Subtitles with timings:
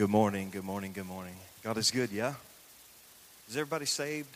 [0.00, 1.34] Good morning, good morning, good morning.
[1.62, 2.32] God is good, yeah?
[3.50, 4.34] Is everybody saved?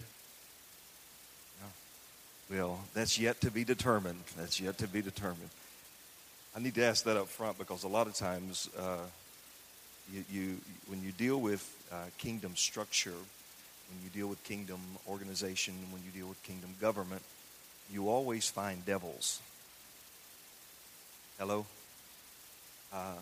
[1.59, 2.55] No.
[2.55, 4.23] Well, that's yet to be determined.
[4.37, 5.49] That's yet to be determined.
[6.55, 9.07] I need to ask that up front because a lot of times, uh,
[10.13, 10.57] you, you,
[10.89, 16.11] when you deal with uh, kingdom structure, when you deal with kingdom organization, when you
[16.11, 17.23] deal with kingdom government,
[17.91, 19.41] you always find devils.
[21.39, 21.65] Hello?
[22.93, 23.15] Uh,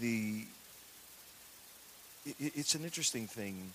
[0.00, 0.44] the
[2.26, 3.70] it, it's an interesting thing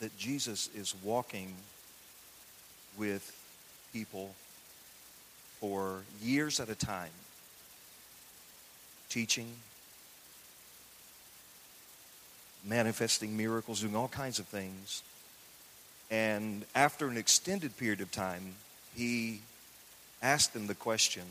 [0.00, 1.54] that Jesus is walking
[2.96, 3.32] with
[3.92, 4.34] people
[5.60, 7.10] for years at a time,
[9.08, 9.48] teaching,
[12.64, 15.02] manifesting miracles, doing all kinds of things.
[16.10, 18.56] And after an extended period of time,
[18.94, 19.40] he
[20.22, 21.24] asked them the question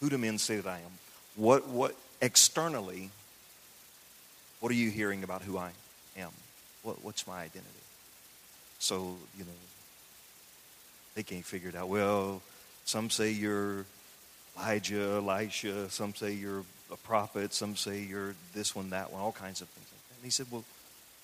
[0.00, 0.98] Who do men say that I am?
[1.36, 3.10] What, what externally,
[4.60, 5.70] what are you hearing about who I
[6.16, 6.30] am?
[6.82, 7.70] What, what's my identity?
[8.78, 9.50] So, you know,
[11.14, 11.88] they can't figure it out.
[11.88, 12.42] Well,
[12.84, 13.84] some say you're
[14.56, 19.32] Elijah, Elisha, some say you're a prophet, some say you're this one, that one, all
[19.32, 20.16] kinds of things like that.
[20.16, 20.64] And he said, Well,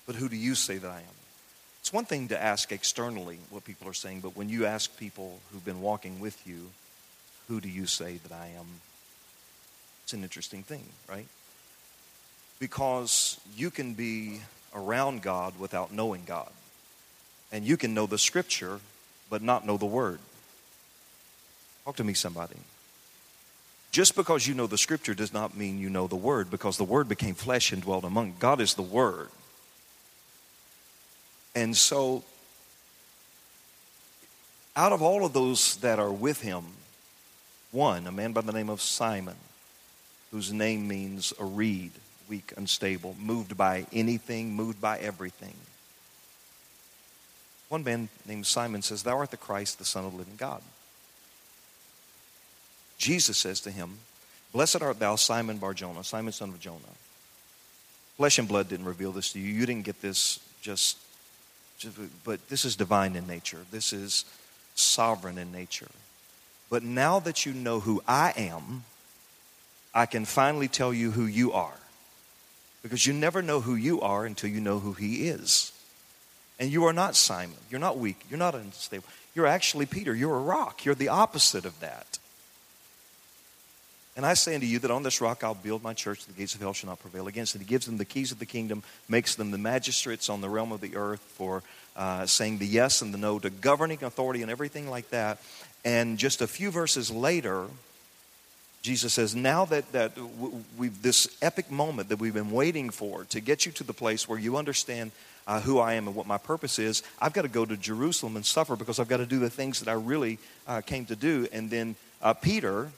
[0.05, 1.15] but who do you say that I am?
[1.79, 5.39] It's one thing to ask externally what people are saying, but when you ask people
[5.51, 6.69] who've been walking with you,
[7.47, 8.65] who do you say that I am?
[10.11, 11.25] It's an interesting thing, right?
[12.59, 14.41] Because you can be
[14.75, 16.49] around God without knowing God.
[17.49, 18.81] And you can know the scripture,
[19.29, 20.19] but not know the word.
[21.85, 22.57] Talk to me, somebody.
[23.91, 26.83] Just because you know the scripture does not mean you know the word, because the
[26.83, 28.33] word became flesh and dwelt among.
[28.37, 29.29] God is the word.
[31.55, 32.25] And so,
[34.75, 36.65] out of all of those that are with him,
[37.71, 39.37] one, a man by the name of Simon,
[40.31, 41.91] whose name means a reed,
[42.29, 45.55] weak, unstable, moved by anything, moved by everything.
[47.69, 50.61] One man named Simon says, Thou art the Christ, the Son of the living God.
[53.01, 53.97] Jesus says to him,
[54.53, 56.77] Blessed art thou, Simon Barjona, Simon son of Jonah.
[58.17, 59.51] Flesh and blood didn't reveal this to you.
[59.51, 60.97] You didn't get this just,
[61.79, 63.65] just but this is divine in nature.
[63.71, 64.25] This is
[64.75, 65.89] sovereign in nature.
[66.69, 68.83] But now that you know who I am,
[69.93, 71.73] I can finally tell you who you are.
[72.83, 75.71] Because you never know who you are until you know who He is.
[76.59, 77.57] And you are not Simon.
[77.69, 78.19] You're not weak.
[78.29, 79.05] You're not unstable.
[79.35, 80.13] You're actually Peter.
[80.15, 80.85] You're a rock.
[80.85, 82.19] You're the opposite of that.
[84.17, 86.53] And I say unto you that on this rock I'll build my church, the gates
[86.53, 87.59] of hell shall not prevail against it.
[87.59, 90.71] He gives them the keys of the kingdom, makes them the magistrates on the realm
[90.71, 91.63] of the earth for
[91.95, 95.39] uh, saying the yes and the no to governing authority and everything like that.
[95.85, 97.67] And just a few verses later,
[98.81, 100.13] Jesus says, now that, that
[100.77, 104.27] we've this epic moment that we've been waiting for to get you to the place
[104.27, 105.11] where you understand
[105.45, 108.35] uh, who I am and what my purpose is, I've got to go to Jerusalem
[108.35, 111.15] and suffer because I've got to do the things that I really uh, came to
[111.15, 111.47] do.
[111.51, 112.91] And then uh, Peter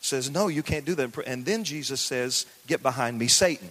[0.00, 1.16] says, No, you can't do that.
[1.26, 3.68] And then Jesus says, Get behind me, Satan.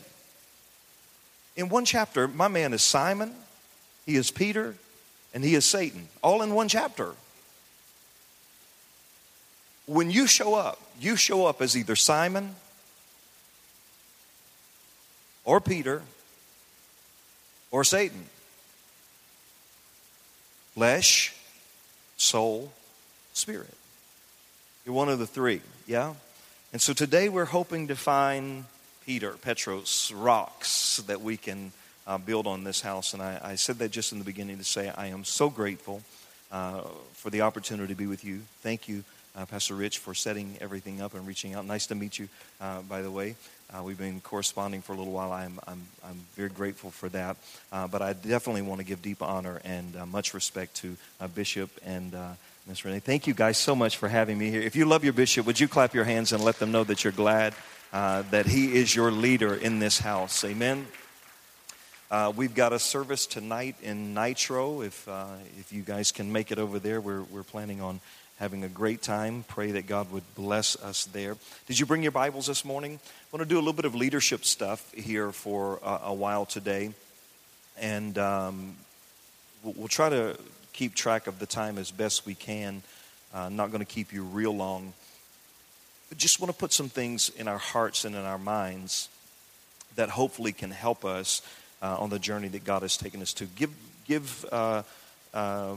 [1.56, 3.34] In one chapter, my man is Simon,
[4.06, 4.76] he is Peter,
[5.34, 7.14] and he is Satan, all in one chapter
[9.90, 12.56] when you show up, you show up as either Simon
[15.46, 16.02] or Peter
[17.72, 18.26] or Satan.
[20.74, 21.36] Flesh,
[22.18, 22.72] soul,
[23.34, 23.74] spirit.
[24.86, 26.14] You're one of the three, yeah?
[26.72, 28.66] And so today we're hoping to find
[29.06, 31.72] Peter, Petros, rocks that we can
[32.06, 33.14] uh, build on this house.
[33.14, 36.02] And I, I, said that just in the beginning to say I am so grateful
[36.52, 36.82] uh,
[37.14, 38.42] for the opportunity to be with you.
[38.62, 39.04] Thank you
[39.36, 41.66] uh, Pastor Rich, for setting everything up and reaching out.
[41.66, 42.30] Nice to meet you,
[42.60, 43.36] uh, by the way.
[43.72, 45.32] Uh, we've been corresponding for a little while.
[45.32, 47.38] I'm, I'm, I'm very grateful for that.
[47.72, 51.28] Uh, but I definitely want to give deep honor and uh, much respect to uh,
[51.28, 52.16] Bishop and
[52.68, 53.00] Miss Renee.
[53.00, 54.62] Thank you guys so much for having me here.
[54.62, 57.04] If you love your bishop, would you clap your hands and let them know that
[57.04, 57.54] you're glad
[57.92, 60.44] that he is your leader in this house?
[60.44, 60.88] Amen.
[62.12, 64.82] Uh, we've got a service tonight in Nitro.
[64.82, 65.28] If uh,
[65.60, 68.02] if you guys can make it over there, we're we're planning on
[68.40, 69.44] having a great time.
[69.50, 71.36] Pray that God would bless us there.
[71.68, 72.98] Did you bring your Bibles this morning?
[73.04, 76.46] I want to do a little bit of leadership stuff here for a, a while
[76.46, 76.92] today.
[77.78, 78.76] And um,
[79.62, 80.38] we'll, we'll, try to
[80.72, 82.82] keep track of the time as best we can.
[83.34, 84.94] Uh, not going to keep you real long.
[86.08, 89.10] But just want to put some things in our hearts and in our minds
[89.96, 91.42] that hopefully can help us
[91.82, 93.46] uh, on the journey that God has taken us to.
[93.46, 93.74] Give,
[94.08, 94.84] give uh,
[95.34, 95.76] uh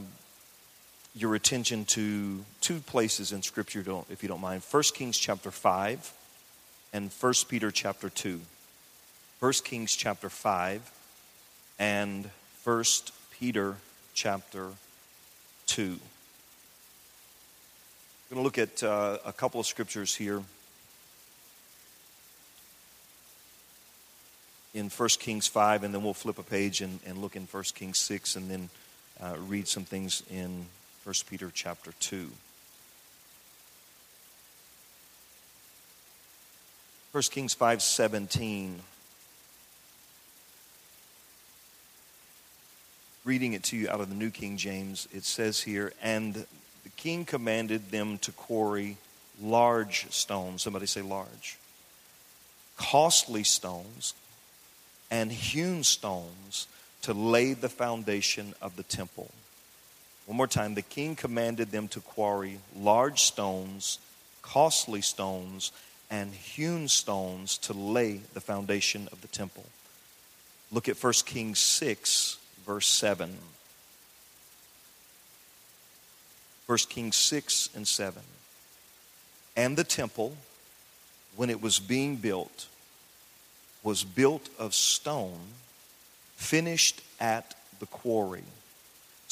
[1.15, 6.13] your attention to two places in Scripture, if you don't mind 1 Kings chapter 5
[6.93, 8.41] and 1 Peter chapter 2.
[9.41, 10.91] 1 Kings chapter 5
[11.79, 12.31] and
[12.65, 12.85] 1
[13.39, 13.77] Peter
[14.15, 14.69] chapter
[15.67, 15.83] 2.
[15.83, 15.99] I'm
[18.31, 20.43] going to look at uh, a couple of scriptures here.
[24.73, 27.65] In 1 Kings 5, and then we'll flip a page and, and look in 1
[27.75, 28.71] Kings 6, and then
[29.21, 30.65] uh, read some things in
[31.05, 32.31] 1 Peter chapter 2.
[37.11, 38.81] 1 Kings 5:17
[43.25, 46.89] Reading it to you out of the New King James, it says here, and the
[46.97, 48.97] king commanded them to quarry
[49.41, 50.63] large stones.
[50.63, 51.59] Somebody say large.
[52.77, 54.15] Costly stones
[55.11, 56.67] and hewn stones
[57.03, 59.31] to lay the foundation of the temple.
[60.27, 60.75] One more time.
[60.75, 63.99] The king commanded them to quarry large stones,
[64.41, 65.73] costly stones,
[66.11, 69.65] and hewn stones to lay the foundation of the temple.
[70.71, 73.37] Look at 1 Kings 6, verse 7.
[76.67, 78.23] 1 Kings 6 and 7.
[79.57, 80.37] And the temple,
[81.37, 82.69] when it was being built,
[83.83, 85.41] was built of stone,
[86.37, 88.45] finished at the quarry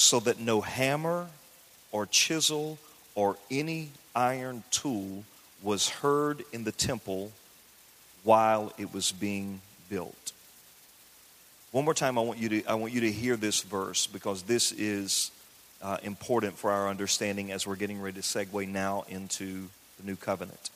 [0.00, 1.26] so that no hammer
[1.93, 2.79] or chisel
[3.14, 5.25] or any iron tool
[5.62, 7.32] was heard in the temple
[8.23, 10.32] while it was being built.
[11.73, 14.43] One more time, I want you to, I want you to hear this verse because
[14.43, 15.31] this is
[15.82, 19.69] uh, important for our understanding as we're getting ready to segue now into
[19.99, 20.70] the new covenant.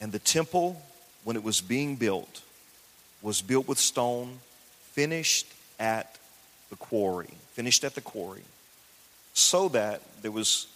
[0.00, 0.80] And the temple,
[1.24, 2.42] when it was being built,
[3.22, 4.38] was built with stone,
[4.92, 5.46] finished
[5.80, 6.18] at
[6.70, 8.42] the quarry, finished at the quarry,
[9.34, 10.66] so that there was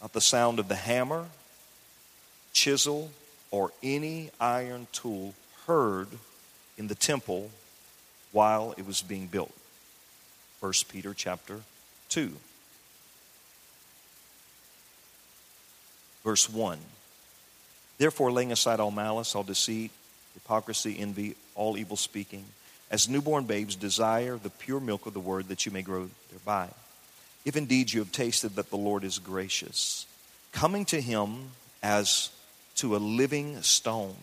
[0.00, 1.26] not the sound of the hammer,
[2.52, 3.10] chisel,
[3.50, 5.34] or any iron tool
[5.66, 6.08] heard
[6.76, 7.50] in the temple
[8.32, 9.52] while it was being built.
[10.60, 11.60] 1 Peter chapter
[12.08, 12.32] 2.
[16.24, 16.78] Verse 1.
[17.96, 19.90] Therefore, laying aside all malice, all deceit,
[20.34, 22.44] hypocrisy, envy, all evil speaking,
[22.90, 26.68] as newborn babes, desire the pure milk of the word that you may grow thereby.
[27.44, 30.06] If indeed you have tasted that the Lord is gracious,
[30.52, 31.50] coming to him
[31.82, 32.30] as
[32.76, 34.16] to a living stone,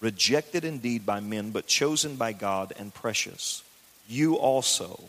[0.00, 3.62] rejected indeed by men, but chosen by God and precious,
[4.08, 5.02] you also,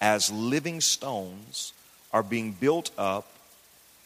[0.00, 1.72] as living stones,
[2.12, 3.26] are being built up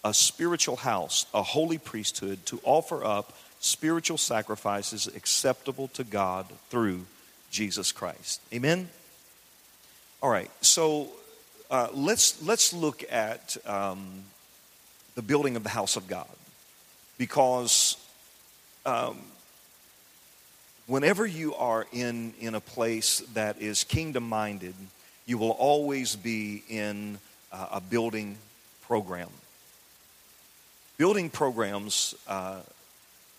[0.05, 3.32] a spiritual house, a holy priesthood, to offer up
[3.64, 7.06] spiritual sacrifices acceptable to God through
[7.50, 8.43] Jesus Christ.
[8.52, 8.90] Amen?
[10.22, 11.08] All right, so
[11.70, 14.25] uh, let's, let's look at um,
[15.14, 16.28] the building of the house of God
[17.16, 17.96] because
[18.84, 19.19] um,
[20.87, 24.75] whenever you are in, in a place that is kingdom minded,
[25.25, 27.19] you will always be in
[27.50, 28.37] uh, a building
[28.82, 29.31] program.
[30.99, 32.60] Building programs uh,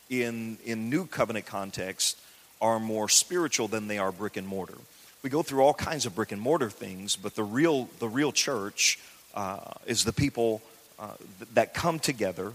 [0.10, 2.20] in, in new covenant context
[2.62, 4.78] are more spiritual than they are brick and mortar.
[5.24, 8.32] We go through all kinds of brick and mortar things, but the real, the real
[8.32, 9.00] church
[9.34, 10.62] uh, is the people
[11.00, 11.08] uh,
[11.40, 12.54] th- that come together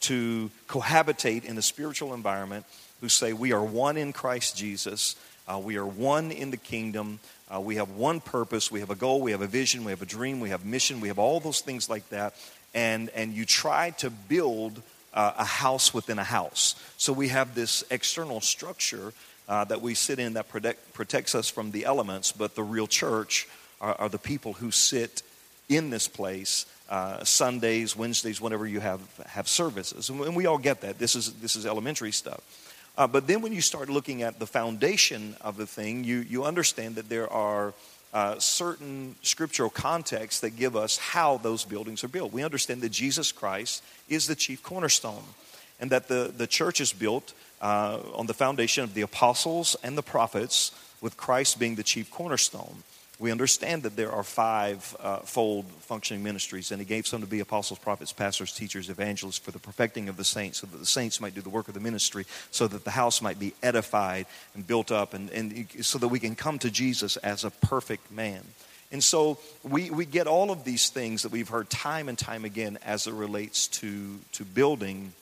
[0.00, 2.64] to cohabitate in a spiritual environment
[3.00, 5.16] who say, We are one in Christ Jesus,
[5.48, 7.18] uh, we are one in the kingdom,
[7.52, 10.02] uh, we have one purpose, we have a goal, we have a vision, we have
[10.02, 12.34] a dream, we have mission, we have all those things like that.
[12.74, 14.82] And, and you try to build
[15.16, 16.76] uh, a house within a house.
[16.98, 19.12] So we have this external structure
[19.48, 22.86] uh, that we sit in that protect, protects us from the elements, but the real
[22.86, 23.48] church
[23.80, 25.22] are, are the people who sit
[25.68, 30.08] in this place uh, Sundays, Wednesdays, whenever you have, have services.
[30.08, 30.98] And, and we all get that.
[30.98, 32.40] This is, this is elementary stuff.
[32.96, 36.44] Uh, but then when you start looking at the foundation of the thing, you, you
[36.44, 37.74] understand that there are
[38.16, 42.32] uh, certain scriptural contexts that give us how those buildings are built.
[42.32, 45.22] We understand that Jesus Christ is the chief cornerstone
[45.78, 49.98] and that the, the church is built uh, on the foundation of the apostles and
[49.98, 52.82] the prophets, with Christ being the chief cornerstone.
[53.18, 57.26] We understand that there are five uh, fold functioning ministries, and he gave some to
[57.26, 60.84] be apostles, prophets, pastors, teachers, evangelists for the perfecting of the saints, so that the
[60.84, 64.26] saints might do the work of the ministry, so that the house might be edified
[64.54, 68.12] and built up, and, and so that we can come to Jesus as a perfect
[68.12, 68.42] man.
[68.92, 72.44] And so we, we get all of these things that we've heard time and time
[72.44, 75.12] again as it relates to, to building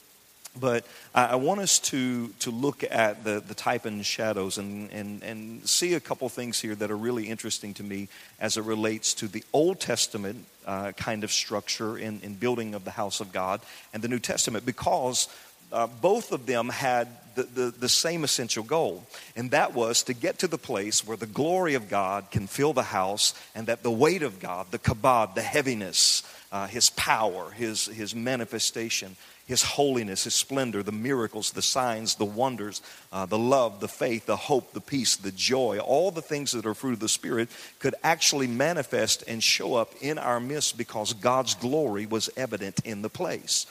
[0.59, 4.91] But I, I want us to, to look at the, the type and shadows and,
[4.93, 8.09] and, and see a couple things here that are really interesting to me
[8.39, 12.85] as it relates to the Old Testament uh, kind of structure in, in building of
[12.85, 13.61] the house of God
[13.93, 15.29] and the New Testament because
[15.73, 20.15] uh, both of them had the, the, the, same essential goal, and that was to
[20.15, 23.83] get to the place where the glory of God can fill the house and that
[23.83, 29.63] the weight of God, the kabod, the heaviness, uh, his power, his, his manifestation, his
[29.63, 32.81] holiness, His splendor, the miracles, the signs, the wonders,
[33.13, 36.65] uh, the love, the faith, the hope, the peace, the joy, all the things that
[36.65, 41.13] are fruit of the Spirit could actually manifest and show up in our midst because
[41.13, 43.67] God's glory was evident in the place.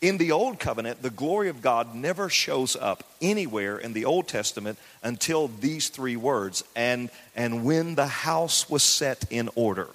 [0.00, 4.28] In the Old Covenant, the glory of God never shows up anywhere in the Old
[4.28, 9.88] Testament until these three words and, and when the house was set in order.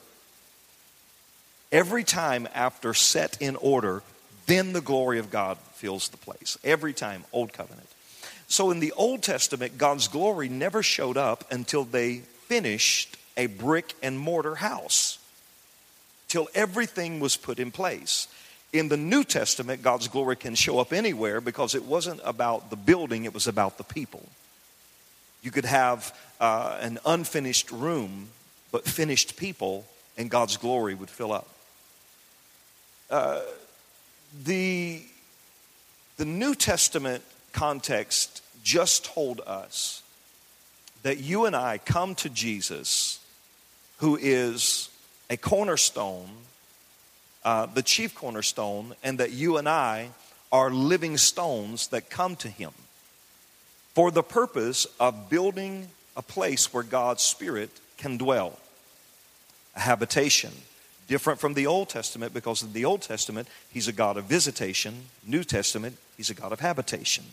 [1.71, 4.01] Every time after set in order,
[4.47, 6.57] then the glory of God fills the place.
[6.63, 7.87] Every time, Old Covenant.
[8.47, 13.93] So in the Old Testament, God's glory never showed up until they finished a brick
[14.01, 15.19] and mortar house,
[16.27, 18.27] till everything was put in place.
[18.73, 22.75] In the New Testament, God's glory can show up anywhere because it wasn't about the
[22.75, 24.23] building, it was about the people.
[25.41, 28.29] You could have uh, an unfinished room,
[28.71, 29.85] but finished people,
[30.17, 31.47] and God's glory would fill up.
[33.09, 33.41] Uh,
[34.43, 35.01] the,
[36.17, 40.03] the New Testament context just told us
[41.03, 43.19] that you and I come to Jesus,
[43.97, 44.89] who is
[45.29, 46.29] a cornerstone,
[47.45, 50.09] uh, the chief cornerstone, and that you and I
[50.51, 52.71] are living stones that come to him
[53.93, 58.57] for the purpose of building a place where God's Spirit can dwell,
[59.75, 60.51] a habitation
[61.07, 65.05] different from the Old Testament because in the Old Testament, he's a God of visitation.
[65.25, 67.23] New Testament, he's a God of habitation.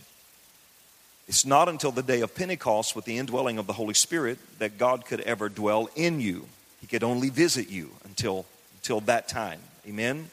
[1.27, 4.79] It's not until the day of Pentecost with the indwelling of the Holy Spirit that
[4.79, 6.47] God could ever dwell in you.
[6.81, 8.45] He could only visit you until,
[8.77, 9.61] until that time.
[9.89, 10.29] Amen?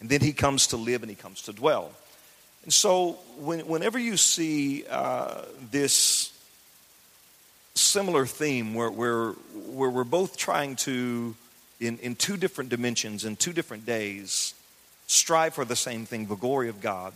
[0.00, 1.92] And then he comes to live and he comes to dwell.
[2.64, 6.32] And so, when, whenever you see uh, this
[7.74, 11.34] similar theme where, where, where we're both trying to
[11.82, 14.54] in, in two different dimensions, in two different days,
[15.08, 17.12] strive for the same thing the glory of God,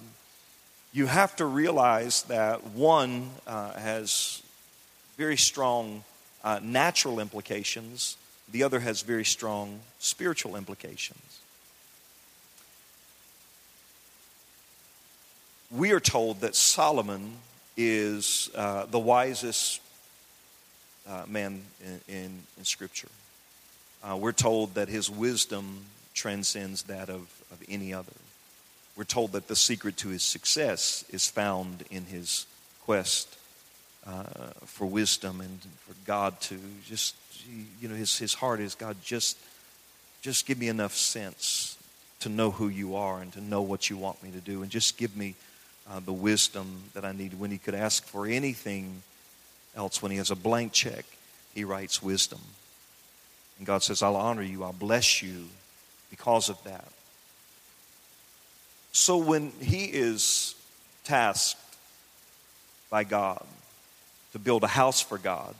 [0.92, 4.42] you have to realize that one uh, has
[5.16, 6.02] very strong
[6.42, 8.16] uh, natural implications,
[8.50, 11.40] the other has very strong spiritual implications.
[15.70, 17.34] We are told that Solomon
[17.76, 19.80] is uh, the wisest
[21.08, 23.08] uh, man in, in, in Scripture.
[24.02, 25.84] Uh, we're told that his wisdom
[26.14, 28.12] transcends that of, of any other.
[28.96, 32.46] We're told that the secret to his success is found in his
[32.84, 33.36] quest
[34.06, 34.22] uh,
[34.64, 37.14] for wisdom and for God to just,
[37.80, 39.36] you know, his, his heart is God, just,
[40.22, 41.76] just give me enough sense
[42.20, 44.70] to know who you are and to know what you want me to do, and
[44.70, 45.34] just give me
[45.90, 47.38] uh, the wisdom that I need.
[47.38, 49.02] When he could ask for anything
[49.76, 51.04] else, when he has a blank check,
[51.54, 52.40] he writes wisdom.
[53.58, 55.46] And God says, I'll honor you, I'll bless you
[56.10, 56.88] because of that.
[58.92, 60.54] So when he is
[61.04, 61.60] tasked
[62.90, 63.44] by God
[64.32, 65.54] to build a house for God,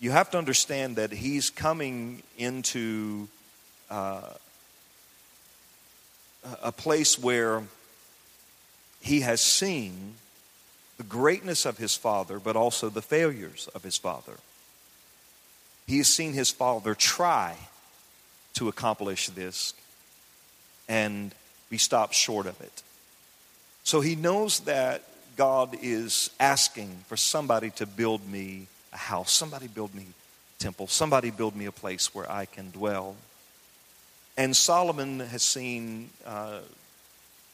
[0.00, 3.26] you have to understand that he's coming into
[3.90, 4.20] uh,
[6.62, 7.64] a place where
[9.00, 10.14] he has seen
[10.96, 14.34] the greatness of his father, but also the failures of his father.
[15.88, 17.56] He has seen his father try
[18.54, 19.72] to accomplish this,
[20.86, 21.34] and
[21.70, 22.82] we stop short of it.
[23.84, 25.02] So he knows that
[25.36, 30.88] God is asking for somebody to build me a house, somebody build me a temple,
[30.88, 33.16] somebody build me a place where I can dwell.
[34.36, 36.58] And Solomon has seen uh,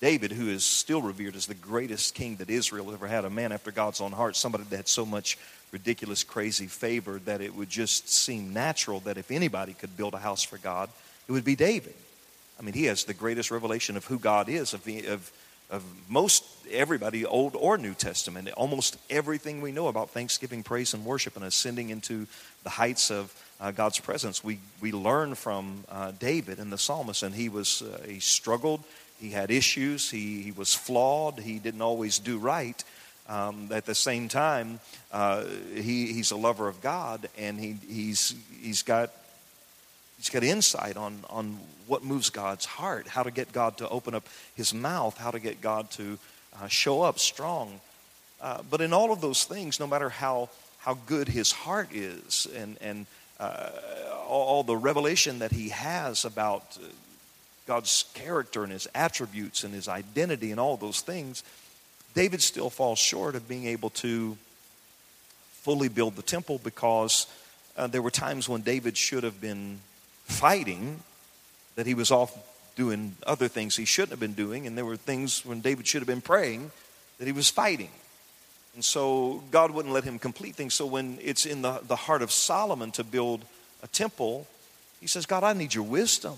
[0.00, 3.52] David, who is still revered as the greatest king that Israel ever had, a man
[3.52, 5.38] after God's own heart, somebody that had so much
[5.70, 10.18] ridiculous, crazy favor that it would just seem natural that if anybody could build a
[10.18, 10.88] house for God,
[11.26, 11.94] it would be David.
[12.58, 15.32] I mean, he has the greatest revelation of who God is, of, of,
[15.70, 18.48] of most everybody, Old or New Testament.
[18.52, 22.26] Almost everything we know about thanksgiving, praise, and worship and ascending into
[22.62, 27.22] the heights of uh, God's presence, we, we learn from uh, David and the psalmist.
[27.22, 28.84] And he was, uh, he struggled
[29.20, 30.10] he had issues.
[30.10, 31.40] He, he was flawed.
[31.40, 32.82] He didn't always do right.
[33.28, 34.80] Um, at the same time,
[35.10, 35.44] uh,
[35.74, 39.10] he, he's a lover of God, and he, he's, he's, got,
[40.18, 44.14] he's got insight on, on what moves God's heart, how to get God to open
[44.14, 46.18] up his mouth, how to get God to
[46.60, 47.80] uh, show up strong.
[48.42, 52.46] Uh, but in all of those things, no matter how, how good his heart is
[52.54, 53.06] and, and
[53.40, 53.70] uh,
[54.28, 56.78] all, all, the revelation that he has about
[57.66, 61.42] God's character and his attributes and his identity and all those things,
[62.14, 64.36] David still falls short of being able to
[65.62, 67.26] fully build the temple because
[67.76, 69.80] uh, there were times when David should have been
[70.24, 71.00] fighting,
[71.76, 72.36] that he was off
[72.76, 76.00] doing other things he shouldn't have been doing, and there were things when David should
[76.00, 76.70] have been praying
[77.18, 77.90] that he was fighting.
[78.74, 80.74] And so God wouldn't let him complete things.
[80.74, 83.44] So when it's in the, the heart of Solomon to build
[83.82, 84.46] a temple,
[85.00, 86.36] he says, God, I need your wisdom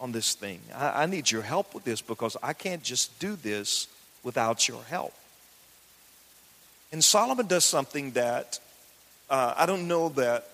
[0.00, 0.60] on this thing.
[0.74, 3.88] I, I need your help with this because I can't just do this
[4.22, 5.14] without your help.
[6.92, 8.58] And Solomon does something that
[9.28, 10.46] uh, I don't know that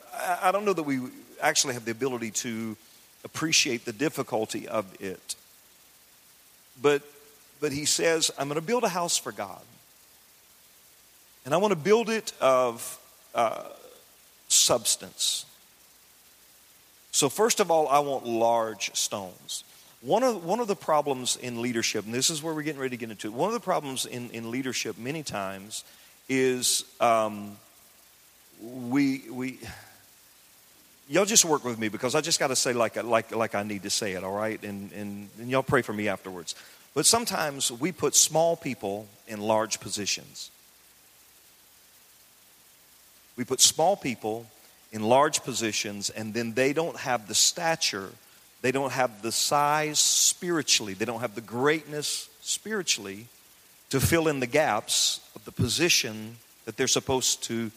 [0.43, 1.01] I don't know that we
[1.41, 2.77] actually have the ability to
[3.25, 5.37] appreciate the difficulty of it.
[6.81, 7.03] But
[7.61, 9.63] but he says, I'm going to build a house for God.
[11.45, 12.99] And I want to build it of
[13.35, 13.69] uh,
[14.49, 15.47] substance.
[17.13, 19.65] So, first of all, I want large stones.
[20.01, 22.97] One of, one of the problems in leadership, and this is where we're getting ready
[22.97, 25.85] to get into it, one of the problems in, in leadership many times
[26.29, 27.57] is um,
[28.61, 29.59] we, we,
[31.09, 33.63] y'all just work with me because I just got to say like, like, like I
[33.63, 34.61] need to say it, all right?
[34.65, 36.55] And, and, and y'all pray for me afterwards.
[36.95, 40.51] But sometimes we put small people in large positions.
[43.37, 44.47] We put small people
[44.93, 48.11] in large positions, and then they don't have the stature,
[48.61, 53.27] they don't have the size spiritually, they don't have the greatness spiritually
[53.91, 57.71] to fill in the gaps of the position that they're supposed to,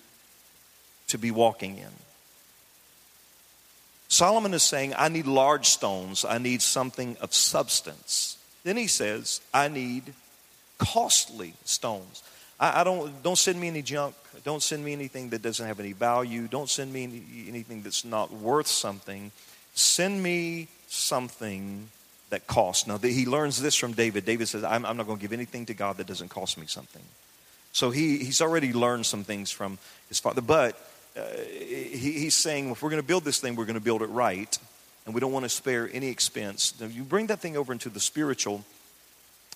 [1.08, 1.92] to be walking in.
[4.08, 8.38] Solomon is saying, I need large stones, I need something of substance.
[8.64, 10.14] Then he says, I need
[10.78, 12.24] costly stones.
[12.60, 14.16] I, I, don't, don't send me any junk.
[14.44, 16.48] Don't send me anything that doesn't have any value.
[16.48, 19.32] Don't send me any, anything that's not worth something.
[19.74, 21.90] Send me something
[22.30, 22.88] that costs.
[22.88, 24.26] Now, the, he learns this from David.
[24.26, 26.66] David says, I'm, I'm not going to give anything to God that doesn't cost me
[26.68, 27.02] something.
[27.72, 29.78] So he, he's already learned some things from
[30.08, 30.42] his father.
[30.42, 30.80] But
[31.18, 34.02] uh, he, he's saying, if we're going to build this thing, we're going to build
[34.02, 34.58] it right.
[35.06, 36.74] And we don't want to spare any expense.
[36.80, 38.64] Now, you bring that thing over into the spiritual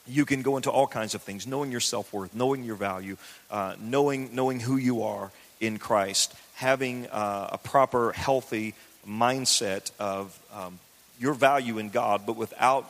[0.09, 3.17] you can go into all kinds of things knowing your self-worth knowing your value
[3.51, 8.73] uh, knowing, knowing who you are in christ having uh, a proper healthy
[9.07, 10.79] mindset of um,
[11.19, 12.85] your value in god but without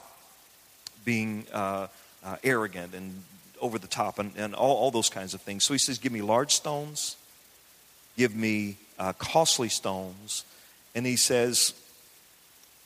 [1.05, 1.87] being uh,
[2.23, 3.23] uh arrogant and
[3.61, 5.65] over the top and, and all, all, those kinds of things.
[5.65, 7.17] So he says give me large stones
[8.19, 10.43] give me uh, costly stones
[10.93, 11.73] and he says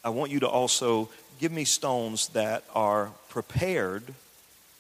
[0.04, 4.13] i want you to also give me stones that are prepared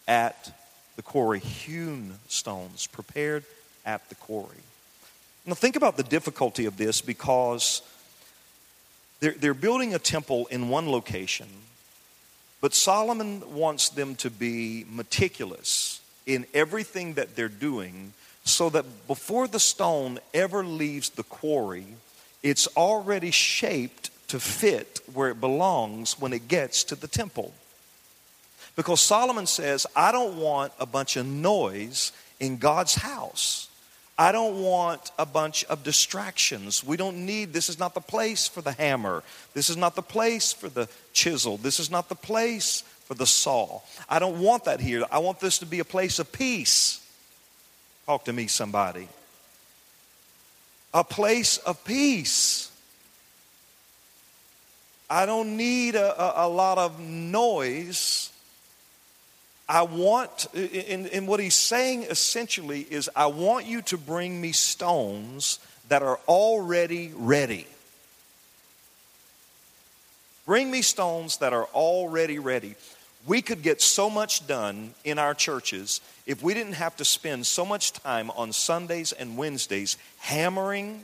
[0.07, 0.51] at
[0.95, 3.43] the quarry, hewn stones prepared
[3.85, 4.57] at the quarry.
[5.45, 7.81] Now, think about the difficulty of this because
[9.19, 11.47] they're, they're building a temple in one location,
[12.61, 18.13] but Solomon wants them to be meticulous in everything that they're doing
[18.45, 21.87] so that before the stone ever leaves the quarry,
[22.41, 27.53] it's already shaped to fit where it belongs when it gets to the temple.
[28.75, 33.69] Because Solomon says, I don't want a bunch of noise in God's house.
[34.17, 36.83] I don't want a bunch of distractions.
[36.83, 39.23] We don't need, this is not the place for the hammer.
[39.53, 41.57] This is not the place for the chisel.
[41.57, 43.81] This is not the place for the saw.
[44.07, 45.03] I don't want that here.
[45.11, 46.99] I want this to be a place of peace.
[48.05, 49.07] Talk to me, somebody.
[50.93, 52.71] A place of peace.
[55.09, 58.32] I don't need a, a, a lot of noise
[59.67, 65.59] I want, and, what he's saying essentially is, I want you to bring me stones
[65.87, 67.67] that are already ready.
[70.45, 72.75] Bring me stones that are already ready.
[73.25, 77.47] We could get so much done in our churches if we didn't have to spend
[77.47, 81.03] so much time on Sundays and Wednesdays hammering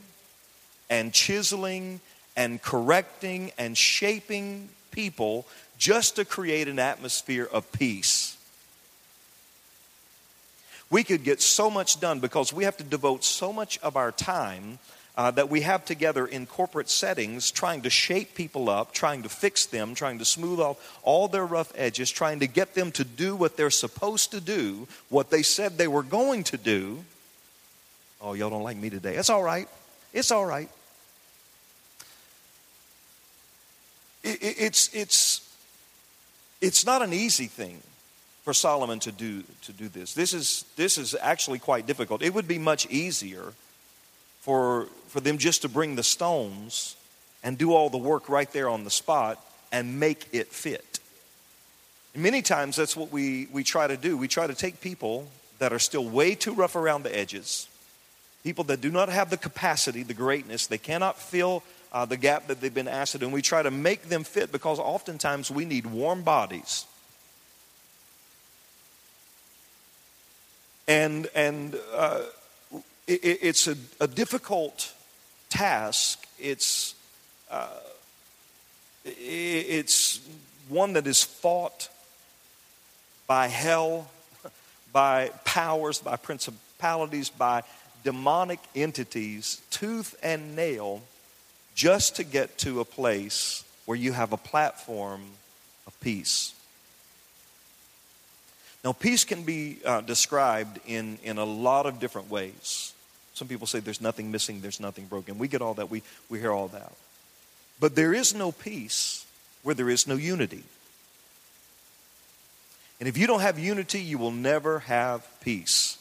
[0.90, 2.02] and chiseling
[2.36, 8.36] and correcting and shaping people just to create an atmosphere of peace
[10.90, 14.12] we could get so much done because we have to devote so much of our
[14.12, 14.80] time
[15.16, 19.30] uh, that we have together in corporate settings, trying to shape people up, trying to
[19.30, 23.04] fix them, trying to smooth off all their rough edges, trying to get them to
[23.04, 27.04] do what they're supposed to do, what they said they were going to do.
[28.22, 29.16] Oh, y'all don't like me today.
[29.16, 29.68] It's all right.
[30.14, 30.70] It's all right.
[34.24, 35.54] It, it, it's, it's,
[36.62, 37.82] it's not an easy thing
[38.44, 40.14] for Solomon to do, to do this.
[40.14, 42.22] This is, this is actually quite difficult.
[42.22, 43.54] It would be much easier
[44.42, 46.96] for, for them just to bring the stones
[47.44, 51.00] and do all the work right there on the spot and make it fit.
[52.14, 54.18] And many times that's what we, we try to do.
[54.18, 55.28] We try to take people
[55.60, 57.68] that are still way too rough around the edges,
[58.44, 62.48] people that do not have the capacity, the greatness, they cannot fill uh, the gap
[62.48, 65.52] that they've been asked to do, and we try to make them fit because oftentimes
[65.52, 66.86] we need warm bodies.
[70.90, 72.22] And, and uh,
[73.06, 74.92] it, it's a, a, difficult
[75.48, 76.26] task.
[76.40, 76.96] It's,
[77.52, 77.70] uh,
[79.06, 80.20] it's
[80.68, 81.90] one that is fought
[83.28, 84.10] by hell,
[84.92, 87.62] by powers, by principalities, by
[88.04, 91.04] demonic entities, tooth and nail,
[91.76, 95.22] just to get to a place where you have a platform
[95.86, 96.56] of peace.
[98.84, 102.94] Now, peace can be uh, described in, in a lot of different ways.
[103.34, 105.38] Some people say there's nothing missing, there's nothing broken.
[105.38, 106.94] We get all that, we, we hear all that.
[107.80, 109.26] But there is no peace
[109.64, 110.64] where there is no unity.
[113.00, 115.98] And if you don't have unity, you will never have peace.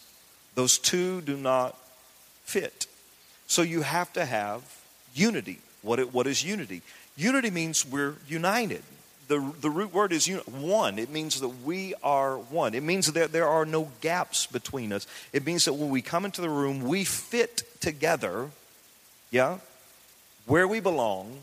[0.55, 1.77] Those two do not
[2.45, 2.87] fit.
[3.47, 4.63] So you have to have
[5.15, 5.61] unity.
[5.83, 6.83] What, it, what is unity?
[7.17, 8.83] Unity means we're united.
[9.29, 10.99] The, the root word is one.
[10.99, 12.75] It means that we are one.
[12.75, 15.07] It means that there are no gaps between us.
[15.35, 18.51] It means that when we come into the room, we fit together,
[19.31, 19.59] yeah,
[20.47, 21.41] where we belong,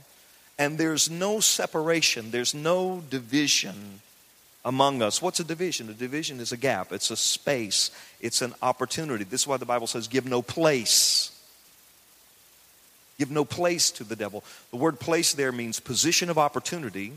[0.58, 4.02] and there's no separation, there's no division
[4.63, 5.21] among us.
[5.21, 5.88] What's a division?
[5.89, 9.26] A division is a gap, it's a space, it's an opportunity.
[9.26, 11.32] This is why the Bible says, give no place.
[13.19, 14.43] Give no place to the devil.
[14.71, 17.13] The word place there means position of opportunity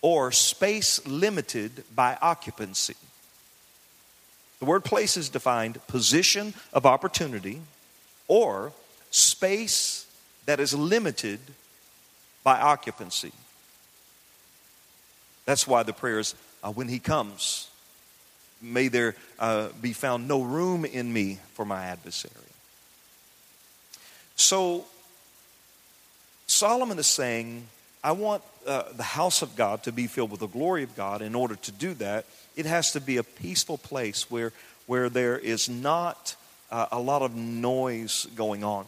[0.00, 2.94] or space limited by occupancy.
[4.60, 7.60] The word place is defined position of opportunity
[8.26, 8.72] or
[9.10, 10.06] space
[10.46, 11.40] that is limited
[12.42, 13.32] by occupancy.
[15.44, 17.68] That's why the prayers, uh, when he comes,
[18.60, 22.34] may there uh, be found no room in me for my adversary.
[24.36, 24.84] So,
[26.46, 27.66] Solomon is saying,
[28.02, 31.22] I want uh, the house of God to be filled with the glory of God.
[31.22, 34.52] In order to do that, it has to be a peaceful place where,
[34.86, 36.36] where there is not
[36.70, 38.84] uh, a lot of noise going on.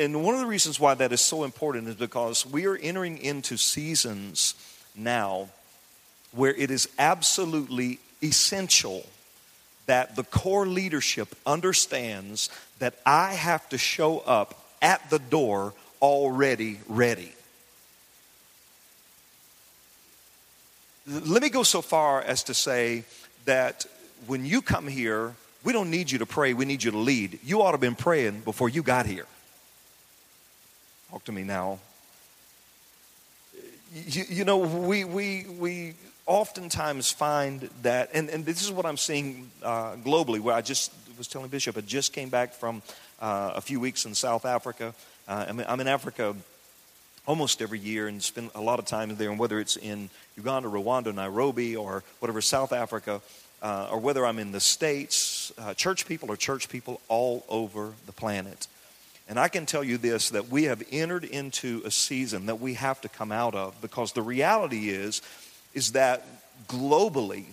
[0.00, 3.18] And one of the reasons why that is so important is because we are entering
[3.18, 4.54] into seasons
[4.94, 5.48] now
[6.32, 9.06] where it is absolutely essential
[9.86, 16.80] that the core leadership understands that I have to show up at the door already
[16.88, 17.32] ready.
[21.08, 23.04] Let me go so far as to say
[23.44, 23.86] that
[24.26, 27.38] when you come here, we don't need you to pray, we need you to lead.
[27.44, 29.26] You ought to have been praying before you got here.
[31.10, 31.78] Talk to me now.
[33.94, 35.94] You, you know, we, we, we
[36.26, 40.92] oftentimes find that, and, and this is what I'm seeing uh, globally, where I just
[41.16, 42.82] was telling Bishop, I just came back from
[43.20, 44.92] uh, a few weeks in South Africa.
[45.28, 46.34] Uh, I'm, I'm in Africa
[47.26, 50.68] almost every year and spend a lot of time there, and whether it's in Uganda,
[50.68, 53.20] Rwanda, Nairobi, or whatever, South Africa,
[53.62, 57.92] uh, or whether I'm in the States, uh, church people are church people all over
[58.06, 58.68] the planet.
[59.28, 62.74] And I can tell you this that we have entered into a season that we
[62.74, 65.20] have to come out of because the reality is
[65.74, 66.24] is that
[66.68, 67.44] globally,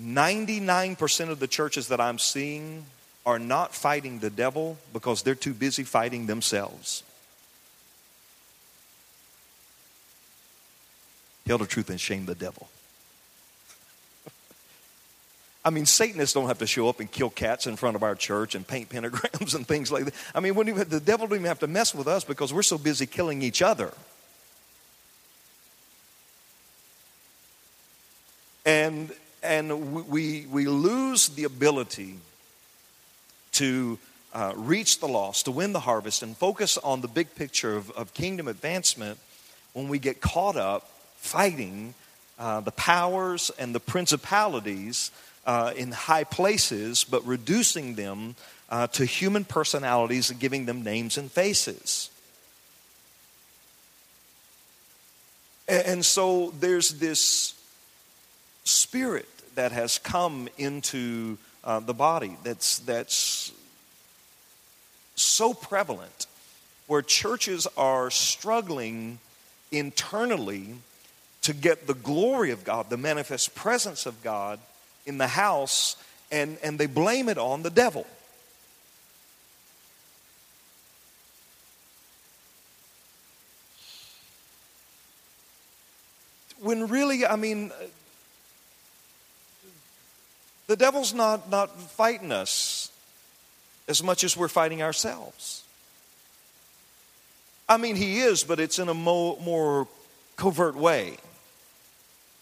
[0.00, 2.84] 99% of the churches that I'm seeing
[3.24, 7.02] are not fighting the devil because they're too busy fighting themselves.
[11.46, 12.68] Tell the truth and shame the devil.
[15.64, 18.14] I mean, Satanists don't have to show up and kill cats in front of our
[18.14, 20.14] church and paint pentagrams and things like that.
[20.32, 22.78] I mean, even, the devil don't even have to mess with us because we're so
[22.78, 23.92] busy killing each other.
[28.64, 32.16] And, and we, we lose the ability
[33.52, 33.98] to
[34.32, 37.90] uh, reach the lost, to win the harvest, and focus on the big picture of,
[37.92, 39.18] of kingdom advancement
[39.72, 40.90] when we get caught up
[41.26, 41.94] fighting
[42.38, 45.10] uh, the powers and the principalities
[45.46, 48.34] uh, in high places, but reducing them
[48.70, 52.10] uh, to human personalities and giving them names and faces.
[55.68, 57.54] And, so there's this
[58.62, 63.50] spirit that has come into uh, the body that's, that's
[65.16, 66.26] so prevalent
[66.86, 69.18] where churches are struggling
[69.72, 70.76] internally
[71.46, 74.58] to get the glory of God, the manifest presence of God
[75.06, 75.94] in the house,
[76.32, 78.04] and, and they blame it on the devil.
[86.58, 87.70] When really, I mean,
[90.66, 92.90] the devil's not, not fighting us
[93.86, 95.62] as much as we're fighting ourselves.
[97.68, 99.86] I mean, he is, but it's in a mo- more
[100.34, 101.18] covert way.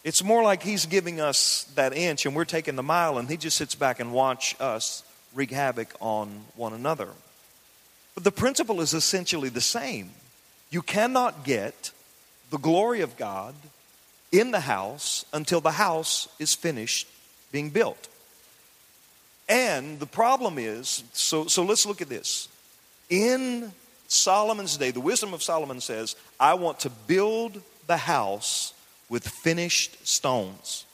[0.05, 3.39] It's more like he's giving us that inch and we're taking the mile, and he
[3.39, 5.03] just sits back and watch us
[5.35, 7.09] wreak havoc on one another.
[8.15, 10.11] But the principle is essentially the same.
[10.71, 11.91] You cannot get
[12.51, 13.55] the glory of God
[14.31, 17.09] in the house until the house is finished
[17.51, 18.09] being built.
[19.49, 22.49] And the problem is so, so let's look at this.
[23.09, 23.73] In
[24.09, 28.74] Solomon's day, the wisdom of Solomon says, I want to build the house
[29.09, 30.85] with finished stones.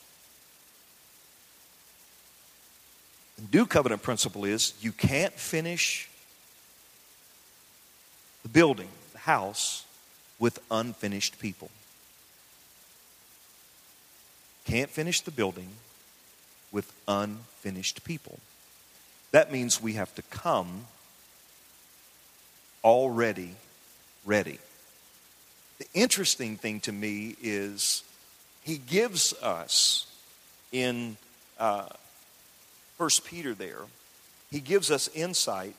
[3.37, 6.09] The new covenant principle is you can't finish
[8.43, 9.85] the building, the house,
[10.39, 11.71] with unfinished people.
[14.65, 15.69] Can't finish the building
[16.73, 18.39] with unfinished people.
[19.33, 20.87] That means we have to come
[22.85, 23.55] already
[24.25, 24.59] ready.
[25.81, 28.05] The interesting thing to me is
[28.63, 30.07] he gives us
[30.73, 31.17] in
[31.59, 31.87] uh,
[32.99, 33.81] First Peter there,
[34.51, 35.75] he gives us insight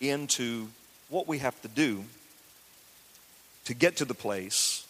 [0.00, 0.66] into
[1.08, 2.02] what we have to do
[3.66, 4.84] to get to the place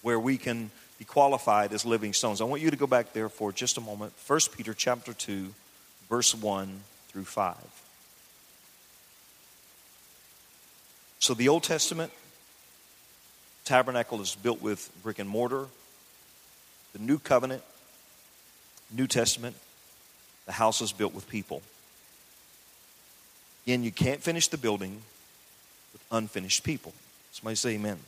[0.00, 2.40] where we can be qualified as living stones.
[2.40, 4.14] I want you to go back there for just a moment.
[4.14, 5.52] First Peter chapter 2,
[6.08, 7.54] verse 1 through 5.
[11.18, 12.12] So the Old Testament
[13.64, 15.66] tabernacle is built with brick and mortar.
[16.92, 17.62] The New Covenant,
[18.90, 19.56] New Testament,
[20.46, 21.62] the house is built with people.
[23.66, 25.02] Again, you can't finish the building
[25.92, 26.92] with unfinished people.
[27.32, 27.98] Somebody say amen.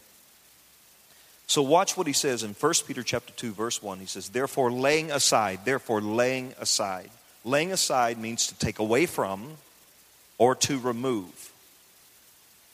[1.47, 4.01] So watch what he says in 1 Peter chapter 2 verse 1.
[4.01, 7.11] He says, "Therefore laying aside, therefore laying aside.
[7.45, 9.59] Laying aside means to take away from
[10.39, 11.53] or to remove.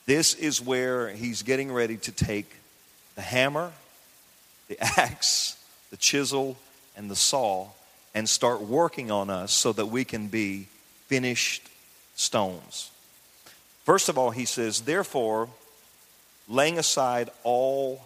[0.05, 2.51] This is where he's getting ready to take
[3.19, 3.73] the hammer,
[4.69, 5.57] the axe,
[5.91, 6.55] the chisel,
[6.95, 7.67] and the saw
[8.15, 10.67] and start working on us so that we can be
[11.07, 11.67] finished
[12.15, 12.91] stones.
[13.83, 15.49] First of all, he says, therefore,
[16.47, 18.05] laying aside all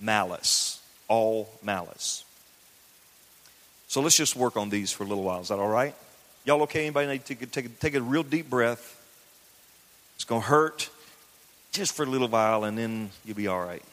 [0.00, 2.24] malice, all malice.
[3.86, 5.40] So let's just work on these for a little while.
[5.40, 5.94] Is that all right?
[6.44, 6.80] Y'all okay?
[6.80, 8.96] Anybody need to take, take, take a real deep breath?
[10.16, 10.90] It's going to hurt
[11.70, 13.84] just for a little while and then you'll be all right.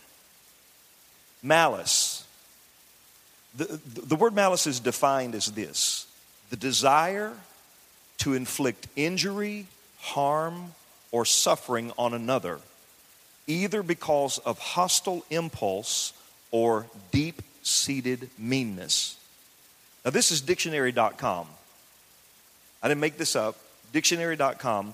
[1.45, 2.25] Malice.
[3.55, 6.07] The, the word malice is defined as this
[6.49, 7.33] the desire
[8.17, 9.67] to inflict injury,
[9.99, 10.73] harm,
[11.11, 12.59] or suffering on another,
[13.47, 16.13] either because of hostile impulse
[16.51, 19.17] or deep seated meanness.
[20.03, 21.47] Now, this is dictionary.com.
[22.83, 23.57] I didn't make this up.
[23.91, 24.93] Dictionary.com.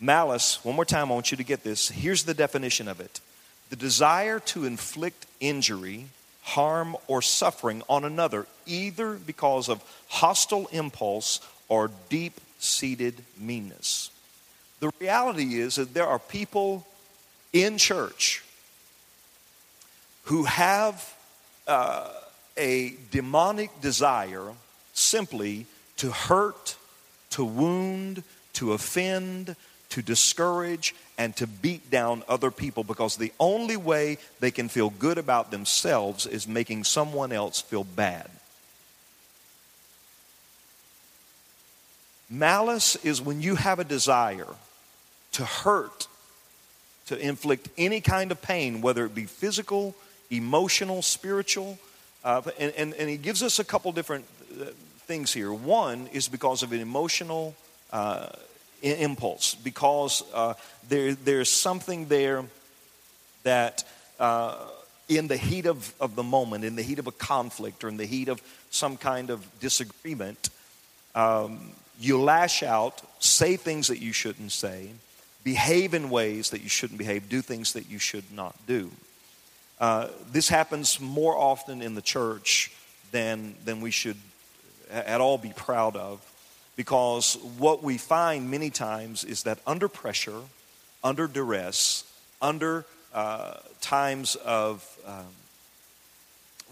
[0.00, 1.88] Malice, one more time, I want you to get this.
[1.88, 3.20] Here's the definition of it
[3.70, 6.06] the desire to inflict injury,
[6.42, 14.10] harm, or suffering on another, either because of hostile impulse or deep seated meanness.
[14.80, 16.86] The reality is that there are people
[17.52, 18.44] in church
[20.24, 21.14] who have
[21.66, 22.10] uh,
[22.56, 24.52] a demonic desire
[24.92, 26.76] simply to hurt,
[27.30, 28.22] to wound,
[28.54, 29.56] to offend,
[29.90, 34.90] to discourage, and to beat down other people because the only way they can feel
[34.90, 38.30] good about themselves is making someone else feel bad.
[42.30, 44.54] Malice is when you have a desire
[45.32, 46.06] to hurt,
[47.06, 49.94] to inflict any kind of pain, whether it be physical,
[50.30, 51.78] emotional, spiritual.
[52.22, 54.26] Uh, and, and, and he gives us a couple different
[54.60, 54.66] uh,
[55.06, 55.52] things here.
[55.52, 57.54] One is because of an emotional
[57.92, 58.28] uh,
[58.82, 60.54] impulse because uh,
[60.88, 62.44] there, there's something there
[63.42, 63.84] that
[64.20, 64.56] uh,
[65.08, 67.96] in the heat of, of the moment, in the heat of a conflict, or in
[67.96, 70.50] the heat of some kind of disagreement,
[71.14, 74.90] um, you lash out, say things that you shouldn't say,
[75.44, 78.90] behave in ways that you shouldn't behave, do things that you should not do.
[79.80, 82.72] Uh, this happens more often in the church
[83.12, 84.16] than, than we should
[84.90, 86.20] at all be proud of
[86.78, 90.40] because what we find many times is that under pressure,
[91.02, 92.04] under duress,
[92.40, 95.26] under uh, times of um,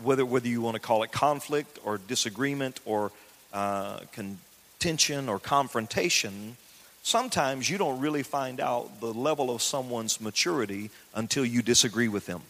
[0.04, 3.10] whether, whether you want to call it conflict or disagreement or
[3.52, 6.56] uh, contention or confrontation,
[7.02, 12.26] sometimes you don't really find out the level of someone's maturity until you disagree with
[12.26, 12.42] them.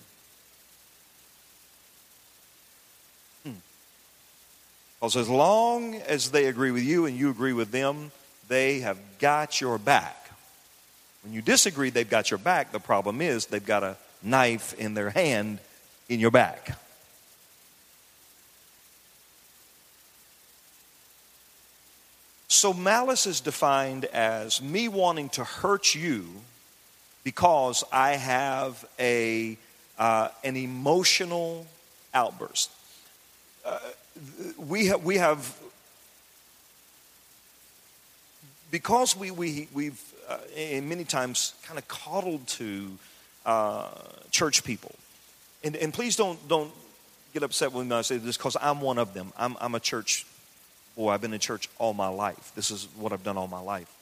[5.07, 8.11] Because as long as they agree with you and you agree with them,
[8.49, 10.17] they have got your back.
[11.23, 12.73] When you disagree, they've got your back.
[12.73, 15.61] The problem is they've got a knife in their hand
[16.09, 16.77] in your back.
[22.49, 26.27] So, malice is defined as me wanting to hurt you
[27.23, 29.57] because I have a,
[30.01, 31.65] uh, an emotional
[32.13, 32.73] outburst.
[33.65, 33.79] Uh,
[34.59, 35.59] we, have, we have,
[38.71, 40.39] because we, we, we've uh,
[40.83, 42.91] many times kind of coddled to
[43.45, 43.89] uh,
[44.31, 44.95] church people.
[45.63, 46.73] And, and please don't, don't
[47.33, 49.33] get upset when I say this because I'm one of them.
[49.37, 50.27] I'm, I'm a church
[50.97, 51.11] boy.
[51.11, 52.53] I've been in church all my life.
[52.55, 53.93] This is what I've done all my life.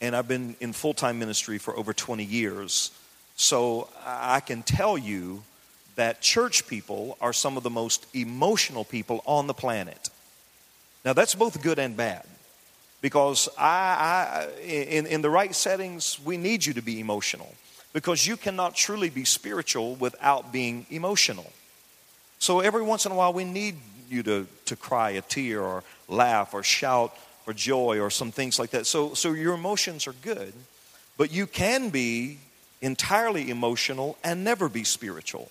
[0.00, 2.90] And I've been in full time ministry for over 20 years.
[3.36, 5.42] So I can tell you
[5.96, 10.08] that church people are some of the most emotional people on the planet.
[11.04, 12.24] Now, that's both good and bad
[13.00, 17.54] because I, I in, in the right settings, we need you to be emotional
[17.92, 21.50] because you cannot truly be spiritual without being emotional.
[22.38, 23.76] So every once in a while, we need
[24.10, 28.58] you to, to cry a tear or laugh or shout for joy or some things
[28.58, 28.86] like that.
[28.86, 30.52] So, so your emotions are good,
[31.16, 32.38] but you can be
[32.82, 35.50] entirely emotional and never be spiritual.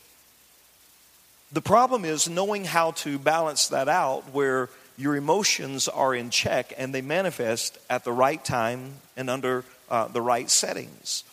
[1.51, 6.73] The problem is knowing how to balance that out where your emotions are in check
[6.77, 11.23] and they manifest at the right time and under uh, the right settings.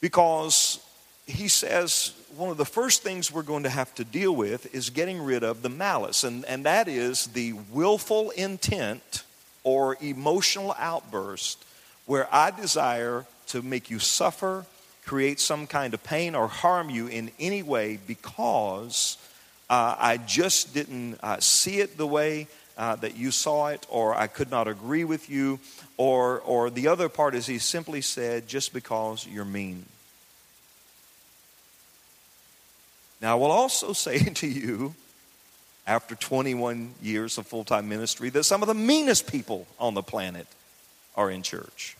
[0.00, 0.80] Because
[1.26, 4.90] he says one of the first things we're going to have to deal with is
[4.90, 9.24] getting rid of the malice, and, and that is the willful intent
[9.64, 11.64] or emotional outburst
[12.04, 14.66] where I desire to make you suffer,
[15.06, 19.16] create some kind of pain, or harm you in any way because
[19.70, 24.14] uh, I just didn't uh, see it the way uh, that you saw it, or
[24.14, 25.60] I could not agree with you,
[25.96, 29.86] or, or the other part is he simply said, just because you're mean.
[33.20, 34.94] Now, I will also say to you,
[35.86, 40.02] after 21 years of full time ministry, that some of the meanest people on the
[40.02, 40.46] planet
[41.16, 41.95] are in church.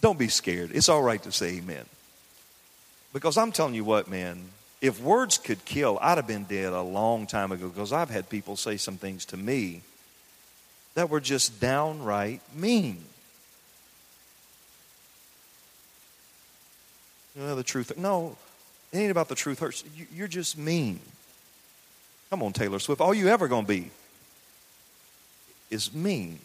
[0.00, 0.70] Don't be scared.
[0.72, 1.84] It's all right to say amen.
[3.12, 4.38] Because I'm telling you what, man,
[4.80, 8.28] if words could kill, I'd have been dead a long time ago because I've had
[8.28, 9.82] people say some things to me
[10.94, 12.98] that were just downright mean.
[17.34, 17.96] You know, the truth.
[17.96, 18.36] No,
[18.92, 19.84] it ain't about the truth hurts.
[20.14, 21.00] You're just mean.
[22.30, 23.00] Come on, Taylor Swift.
[23.00, 23.90] All you ever going to be
[25.70, 26.38] is mean.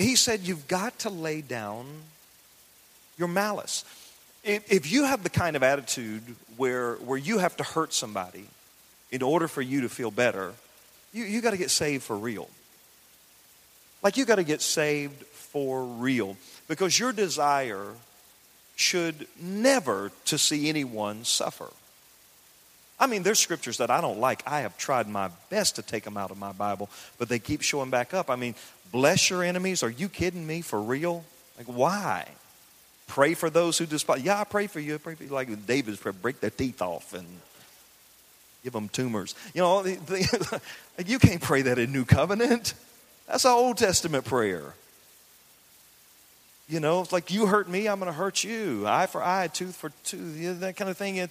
[0.00, 1.86] He said, You've got to lay down
[3.18, 3.84] your malice.
[4.42, 6.22] If you have the kind of attitude
[6.56, 8.46] where, where you have to hurt somebody
[9.10, 10.54] in order for you to feel better,
[11.12, 12.48] you, you got to get saved for real.
[14.02, 17.88] Like you got to get saved for real because your desire
[18.76, 21.68] should never to see anyone suffer.
[23.00, 24.42] I mean, there's scriptures that I don't like.
[24.46, 27.62] I have tried my best to take them out of my Bible, but they keep
[27.62, 28.28] showing back up.
[28.28, 28.54] I mean,
[28.92, 29.82] Bless your enemies?
[29.82, 31.24] Are you kidding me for real?
[31.58, 32.28] Like, why?
[33.06, 34.22] Pray for those who despise.
[34.22, 34.94] Yeah, I pray for you.
[34.94, 35.30] I pray for you.
[35.30, 37.26] Like David's prayer, break their teeth off and
[38.64, 39.34] give them tumors.
[39.54, 40.60] You know, the, the,
[41.06, 42.74] you can't pray that in New Covenant.
[43.26, 44.74] That's an Old Testament prayer.
[46.68, 48.86] You know, it's like you hurt me, I'm going to hurt you.
[48.86, 50.36] Eye for eye, tooth for tooth.
[50.36, 51.16] You know, that kind of thing.
[51.16, 51.30] It,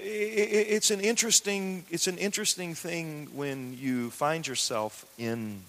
[0.00, 1.84] it, it's an interesting.
[1.90, 5.62] It's an interesting thing when you find yourself in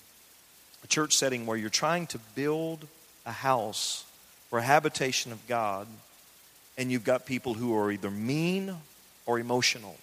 [0.86, 2.88] a church setting where you're trying to build
[3.26, 4.06] a house
[4.52, 5.88] for a habitation of God,
[6.78, 8.72] and you've got people who are either mean
[9.26, 9.96] or emotional.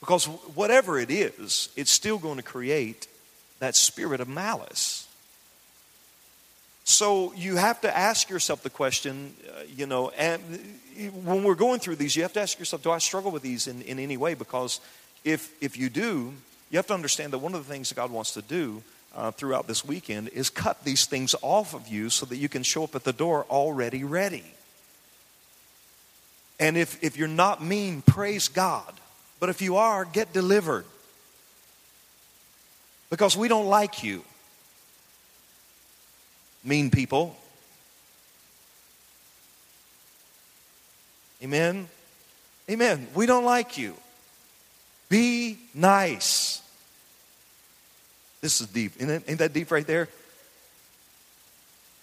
[0.00, 3.08] Because whatever it is, it's still going to create
[3.60, 5.08] that spirit of malice.
[6.84, 10.42] So you have to ask yourself the question, uh, you know, and
[11.24, 13.66] when we're going through these, you have to ask yourself, do I struggle with these
[13.66, 14.34] in, in any way?
[14.34, 14.80] Because
[15.24, 16.34] if, if you do,
[16.70, 18.82] you have to understand that one of the things that God wants to do
[19.14, 22.62] uh, throughout this weekend is cut these things off of you so that you can
[22.62, 24.44] show up at the door already ready.
[26.58, 28.92] And if, if you're not mean, praise God.
[29.40, 30.84] But if you are, get delivered.
[33.10, 34.24] because we don't like you.
[36.64, 37.36] Mean people.
[41.42, 41.88] Amen.
[42.70, 43.06] Amen.
[43.14, 43.94] We don't like you.
[45.08, 46.62] Be nice.
[48.44, 48.92] This is deep.
[49.00, 50.06] Ain't that, deep right there?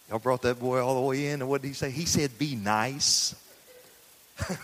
[0.09, 1.91] Y'all brought that boy all the way in, and what did he say?
[1.91, 3.35] He said, Be nice.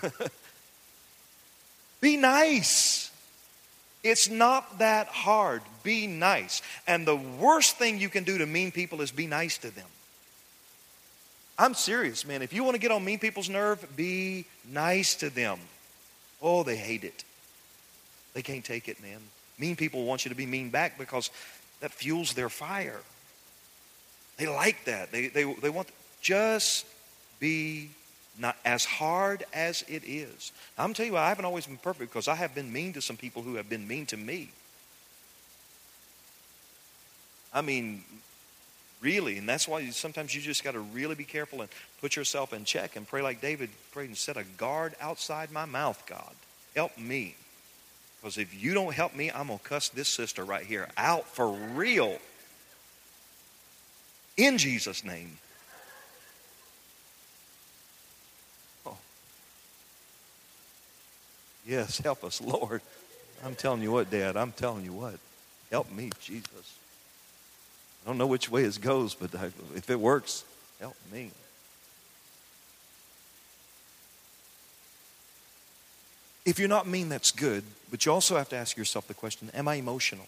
[2.01, 3.11] Be nice.
[4.03, 5.61] It's not that hard.
[5.83, 6.63] Be nice.
[6.87, 9.85] And the worst thing you can do to mean people is be nice to them.
[11.59, 12.41] I'm serious, man.
[12.41, 15.59] If you want to get on mean people's nerve, be nice to them.
[16.41, 17.23] Oh, they hate it.
[18.33, 19.19] They can't take it, man.
[19.59, 21.31] Mean people want you to be mean back because
[21.79, 22.99] that fuels their fire.
[24.37, 25.11] They like that.
[25.11, 25.87] They, they, they want,
[26.21, 26.85] just
[27.39, 27.89] be
[28.39, 30.51] not as hard as it is.
[30.77, 33.17] I'm telling you, I haven't always been perfect because I have been mean to some
[33.17, 34.49] people who have been mean to me.
[37.53, 38.03] I mean,
[39.01, 41.69] really, and that's why sometimes you just got to really be careful and
[42.01, 45.65] put yourself in check and pray like David prayed and set a guard outside my
[45.65, 46.35] mouth, God.
[46.75, 47.35] Help me.
[48.21, 51.27] Because if you don't help me, I'm going to cuss this sister right here out
[51.27, 52.17] for real.
[54.35, 55.37] In Jesus' name.
[58.85, 58.97] Oh.
[61.65, 62.81] Yes, help us, Lord.
[63.43, 64.35] I'm telling you what, Dad.
[64.35, 65.15] I'm telling you what.
[65.69, 66.77] Help me, Jesus.
[68.03, 69.31] I don't know which way it goes, but
[69.75, 70.43] if it works,
[70.79, 71.31] help me.
[76.47, 79.51] If you're not mean, that's good, but you also have to ask yourself the question
[79.53, 80.25] Am I emotional?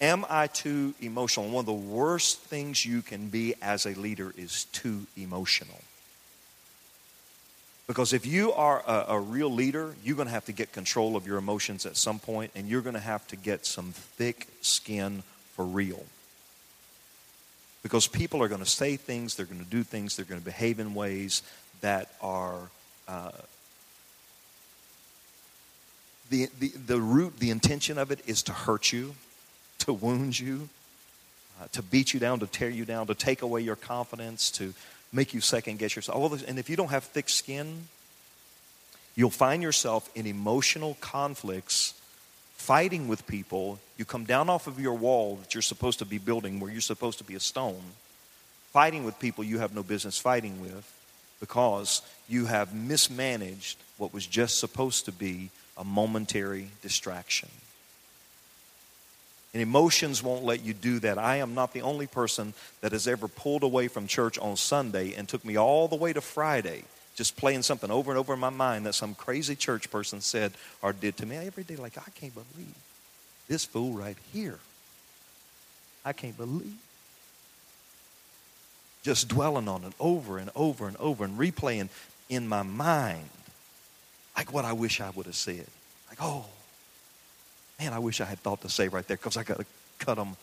[0.00, 1.50] Am I too emotional?
[1.50, 5.82] one of the worst things you can be as a leader is too emotional.
[7.86, 11.14] Because if you are a, a real leader, you're going to have to get control
[11.14, 14.46] of your emotions at some point, and you're going to have to get some thick
[14.62, 15.22] skin
[15.54, 16.02] for real.
[17.82, 20.44] Because people are going to say things, they're going to do things, they're going to
[20.44, 21.42] behave in ways
[21.82, 22.70] that are
[23.06, 23.32] uh,
[26.30, 29.14] the, the, the root, the intention of it is to hurt you,
[29.78, 30.68] to wound you,
[31.60, 34.72] uh, to beat you down, to tear you down, to take away your confidence, to
[35.12, 36.16] make you second guess yourself.
[36.16, 37.88] All this, and if you don't have thick skin,
[39.16, 42.00] you'll find yourself in emotional conflicts,
[42.54, 43.80] fighting with people.
[43.98, 46.80] You come down off of your wall that you're supposed to be building, where you're
[46.80, 47.82] supposed to be a stone,
[48.72, 50.96] fighting with people you have no business fighting with
[51.40, 57.48] because you have mismanaged what was just supposed to be a momentary distraction.
[59.52, 61.18] And emotions won't let you do that.
[61.18, 65.14] I am not the only person that has ever pulled away from church on Sunday
[65.14, 66.84] and took me all the way to Friday,
[67.16, 70.52] just playing something over and over in my mind that some crazy church person said
[70.82, 71.76] or did to me every day.
[71.76, 72.74] Like, I can't believe
[73.48, 74.60] this fool right here.
[76.04, 76.78] I can't believe.
[79.02, 81.88] Just dwelling on it over and over and over and replaying
[82.28, 83.28] in my mind
[84.40, 85.66] like what I wish I would have said.
[86.08, 86.46] Like, oh,
[87.78, 89.66] man, I wish I had thought to say right there because I got to
[89.98, 90.34] cut them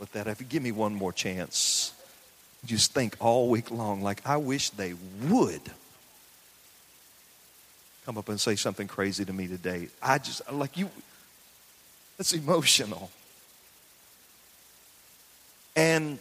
[0.00, 0.26] with that.
[0.26, 1.92] If you give me one more chance,
[2.66, 5.60] just think all week long, like, I wish they would
[8.04, 9.86] come up and say something crazy to me today.
[10.02, 10.90] I just, like, you,
[12.18, 13.08] that's emotional.
[15.76, 16.18] And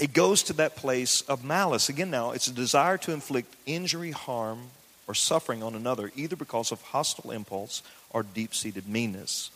[0.00, 1.88] it goes to that place of malice.
[1.88, 4.68] Again, now, it's a desire to inflict injury, harm,
[5.10, 9.50] or suffering on another, either because of hostile impulse or deep seated meanness.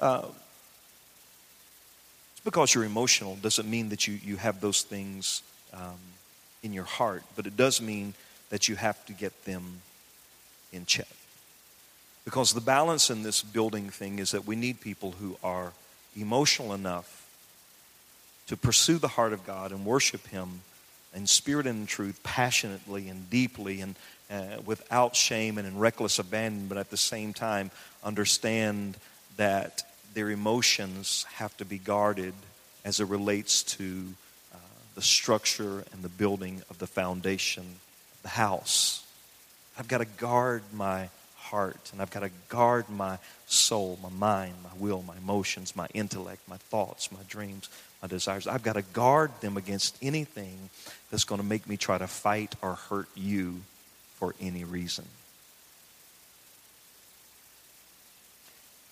[0.00, 0.26] Uh,
[2.32, 6.00] it's because you're emotional doesn't mean that you, you have those things um,
[6.64, 8.14] in your heart, but it does mean
[8.48, 9.80] that you have to get them
[10.72, 11.06] in check.
[12.24, 15.72] Because the balance in this building thing is that we need people who are
[16.16, 17.28] emotional enough
[18.48, 20.62] to pursue the heart of God and worship Him
[21.14, 23.94] in spirit and in truth, passionately and deeply, and
[24.30, 27.70] uh, without shame and in reckless abandon, but at the same time
[28.04, 28.96] understand
[29.36, 29.82] that
[30.14, 32.34] their emotions have to be guarded
[32.84, 34.14] as it relates to
[34.54, 34.58] uh,
[34.94, 39.04] the structure and the building of the foundation of the house.
[39.78, 44.54] I've got to guard my heart and I've got to guard my soul, my mind,
[44.62, 47.68] my will, my emotions, my intellect, my thoughts, my dreams,
[48.02, 48.46] my desires.
[48.46, 50.70] I've got to guard them against anything
[51.10, 53.62] that's going to make me try to fight or hurt you
[54.20, 55.06] for any reason.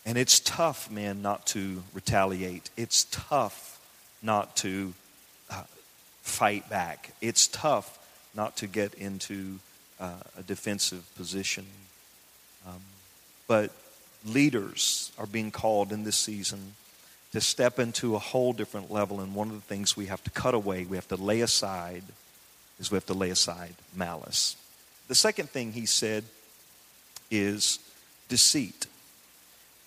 [0.05, 2.71] And it's tough, man, not to retaliate.
[2.79, 3.79] It's tough
[4.23, 4.95] not to
[5.51, 5.65] uh,
[6.23, 7.13] fight back.
[7.21, 7.99] It's tough
[8.35, 9.59] not to get into
[10.01, 11.67] uh, a defensive position.
[12.67, 12.81] Um,
[13.47, 13.71] but
[14.25, 16.73] leaders are being called in this season
[17.33, 19.21] to step into a whole different level.
[19.21, 22.05] And one of the things we have to cut away, we have to lay aside,
[22.81, 24.57] is we have to lay aside malice.
[25.09, 26.25] The second thing he said
[27.31, 27.79] is
[28.29, 28.87] deceit.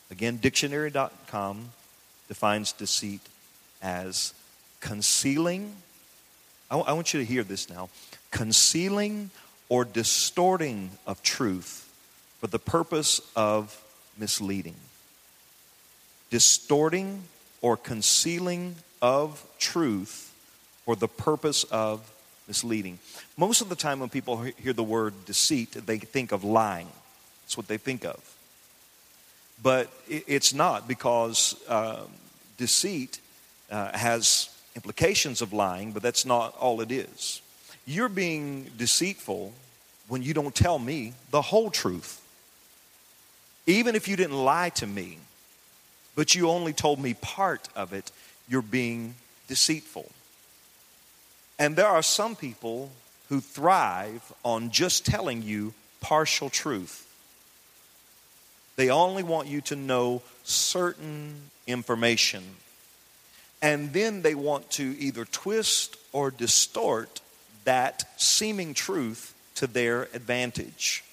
[0.09, 1.69] Again, dictionary.com
[2.27, 3.21] defines deceit
[3.81, 4.33] as
[4.79, 5.75] concealing.
[6.69, 7.89] I, I want you to hear this now
[8.31, 9.29] concealing
[9.69, 11.87] or distorting of truth
[12.39, 13.79] for the purpose of
[14.17, 14.75] misleading.
[16.29, 17.23] Distorting
[17.61, 20.33] or concealing of truth
[20.85, 22.11] for the purpose of
[22.51, 22.99] misleading.
[23.37, 26.89] Most of the time, when people hear the word deceit, they think of lying.
[27.43, 28.19] That's what they think of.
[29.63, 32.01] But it's not because uh,
[32.57, 33.21] deceit
[33.69, 37.41] uh, has implications of lying, but that's not all it is.
[37.85, 39.53] You're being deceitful
[40.09, 42.19] when you don't tell me the whole truth.
[43.65, 45.19] Even if you didn't lie to me,
[46.15, 48.11] but you only told me part of it,
[48.49, 49.15] you're being
[49.47, 50.11] deceitful.
[51.61, 52.89] And there are some people
[53.29, 57.07] who thrive on just telling you partial truth.
[58.77, 62.43] They only want you to know certain information.
[63.61, 67.21] And then they want to either twist or distort
[67.63, 71.03] that seeming truth to their advantage.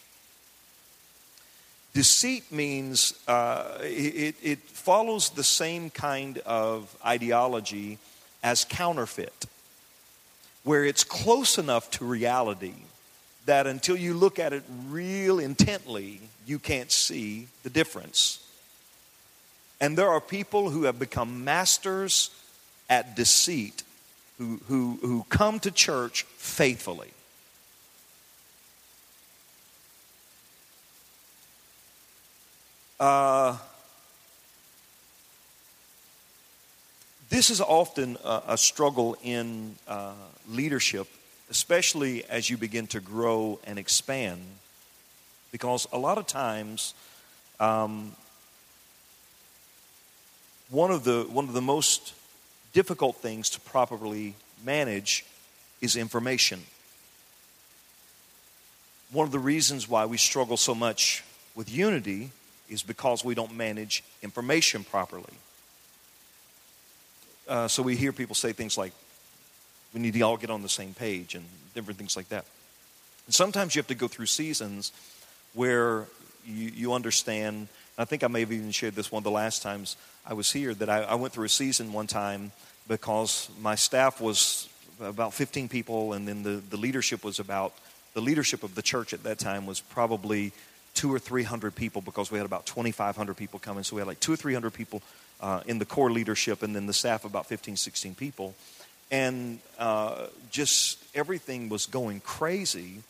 [1.92, 7.98] Deceit means uh, it, it follows the same kind of ideology
[8.42, 9.44] as counterfeit,
[10.68, 12.74] where it's close enough to reality
[13.46, 18.46] that until you look at it real intently, you can't see the difference.
[19.80, 22.30] And there are people who have become masters
[22.90, 23.82] at deceit
[24.36, 27.12] who, who, who come to church faithfully.
[33.00, 33.56] Uh,
[37.30, 40.12] this is often a, a struggle in uh,
[40.48, 41.06] leadership,
[41.50, 44.40] especially as you begin to grow and expand,
[45.52, 46.94] because a lot of times,
[47.60, 48.12] um,
[50.70, 52.14] one of the one of the most
[52.72, 55.24] difficult things to properly manage
[55.80, 56.60] is information.
[59.10, 61.24] One of the reasons why we struggle so much
[61.54, 62.30] with unity
[62.68, 65.32] is because we don't manage information properly.
[67.48, 68.92] Uh, so we hear people say things like,
[69.94, 71.44] we need to all get on the same page and
[71.74, 72.44] different things like that.
[73.26, 74.92] And sometimes you have to go through seasons
[75.54, 76.06] where
[76.46, 77.68] you, you understand.
[77.96, 79.96] I think I may have even shared this one of the last times
[80.26, 82.52] I was here that I, I went through a season one time
[82.86, 84.68] because my staff was
[85.00, 87.72] about 15 people, and then the, the leadership was about
[88.14, 90.52] the leadership of the church at that time was probably
[90.94, 93.84] two or three hundred people because we had about 2,500 people coming.
[93.84, 95.02] So we had like two or three hundred people
[95.40, 98.54] uh, in the core leadership, and then the staff about 15, 16 people.
[99.10, 103.02] And uh, just everything was going crazy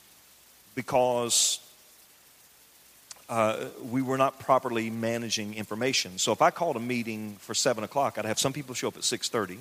[0.75, 1.59] because
[3.29, 6.19] uh, we were not properly managing information.
[6.19, 8.97] So if I called a meeting for seven o'clock, I'd have some people show up
[8.97, 9.59] at six thirty,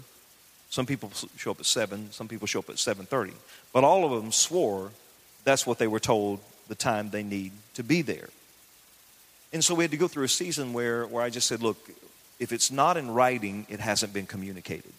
[0.69, 3.33] some people show up at seven, some people show up at seven thirty.
[3.73, 4.91] But all of them swore
[5.47, 8.27] that's what they were told the time they need to be there.
[9.53, 11.77] And so we had to go through a season where, where I just said, look,
[12.39, 14.93] if it's not in writing, it hasn't been communicated.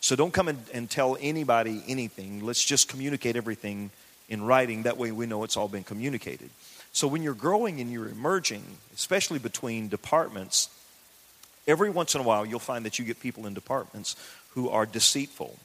[0.00, 2.44] So don't come and, tell anybody anything.
[2.44, 3.90] Let's just communicate everything
[4.28, 4.82] in writing.
[4.82, 6.50] That way we know it's all been communicated.
[6.92, 8.64] So when you're growing and you're emerging,
[8.94, 10.68] especially between departments,
[11.66, 14.14] every once in a while you'll find that you get people in departments
[14.50, 15.58] who are deceitful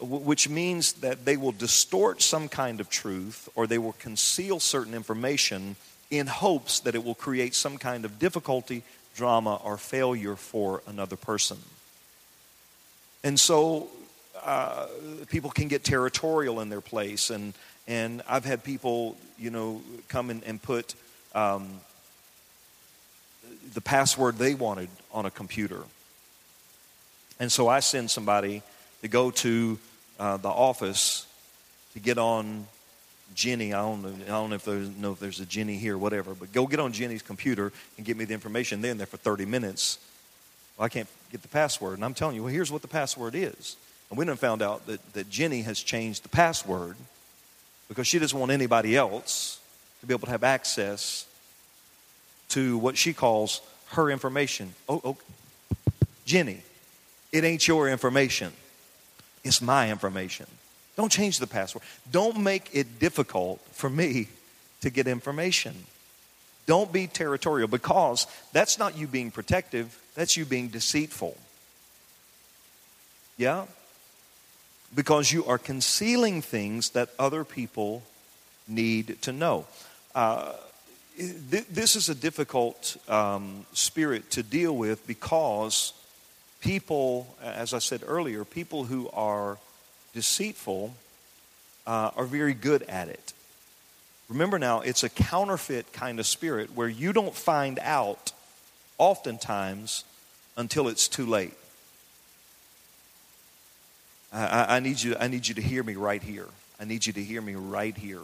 [0.00, 4.94] which means that they will distort some kind of truth or they will conceal certain
[4.94, 5.76] information
[6.10, 8.82] in hopes that it will create some kind of difficulty,
[9.16, 11.56] drama, or failure for another person.
[13.24, 13.88] And so
[14.44, 14.86] uh,
[15.28, 17.30] people can get territorial in their place.
[17.30, 17.54] And,
[17.88, 20.94] and I've had people, you know, come in and put
[21.34, 21.80] um,
[23.74, 25.82] the password they wanted on a computer.
[27.40, 28.62] And so I send somebody
[29.02, 29.78] to go to
[30.20, 31.26] uh, the office
[31.94, 32.66] to get on
[33.34, 33.72] Jenny.
[33.72, 36.34] I don't know, I don't know if there's know if there's a Jenny here, whatever.
[36.34, 38.80] But go get on Jenny's computer and get me the information.
[38.80, 39.98] Then there for 30 minutes.
[40.76, 43.34] Well, I can't get the password, and I'm telling you, well, here's what the password
[43.34, 43.76] is.
[44.10, 46.96] And we done found out that, that Jenny has changed the password
[47.88, 49.60] because she doesn't want anybody else
[50.00, 51.26] to be able to have access
[52.50, 54.74] to what she calls her information.
[54.88, 55.16] Oh, oh
[56.24, 56.62] Jenny,
[57.32, 58.52] it ain't your information.
[59.44, 60.46] It's my information.
[60.96, 61.84] Don't change the password.
[62.10, 64.28] Don't make it difficult for me
[64.80, 65.74] to get information.
[66.66, 71.36] Don't be territorial because that's not you being protective, That's you being deceitful.
[73.36, 73.66] Yeah?
[74.94, 78.02] Because you are concealing things that other people
[78.66, 79.66] need to know.
[80.14, 80.54] Uh,
[81.16, 85.92] th- this is a difficult um, spirit to deal with because
[86.60, 89.58] people, as I said earlier, people who are
[90.16, 90.94] deceitful
[91.86, 93.34] uh, are very good at it.
[94.30, 98.32] Remember now, it's a counterfeit kind of spirit where you don't find out
[98.96, 100.04] oftentimes
[100.56, 101.52] until it's too late.
[104.32, 106.46] I, I, need you, I need you to hear me right here.
[106.80, 108.20] I need you to hear me right here.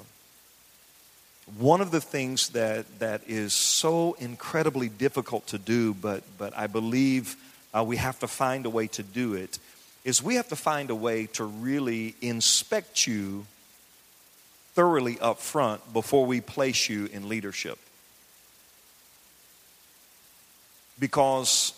[1.58, 6.68] One of the things that, that is so incredibly difficult to do, but, but I
[6.68, 7.36] believe
[7.74, 9.58] uh, we have to find a way to do it,
[10.04, 13.46] is we have to find a way to really inspect you
[14.74, 17.78] thoroughly up front before we place you in leadership.
[20.98, 21.74] Because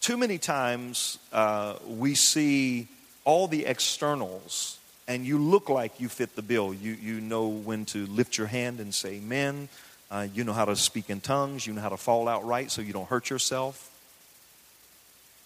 [0.00, 2.88] too many times uh, we see
[3.24, 6.72] all the externals and you look like you fit the bill.
[6.72, 9.68] You, you know when to lift your hand and say amen.
[10.10, 11.66] Uh, you know how to speak in tongues.
[11.66, 13.90] You know how to fall out right so you don't hurt yourself.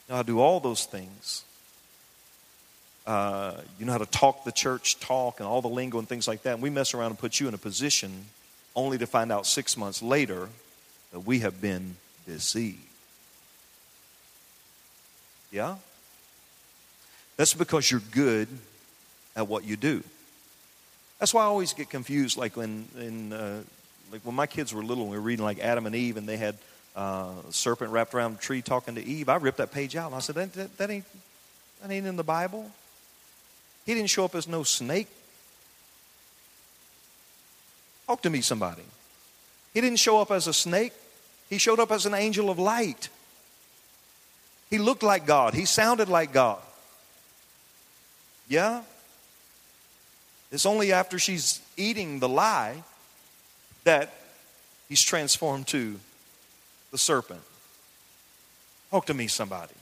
[0.07, 1.45] You know how to do all those things.
[3.09, 6.28] Uh, you know how to talk the church talk and all the lingo and things
[6.28, 6.52] like that.
[6.52, 8.26] And we mess around and put you in a position
[8.76, 10.50] only to find out six months later
[11.12, 11.96] that we have been
[12.26, 12.76] deceived.
[15.50, 15.76] Yeah?
[17.38, 18.46] That's because you're good
[19.34, 20.02] at what you do.
[21.18, 22.36] That's why I always get confused.
[22.36, 23.62] Like when, in, uh,
[24.12, 26.28] like when my kids were little, and we were reading like Adam and Eve, and
[26.28, 26.56] they had
[26.94, 29.30] uh, a serpent wrapped around a tree talking to Eve.
[29.30, 31.06] I ripped that page out, and I said, that, that, that ain't
[31.80, 32.70] that ain't in the Bible.
[33.89, 35.09] He didn't show up as no snake.
[38.07, 38.82] Talk to me, somebody.
[39.72, 40.93] He didn't show up as a snake.
[41.49, 43.09] He showed up as an angel of light.
[44.68, 45.55] He looked like God.
[45.55, 46.59] He sounded like God.
[48.47, 48.82] Yeah?
[50.53, 52.82] It's only after she's eating the lie
[53.84, 54.12] that
[54.91, 55.99] he's transformed to
[56.91, 57.41] the serpent.
[58.91, 59.78] Talk to me, somebody.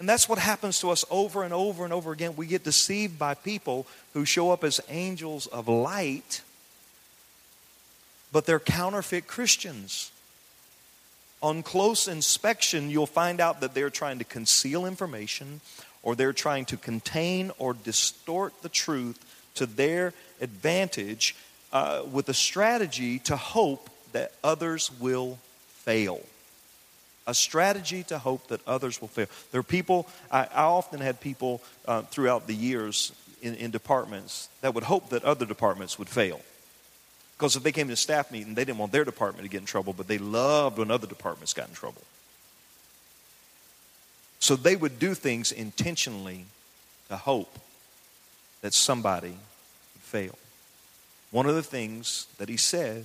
[0.00, 2.34] And that's what happens to us over and over and over again.
[2.34, 6.40] We get deceived by people who show up as angels of light,
[8.32, 10.10] but they're counterfeit Christians.
[11.42, 15.60] On close inspection, you'll find out that they're trying to conceal information
[16.02, 19.18] or they're trying to contain or distort the truth
[19.54, 21.36] to their advantage
[21.74, 25.38] uh, with a strategy to hope that others will
[25.68, 26.22] fail.
[27.26, 29.26] A strategy to hope that others will fail.
[29.52, 33.12] There are people, I, I often had people uh, throughout the years
[33.42, 36.40] in, in departments that would hope that other departments would fail.
[37.36, 39.60] Because if they came to a staff meeting, they didn't want their department to get
[39.60, 42.02] in trouble, but they loved when other departments got in trouble.
[44.40, 46.46] So they would do things intentionally
[47.08, 47.58] to hope
[48.62, 50.38] that somebody would fail.
[51.30, 53.04] One of the things that he said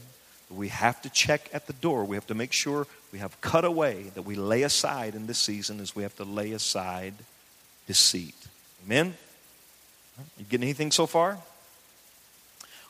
[0.49, 3.63] we have to check at the door, we have to make sure we have cut
[3.63, 7.13] away, that we lay aside in this season, is we have to lay aside
[7.88, 8.36] deceit.
[8.86, 9.13] Amen?
[10.38, 11.38] You getting anything so far?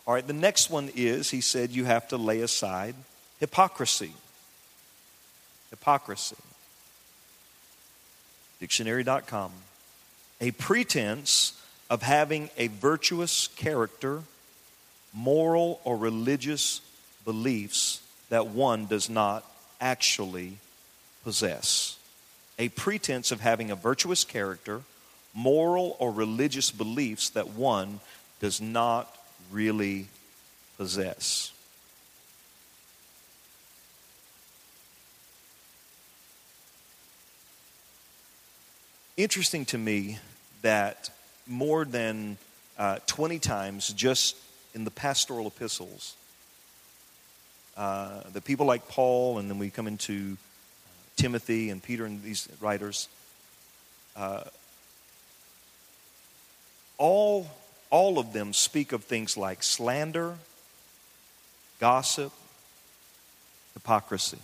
[0.08, 2.96] All right, the next one is he said you have to lay aside
[3.40, 4.14] hypocrisy.
[5.70, 6.38] Hypocrisy
[8.60, 9.52] dictionary.com,
[10.42, 14.24] a pretense of having a virtuous character,
[15.14, 16.82] moral or religious
[17.26, 19.46] beliefs that one does not
[19.80, 20.58] actually
[21.24, 21.98] possess.
[22.58, 24.82] A pretense of having a virtuous character,
[25.34, 28.00] moral or religious beliefs that one
[28.40, 29.14] does not
[29.52, 30.08] really
[30.78, 31.52] possess.
[39.18, 40.20] interesting to me
[40.62, 41.10] that
[41.48, 42.38] more than
[42.78, 44.36] uh, 20 times just
[44.74, 46.16] in the pastoral epistles,
[47.78, 52.24] uh, the people like Paul, and then we come into uh, Timothy and Peter and
[52.24, 53.08] these writers,
[54.16, 54.44] uh,
[56.98, 57.48] all,
[57.90, 60.36] all of them speak of things like slander,
[61.80, 62.32] gossip,
[63.74, 64.40] hypocrisy.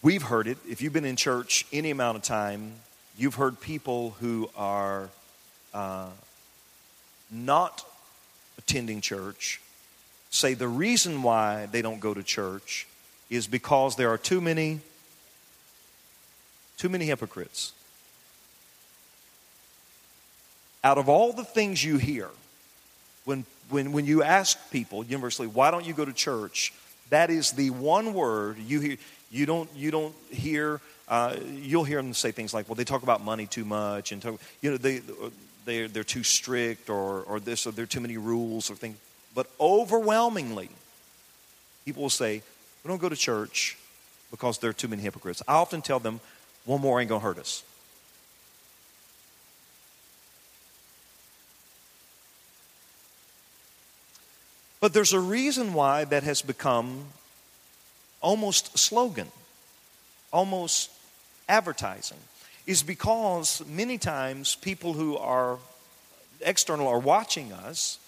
[0.00, 0.58] We've heard it.
[0.66, 2.72] If you've been in church any amount of time,
[3.16, 5.10] you've heard people who are
[5.74, 6.08] uh,
[7.30, 7.84] not
[8.58, 9.60] attending church
[10.30, 12.86] say the reason why they don't go to church
[13.30, 14.80] is because there are too many
[16.76, 17.72] too many hypocrites.
[20.84, 22.28] Out of all the things you hear,
[23.24, 26.72] when, when, when you ask people universally, why don't you go to church?
[27.10, 28.96] That is the one word you hear.
[29.30, 33.02] You don't, you don't hear, uh, you'll hear them say things like, well, they talk
[33.02, 35.02] about money too much, and talk, you know, they,
[35.68, 38.96] they're, they're too strict, or, or this, or there are too many rules, or things.
[39.34, 40.70] But overwhelmingly,
[41.84, 42.42] people will say,
[42.82, 43.76] we don't go to church
[44.30, 45.42] because there are too many hypocrites.
[45.46, 46.20] I often tell them,
[46.64, 47.62] one more ain't going to hurt us.
[54.80, 57.06] But there's a reason why that has become
[58.20, 59.28] almost slogan,
[60.32, 60.90] almost
[61.48, 62.18] advertising,
[62.68, 65.56] is because many times people who are
[66.42, 67.98] external are watching us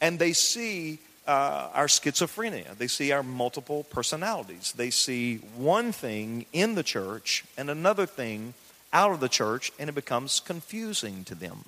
[0.00, 2.76] and they see uh, our schizophrenia.
[2.78, 4.72] They see our multiple personalities.
[4.76, 8.54] They see one thing in the church and another thing
[8.92, 11.64] out of the church, and it becomes confusing to them.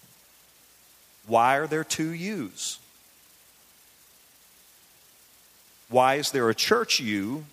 [1.26, 2.78] Why are there two yous?
[5.88, 7.44] Why is there a church you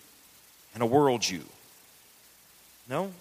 [0.72, 1.42] and a world you?
[2.88, 3.12] No.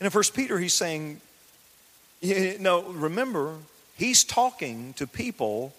[0.00, 1.20] And in First Peter, he's saying,
[2.20, 3.54] you no, remember,
[3.96, 5.74] he's talking to people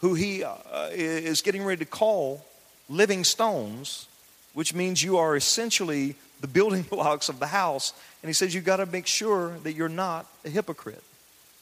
[0.00, 0.56] who he uh,
[0.92, 2.44] is getting ready to call
[2.88, 4.08] living stones,
[4.54, 7.92] which means you are essentially the building blocks of the house.
[8.22, 11.02] And he says you've got to make sure that you're not a hypocrite.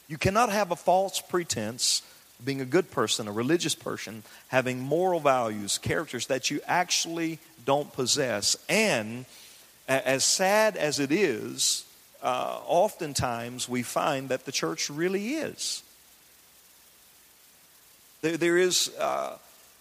[0.07, 2.01] You cannot have a false pretense
[2.43, 7.91] being a good person, a religious person, having moral values, characters that you actually don't
[7.93, 8.55] possess.
[8.69, 9.25] And
[9.87, 11.85] as sad as it is,
[12.21, 15.83] uh, oftentimes we find that the church really is.
[18.21, 19.37] There, there is uh,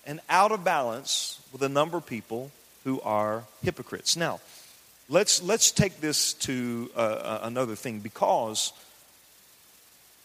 [0.07, 2.51] an out of balance with a number of people
[2.85, 4.17] who are hypocrites.
[4.17, 4.41] Now,
[5.09, 8.73] let's, let's take this to uh, another thing because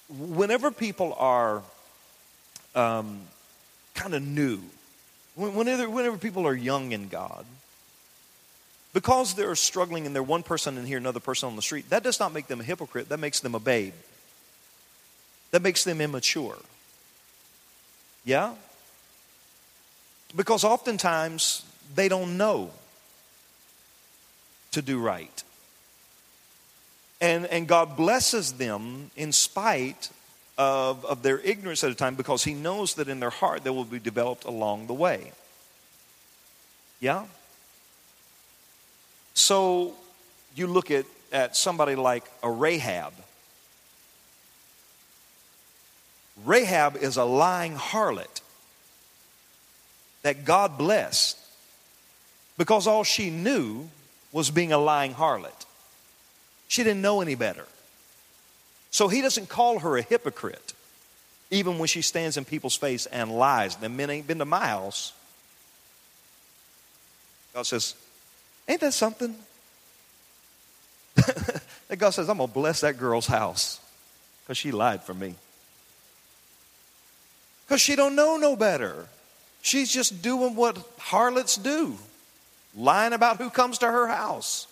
[0.09, 1.63] whenever people are
[2.75, 3.21] um,
[3.93, 4.59] kind of new.
[5.35, 7.45] Whenever, whenever people are young in God,
[8.93, 12.03] because they're struggling and they're one person in here, another person on the street, that
[12.03, 13.09] does not make them a hypocrite.
[13.09, 13.93] That makes them a babe.
[15.51, 16.57] That makes them immature.
[18.23, 18.53] Yeah?
[20.35, 21.65] Because oftentimes
[21.95, 22.71] they don't know
[24.71, 25.43] to do right.
[27.19, 30.09] And, and God blesses them in spite
[30.57, 33.69] of, of their ignorance at a time because he knows that in their heart they
[33.69, 35.31] will be developed along the way.
[36.99, 37.25] Yeah?
[39.33, 39.93] So
[40.55, 43.13] you look at, at somebody like a Rahab.
[46.45, 48.41] Rahab is a lying harlot
[50.23, 51.37] that God blessed
[52.57, 53.89] because all she knew
[54.31, 55.65] was being a lying harlot.
[56.67, 57.65] She didn't know any better.
[58.89, 60.73] So he doesn't call her a hypocrite,
[61.51, 63.75] even when she stands in people's face and lies.
[63.75, 65.13] The men ain't been to my house.
[67.53, 67.95] God says,
[68.67, 69.35] Ain't that something?
[71.89, 73.79] and God says, I'm going to bless that girl's house
[74.43, 75.35] because she lied for me.
[77.65, 79.07] Because she don't know no better.
[79.61, 81.97] She's just doing what harlots do,
[82.75, 84.67] lying about who comes to her house.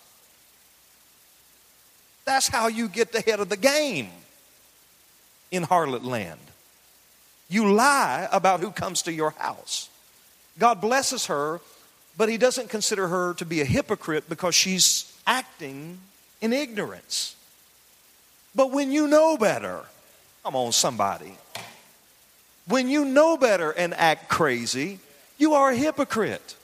[2.24, 4.10] That's how you get the head of the game
[5.50, 6.40] in harlot land.
[7.48, 9.88] You lie about who comes to your house.
[10.58, 11.60] God blesses her,
[12.16, 15.98] but He doesn't consider her to be a hypocrite because she's acting
[16.40, 17.36] in ignorance.
[18.54, 19.80] But when you know better,
[20.42, 21.36] come on, somebody.
[22.66, 24.98] When you know better and act crazy,
[25.38, 26.56] you are a hypocrite.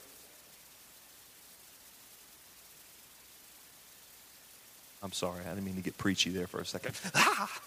[5.01, 6.95] I'm sorry, I didn't mean to get preachy there for a second.
[7.15, 7.61] Ah!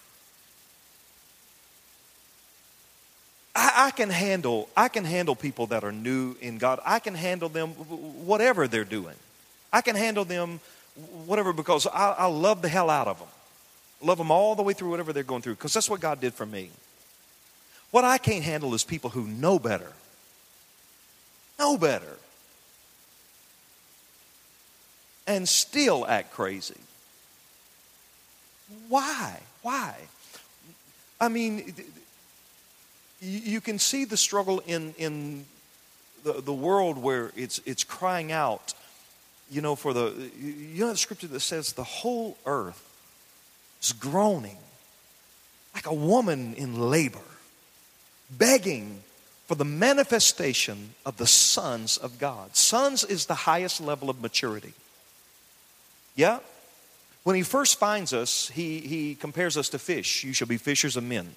[3.54, 6.80] I, I, can handle I can handle people that are new in God.
[6.84, 9.16] I can handle them whatever they're doing.
[9.72, 10.60] I can handle them
[11.26, 13.28] whatever because I, I love the hell out of them.
[14.00, 16.34] Love them all the way through whatever they're going through because that's what God did
[16.34, 16.70] for me.
[17.90, 19.92] What I can't handle is people who know better.
[21.58, 22.16] Know better.
[25.26, 26.80] And still act crazy.
[28.88, 29.40] Why?
[29.60, 29.94] Why?
[31.20, 31.74] I mean,
[33.22, 35.44] you can see the struggle in, in
[36.24, 38.74] the, the world where it's, it's crying out,
[39.50, 42.88] you know, for the, you know, the scripture that says the whole earth
[43.80, 44.58] is groaning
[45.74, 47.18] like a woman in labor,
[48.30, 49.02] begging
[49.46, 52.56] for the manifestation of the sons of God.
[52.56, 54.72] Sons is the highest level of maturity.
[56.16, 56.40] Yeah?
[57.22, 60.24] When he first finds us, he, he compares us to fish.
[60.24, 61.36] You shall be fishers of men.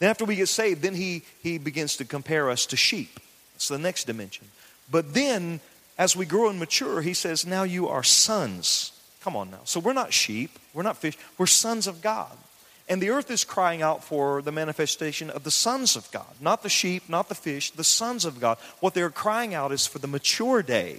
[0.00, 3.20] Then after we get saved, then he, he begins to compare us to sheep.
[3.54, 4.48] It's the next dimension.
[4.90, 5.60] But then,
[5.98, 8.92] as we grow and mature, he says, now you are sons.
[9.20, 9.60] Come on now.
[9.64, 12.32] So we're not sheep, we're not fish, we're sons of God.
[12.88, 16.64] And the earth is crying out for the manifestation of the sons of God, not
[16.64, 18.58] the sheep, not the fish, the sons of God.
[18.80, 20.96] What they're crying out is for the mature day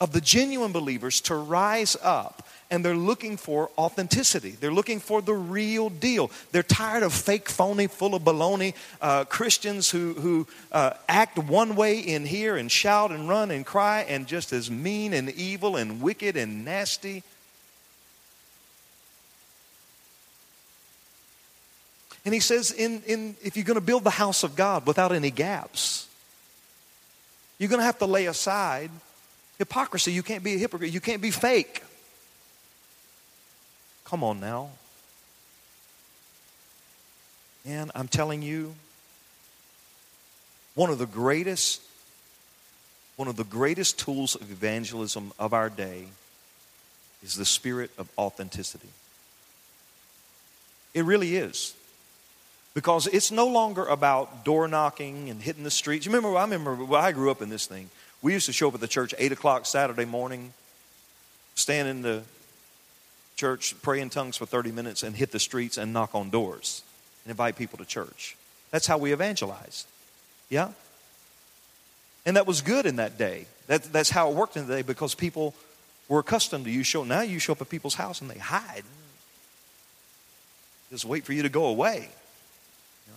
[0.00, 4.50] of the genuine believers to rise up and they're looking for authenticity.
[4.50, 6.32] They're looking for the real deal.
[6.50, 11.76] They're tired of fake, phony, full of baloney uh, Christians who, who uh, act one
[11.76, 15.76] way in here and shout and run and cry and just as mean and evil
[15.76, 17.22] and wicked and nasty
[22.24, 25.12] And he says, in, in, if you're going to build the house of God without
[25.12, 26.08] any gaps,
[27.58, 28.90] you're going to have to lay aside
[29.58, 30.10] hypocrisy.
[30.10, 30.90] You can't be a hypocrite.
[30.90, 31.82] You can't be fake.
[34.14, 34.68] Come on now.
[37.66, 38.76] And I'm telling you,
[40.76, 41.82] one of the greatest,
[43.16, 46.04] one of the greatest tools of evangelism of our day
[47.24, 48.86] is the spirit of authenticity.
[50.94, 51.74] It really is
[52.72, 56.06] because it's no longer about door knocking and hitting the streets.
[56.06, 57.90] You remember, I remember I grew up in this thing.
[58.22, 60.52] We used to show up at the church 8 o'clock Saturday morning,
[61.56, 62.22] stand in the
[63.36, 66.82] church, pray in tongues for 30 minutes, and hit the streets and knock on doors
[67.24, 68.36] and invite people to church.
[68.70, 69.86] That's how we evangelized.
[70.48, 70.70] Yeah?
[72.26, 73.46] And that was good in that day.
[73.66, 75.54] That, that's how it worked in the day because people
[76.08, 77.04] were accustomed to you show.
[77.04, 78.84] Now you show up at people's house and they hide.
[80.90, 82.08] Just wait for you to go away.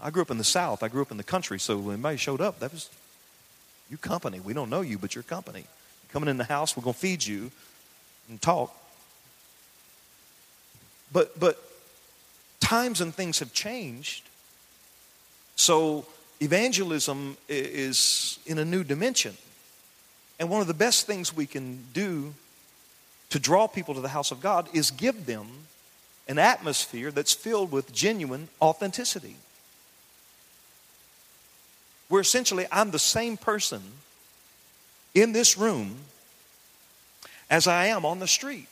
[0.01, 0.83] I grew up in the South.
[0.83, 1.59] I grew up in the country.
[1.59, 2.89] So when anybody showed up, that was
[3.89, 4.39] you company.
[4.39, 5.65] We don't know you, but you're company.
[6.11, 7.51] Coming in the house, we're going to feed you
[8.29, 8.75] and talk.
[11.11, 11.61] But but
[12.59, 14.27] times and things have changed.
[15.55, 16.05] So
[16.41, 19.35] evangelism is in a new dimension.
[20.39, 22.33] And one of the best things we can do
[23.29, 25.47] to draw people to the house of God is give them
[26.27, 29.37] an atmosphere that's filled with genuine authenticity
[32.09, 33.81] where essentially I'm the same person
[35.13, 35.97] in this room
[37.49, 38.67] as I am on the street.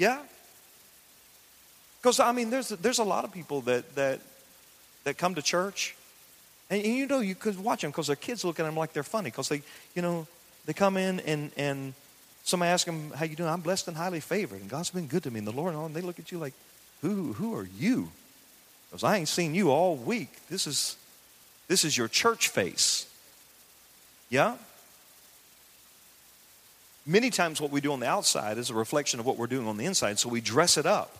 [0.00, 0.18] Yeah?
[2.00, 4.20] Because, I mean, there's, there's a lot of people that, that,
[5.04, 5.94] that come to church,
[6.70, 8.94] and, and you know, you could watch them because their kids look at them like
[8.94, 9.60] they're funny because they,
[9.94, 10.26] you know,
[10.64, 11.92] they come in and, and
[12.44, 13.50] somebody asks them, How you doing?
[13.50, 15.84] I'm blessed and highly favored, and God's been good to me, and the Lord, oh,
[15.84, 16.54] and they look at you like,
[17.02, 18.08] Who, who are you?
[18.88, 20.30] Because I ain't seen you all week.
[20.48, 20.96] This is
[21.68, 23.06] this is your church face.
[24.30, 24.56] Yeah?
[27.10, 29.66] Many times what we do on the outside is a reflection of what we're doing
[29.66, 31.12] on the inside, so we dress it up.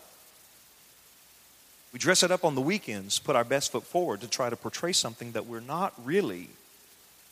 [1.91, 4.55] We dress it up on the weekends, put our best foot forward to try to
[4.55, 6.47] portray something that we're not really.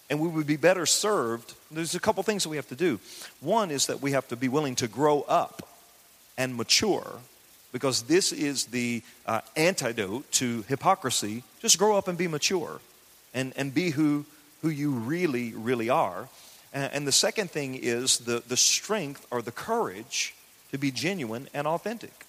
[0.09, 1.53] And we would be better served.
[1.71, 2.99] There's a couple things that we have to do.
[3.39, 5.65] One is that we have to be willing to grow up
[6.37, 7.21] and mature
[7.71, 11.43] because this is the uh, antidote to hypocrisy.
[11.61, 12.81] Just grow up and be mature
[13.33, 14.25] and, and be who,
[14.63, 16.27] who you really, really are.
[16.73, 20.35] And, the second thing is the, the strength or the courage
[20.71, 22.25] to be genuine and authentic.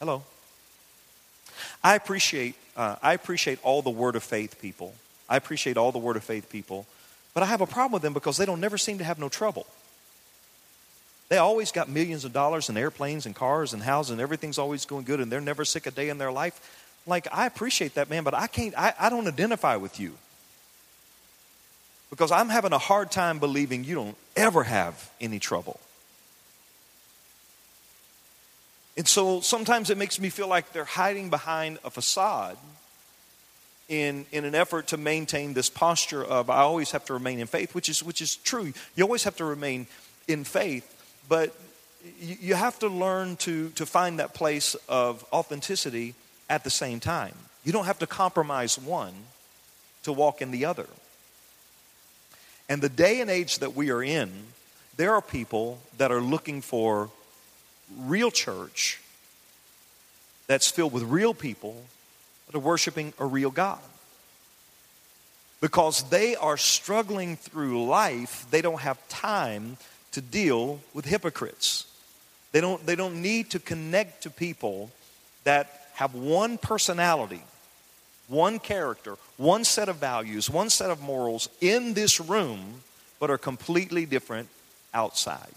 [0.00, 0.24] Hello.
[1.84, 4.94] I appreciate, uh, I appreciate all the word of faith people.
[5.28, 6.86] I appreciate all the word of faith people.
[7.34, 9.28] But I have a problem with them because they don't never seem to have no
[9.28, 9.66] trouble.
[11.28, 14.84] They always got millions of dollars and airplanes and cars and houses and everything's always
[14.84, 16.88] going good and they're never sick a day in their life.
[17.06, 20.14] Like, I appreciate that, man, but I can't, I, I don't identify with you.
[22.10, 25.80] Because I'm having a hard time believing you don't ever have any trouble.
[28.96, 32.58] And so sometimes it makes me feel like they're hiding behind a facade
[33.88, 37.46] in, in an effort to maintain this posture of I always have to remain in
[37.46, 38.72] faith, which is, which is true.
[38.96, 39.86] You always have to remain
[40.28, 40.96] in faith.
[41.28, 41.54] But
[42.20, 46.14] you have to learn to, to find that place of authenticity
[46.48, 47.34] at the same time.
[47.64, 49.14] You don't have to compromise one
[50.02, 50.86] to walk in the other.
[52.70, 54.30] And the day and age that we are in,
[54.96, 57.10] there are people that are looking for
[57.98, 59.00] real church
[60.46, 61.82] that's filled with real people
[62.46, 63.80] that are worshiping a real God.
[65.60, 69.76] Because they are struggling through life, they don't have time
[70.12, 71.86] to deal with hypocrites.
[72.52, 74.90] They don't, they don't need to connect to people
[75.42, 77.42] that have one personality,
[78.30, 82.82] one character, one set of values, one set of morals in this room,
[83.18, 84.48] but are completely different
[84.94, 85.52] outside.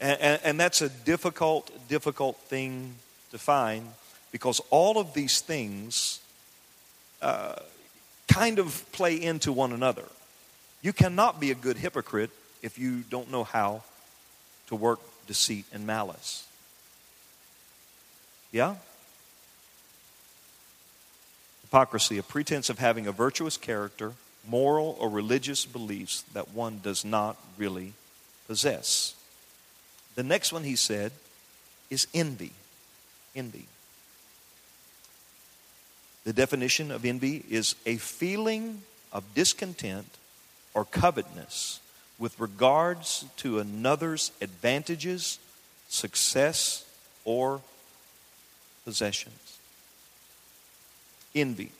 [0.00, 2.94] And, and, and that's a difficult, difficult thing
[3.30, 3.86] to find
[4.32, 6.20] because all of these things
[7.22, 7.56] uh,
[8.28, 10.04] kind of play into one another.
[10.82, 12.30] You cannot be a good hypocrite
[12.62, 13.82] if you don't know how
[14.68, 16.46] to work deceit and malice.
[18.52, 18.76] Yeah?
[21.66, 24.12] Hypocrisy, a pretense of having a virtuous character,
[24.46, 27.92] moral or religious beliefs that one does not really
[28.46, 29.16] possess.
[30.14, 31.10] The next one he said
[31.90, 32.52] is envy.
[33.34, 33.66] Envy.
[36.22, 40.18] The definition of envy is a feeling of discontent
[40.72, 41.80] or covetousness
[42.16, 45.40] with regards to another's advantages,
[45.88, 46.84] success,
[47.24, 47.60] or
[48.84, 49.45] possessions.
[51.36, 51.70] Envy,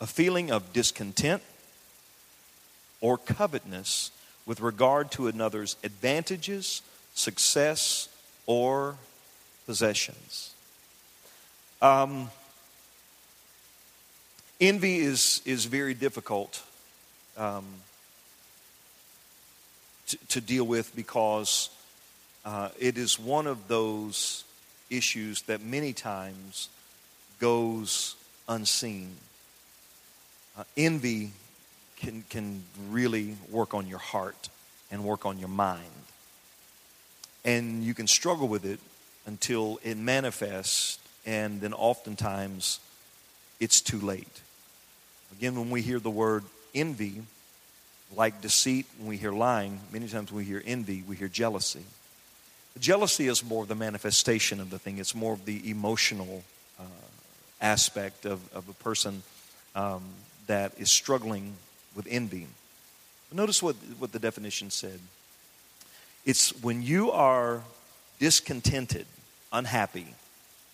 [0.00, 1.42] a feeling of discontent
[3.00, 4.10] or covetousness
[4.44, 6.82] with regard to another's advantages,
[7.14, 8.08] success,
[8.46, 8.96] or
[9.66, 10.54] possessions.
[11.82, 12.30] Um,
[14.60, 16.62] envy is, is very difficult
[17.36, 17.64] um,
[20.08, 21.68] to, to, deal with because
[22.44, 24.44] uh, it is one of those
[24.88, 26.68] issues that many times
[27.40, 28.14] goes
[28.48, 29.16] unseen.
[30.58, 31.30] Uh, envy
[31.96, 34.48] can, can really work on your heart
[34.90, 35.84] and work on your mind.
[37.44, 38.80] And you can struggle with it
[39.26, 42.80] until it manifests, and then oftentimes
[43.60, 44.40] it's too late.
[45.32, 46.44] Again, when we hear the word
[46.74, 47.22] envy,
[48.14, 51.84] like deceit, when we hear lying, many times when we hear envy, we hear jealousy.
[52.78, 56.44] Jealousy is more of the manifestation of the thing, it's more of the emotional
[56.78, 56.84] uh,
[57.60, 59.22] aspect of, of a person
[59.74, 60.02] um,
[60.46, 61.54] that is struggling
[61.94, 62.46] with envy.
[63.32, 65.00] Notice what, what the definition said
[66.24, 67.62] it's when you are
[68.18, 69.06] discontented,
[69.52, 70.06] unhappy,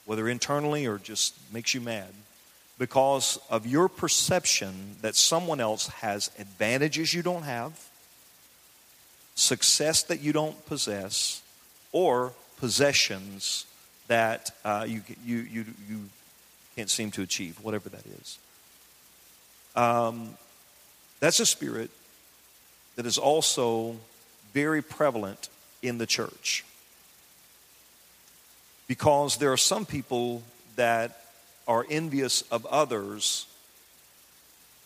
[0.06, 2.08] whether internally or just makes you mad,
[2.78, 7.72] because of your perception that someone else has advantages you don't have,
[9.34, 11.42] success that you don't possess,
[11.92, 13.66] or possessions
[14.08, 16.00] that uh, you, you, you, you
[16.76, 18.38] can't seem to achieve, whatever that is.
[19.74, 20.36] Um,
[21.20, 21.90] that's a spirit
[22.96, 23.96] that is also
[24.52, 25.48] very prevalent
[25.82, 26.64] in the church.
[28.86, 30.42] Because there are some people
[30.76, 31.24] that
[31.66, 33.46] are envious of others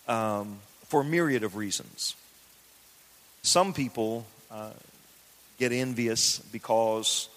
[0.06, 0.58] um,
[0.88, 2.14] for a myriad of reasons.
[3.42, 4.70] Some people uh,
[5.58, 7.28] get envious because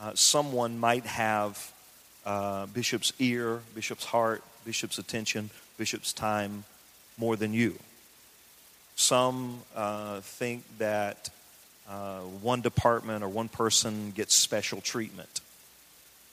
[0.00, 1.72] uh, someone might have
[2.24, 6.64] uh, bishop's ear, bishop's heart, bishop's attention, bishop's time
[7.16, 7.78] more than you.
[8.96, 11.30] Some uh, think that
[11.88, 15.40] uh, one department or one person gets special treatment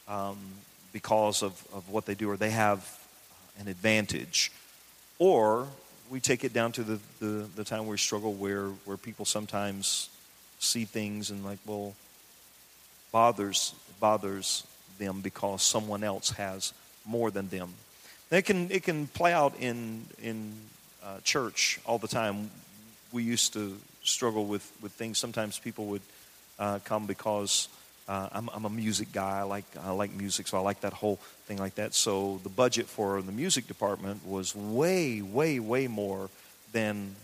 [0.07, 0.37] um,
[0.91, 2.99] because of, of what they do, or they have
[3.59, 4.51] an advantage.
[5.19, 5.67] Or
[6.09, 10.09] we take it down to the, the, the time we struggle where, where people sometimes
[10.59, 11.93] see things and like, well,
[13.11, 14.67] bothers bothers
[14.97, 16.73] them because someone else has
[17.05, 17.73] more than them.
[18.31, 20.53] It can it can play out in in
[21.03, 22.49] uh, church all the time.
[23.11, 25.17] We used to struggle with, with things.
[25.17, 26.01] Sometimes people would
[26.59, 27.67] uh, come because
[28.07, 29.39] uh, I'm, I'm, a music guy.
[29.39, 31.17] I like, I like music, so I like that whole
[31.47, 31.93] thing like that.
[31.93, 36.29] So the budget for the music department was way, way, way more
[36.71, 37.15] than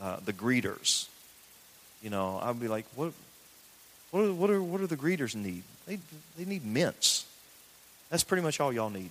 [0.00, 1.08] uh, the greeters.
[2.02, 3.12] You know, I'd be like, what,
[4.10, 5.64] what, are, what, are, what are the greeters need?
[5.88, 5.98] They,
[6.36, 7.24] they need mints.
[8.10, 9.10] That's pretty much all y'all need.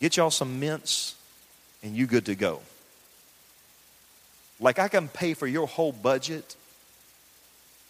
[0.00, 1.16] Get y'all some mints,
[1.82, 2.62] and you good to go.
[4.60, 6.56] Like I can pay for your whole budget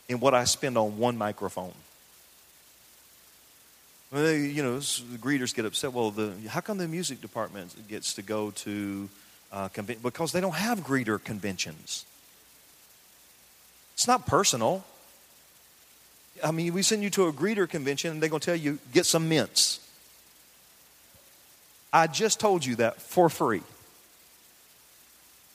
[0.09, 1.75] in what I spend on one microphone.
[4.11, 5.93] Well, they, you know, the greeters get upset.
[5.93, 9.09] Well, the, how come the music department gets to go to
[9.53, 9.69] uh,
[10.03, 12.05] because they don't have greeter conventions.
[13.95, 14.85] It's not personal.
[16.43, 18.79] I mean, we send you to a greeter convention and they're going to tell you,
[18.93, 19.81] get some mints.
[21.93, 23.63] I just told you that for free.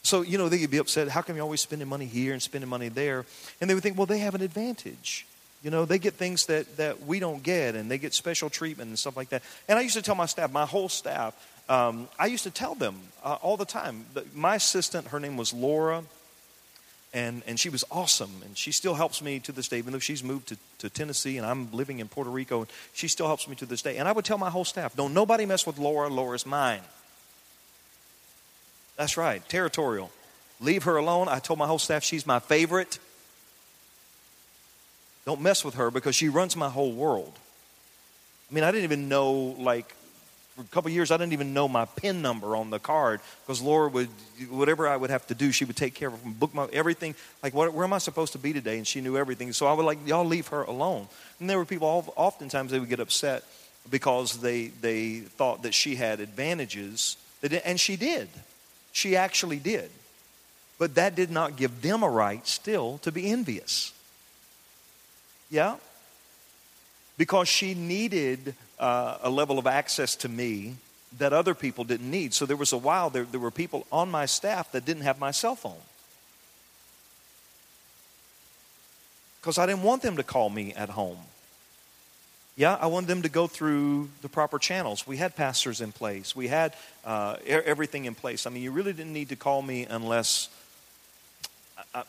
[0.04, 1.08] So, you know, they could be upset.
[1.08, 3.26] How come you're always spending money here and spending money there?
[3.60, 5.26] And they would think, well, they have an advantage.
[5.64, 8.90] You know, they get things that, that we don't get, and they get special treatment
[8.90, 9.42] and stuff like that.
[9.68, 11.34] And I used to tell my staff, my whole staff,
[11.68, 14.06] um, I used to tell them uh, all the time.
[14.36, 16.04] My assistant, her name was Laura,
[17.16, 18.42] and, and she was awesome.
[18.44, 21.38] And she still helps me to this day, even though she's moved to, to Tennessee
[21.38, 22.60] and I'm living in Puerto Rico.
[22.60, 23.96] And She still helps me to this day.
[23.96, 26.10] And I would tell my whole staff, don't nobody mess with Laura.
[26.10, 26.82] Laura's mine.
[28.98, 30.12] That's right, territorial.
[30.60, 31.30] Leave her alone.
[31.30, 33.00] I told my whole staff she's my favorite.
[35.26, 37.34] Don't mess with her because she runs my whole world.
[38.52, 39.96] I mean, I didn't even know, like,
[40.56, 43.62] for a couple years, I didn't even know my PIN number on the card because
[43.62, 44.08] Laura would,
[44.50, 47.14] whatever I would have to do, she would take care of book my everything.
[47.44, 48.78] Like, what, where am I supposed to be today?
[48.78, 49.52] And she knew everything.
[49.52, 51.08] So I would like, y'all leave her alone.
[51.42, 53.44] And there were people, all, oftentimes they would get upset
[53.92, 57.18] because they, they thought that she had advantages.
[57.66, 58.30] And she did.
[58.94, 59.92] She actually did.
[60.80, 63.92] But that did not give them a right still to be envious.
[65.50, 65.76] Yeah?
[67.18, 70.76] Because she needed uh, a level of access to me
[71.18, 72.34] that other people didn't need.
[72.34, 75.20] So there was a while there, there were people on my staff that didn't have
[75.20, 75.82] my cell phone.
[79.40, 81.20] Because I didn't want them to call me at home.
[82.58, 85.06] Yeah, I wanted them to go through the proper channels.
[85.06, 86.74] We had pastors in place, we had
[87.04, 88.48] uh, everything in place.
[88.48, 90.50] I mean, you really didn't need to call me unless,
[91.94, 92.04] I,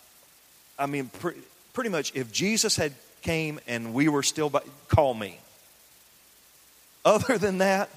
[0.79, 1.35] I mean, pre-
[1.73, 2.93] pretty much if Jesus had
[3.23, 5.41] came and we were still, by, call me.
[7.07, 7.88] Other than that,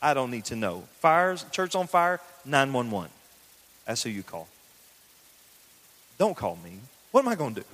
[0.00, 0.84] I don't need to know.
[1.00, 3.10] Fires, church on fire, 911.
[3.84, 4.46] That's who you call.
[6.18, 6.78] Don't call me.
[7.10, 7.66] What am I going to do?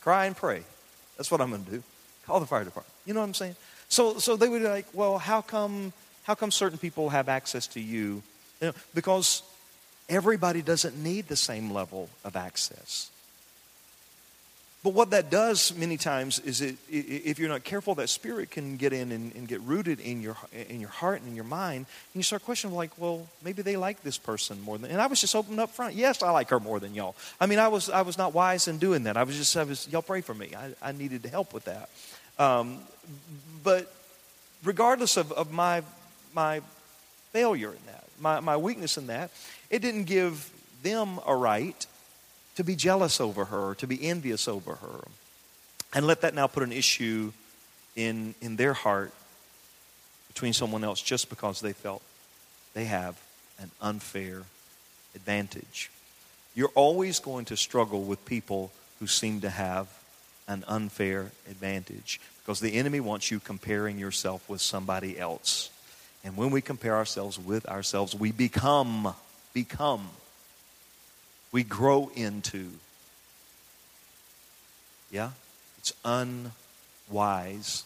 [0.00, 0.62] Cry and pray.
[1.16, 1.82] That's what I'm going to do.
[2.24, 2.92] Call the fire department.
[3.04, 3.56] You know what I'm saying?
[3.88, 5.92] So, so they would be like, well, how come,
[6.22, 8.22] how come certain people have access to you?
[8.60, 9.42] you know, because
[10.08, 13.10] everybody doesn't need the same level of access.
[14.86, 18.76] But what that does many times is it, if you're not careful, that spirit can
[18.76, 21.78] get in and, and, get rooted in your, in your heart and in your mind.
[21.78, 24.92] And you start questioning, like, well, maybe they like this person more than.
[24.92, 25.96] And I was just open up front.
[25.96, 27.16] Yes, I like her more than y'all.
[27.40, 29.16] I mean, I was, I was not wise in doing that.
[29.16, 30.52] I was just, I was, y'all pray for me.
[30.56, 31.90] I, I needed help with that.
[32.38, 32.78] Um,
[33.64, 33.92] but
[34.62, 35.82] regardless of, of my,
[36.32, 36.60] my
[37.32, 39.32] failure in that, my, my weakness in that,
[39.68, 40.48] it didn't give
[40.84, 41.86] them a right
[42.56, 45.04] to be jealous over her, to be envious over her.
[45.94, 47.32] And let that now put an issue
[47.94, 49.12] in, in their heart
[50.28, 52.02] between someone else just because they felt
[52.74, 53.18] they have
[53.58, 54.42] an unfair
[55.14, 55.90] advantage.
[56.54, 59.88] You're always going to struggle with people who seem to have
[60.48, 65.70] an unfair advantage because the enemy wants you comparing yourself with somebody else.
[66.24, 69.14] And when we compare ourselves with ourselves, we become,
[69.52, 70.08] become
[71.56, 72.68] we grow into.
[75.10, 75.30] Yeah?
[75.78, 77.84] It's unwise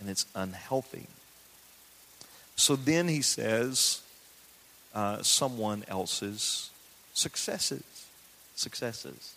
[0.00, 1.06] and it's unhealthy.
[2.56, 4.00] So then he says,
[4.94, 6.70] uh, someone else's
[7.12, 8.06] successes.
[8.56, 9.34] Successes.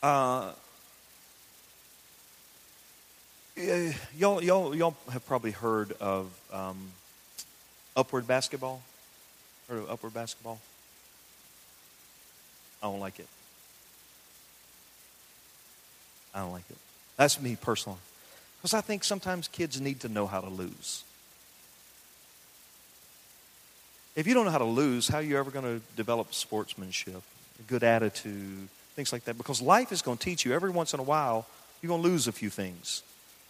[0.00, 0.52] Uh,
[4.16, 6.92] y'all, y'all, y'all have probably heard of um,
[7.96, 8.80] upward basketball.
[9.68, 10.60] Heard of upward basketball?
[12.82, 13.28] I don't like it.
[16.34, 16.76] I don't like it.
[17.16, 17.98] That's me personally.
[18.58, 21.02] Because I think sometimes kids need to know how to lose.
[24.14, 27.22] If you don't know how to lose, how are you ever going to develop sportsmanship,
[27.58, 29.36] a good attitude, things like that?
[29.36, 31.46] Because life is going to teach you every once in a while,
[31.80, 33.02] you're going to lose a few things.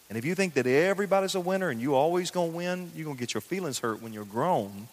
[0.09, 3.05] And if you think that everybody's a winner and you always going to win, you're
[3.05, 4.89] going to get your feelings hurt when you're grown.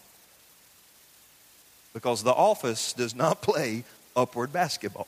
[1.93, 3.83] Because the office does not play
[4.15, 5.07] upward basketball.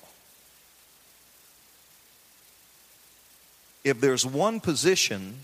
[3.83, 5.39] If there's one position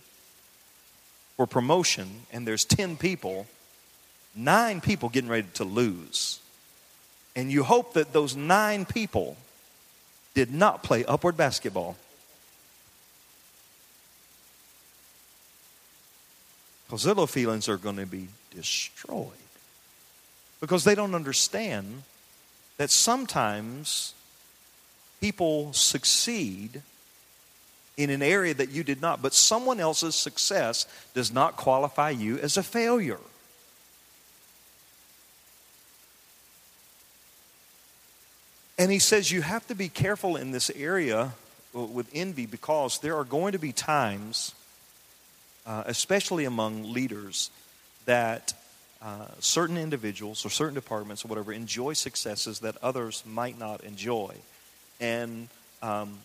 [1.38, 3.48] for promotion and there's 10 people,
[4.36, 6.40] nine people getting ready to lose.
[7.36, 9.38] And you hope that those nine people
[10.34, 11.98] did not play upward basketball.
[16.86, 19.30] Because little feelings are going to be destroyed.
[20.60, 22.04] Because they don't understand
[22.78, 24.14] that sometimes
[25.20, 26.82] people succeed
[27.98, 32.40] in an area that you did not, but someone else's success does not qualify you
[32.40, 33.20] as a failure.
[38.80, 41.34] And he says you have to be careful in this area
[41.74, 44.56] with envy because there are going to be times,
[45.68, 47.52] uh, especially among leaders,
[48.06, 48.54] that
[49.02, 54.36] uh, certain individuals or certain departments or whatever enjoy successes that others might not enjoy.
[55.00, 55.48] And
[55.82, 56.20] um,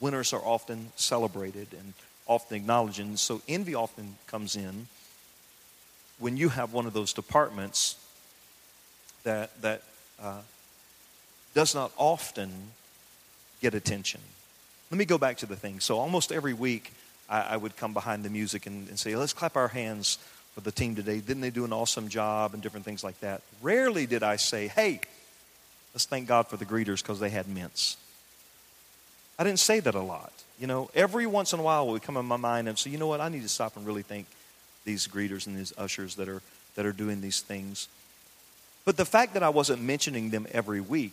[0.00, 1.94] winners are often celebrated and
[2.26, 2.98] often acknowledged.
[2.98, 4.88] And so envy often comes in
[6.18, 7.96] when you have one of those departments
[9.22, 9.82] that, that
[10.20, 10.40] uh,
[11.54, 12.50] does not often
[13.60, 14.20] get attention.
[14.90, 15.80] Let me go back to the thing.
[15.80, 16.92] So almost every week,
[17.28, 20.18] I, I would come behind the music and, and say, let's clap our hands
[20.64, 21.20] the team today.
[21.20, 23.42] Didn't they do an awesome job and different things like that?
[23.62, 25.00] Rarely did I say, hey,
[25.94, 27.96] let's thank God for the greeters because they had mints.
[29.38, 30.32] I didn't say that a lot.
[30.58, 32.90] You know, every once in a while it would come in my mind and say,
[32.90, 34.26] you know what, I need to stop and really think
[34.84, 36.42] these greeters and these ushers that are,
[36.74, 37.88] that are doing these things.
[38.84, 41.12] But the fact that I wasn't mentioning them every week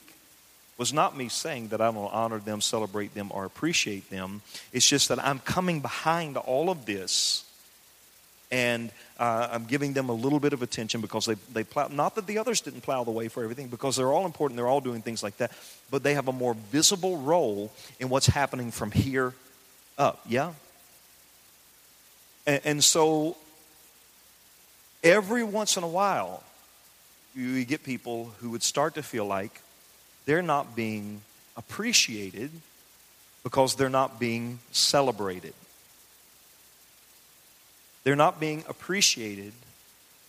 [0.78, 4.42] was not me saying that I don't honor them, celebrate them, or appreciate them.
[4.74, 7.45] It's just that I'm coming behind all of this
[8.52, 11.88] and uh, I'm giving them a little bit of attention because they, they plow.
[11.88, 14.68] Not that the others didn't plow the way for everything, because they're all important, they're
[14.68, 15.52] all doing things like that,
[15.90, 19.34] but they have a more visible role in what's happening from here
[19.98, 20.22] up.
[20.28, 20.54] Yeah?
[22.46, 23.38] And, and so
[25.04, 26.44] every once in a while,
[27.36, 29.62] you get people who would start to feel like
[30.26, 31.22] they're not being
[31.58, 32.50] appreciated
[33.44, 35.54] because they're not being celebrated.
[38.06, 39.52] They're not being appreciated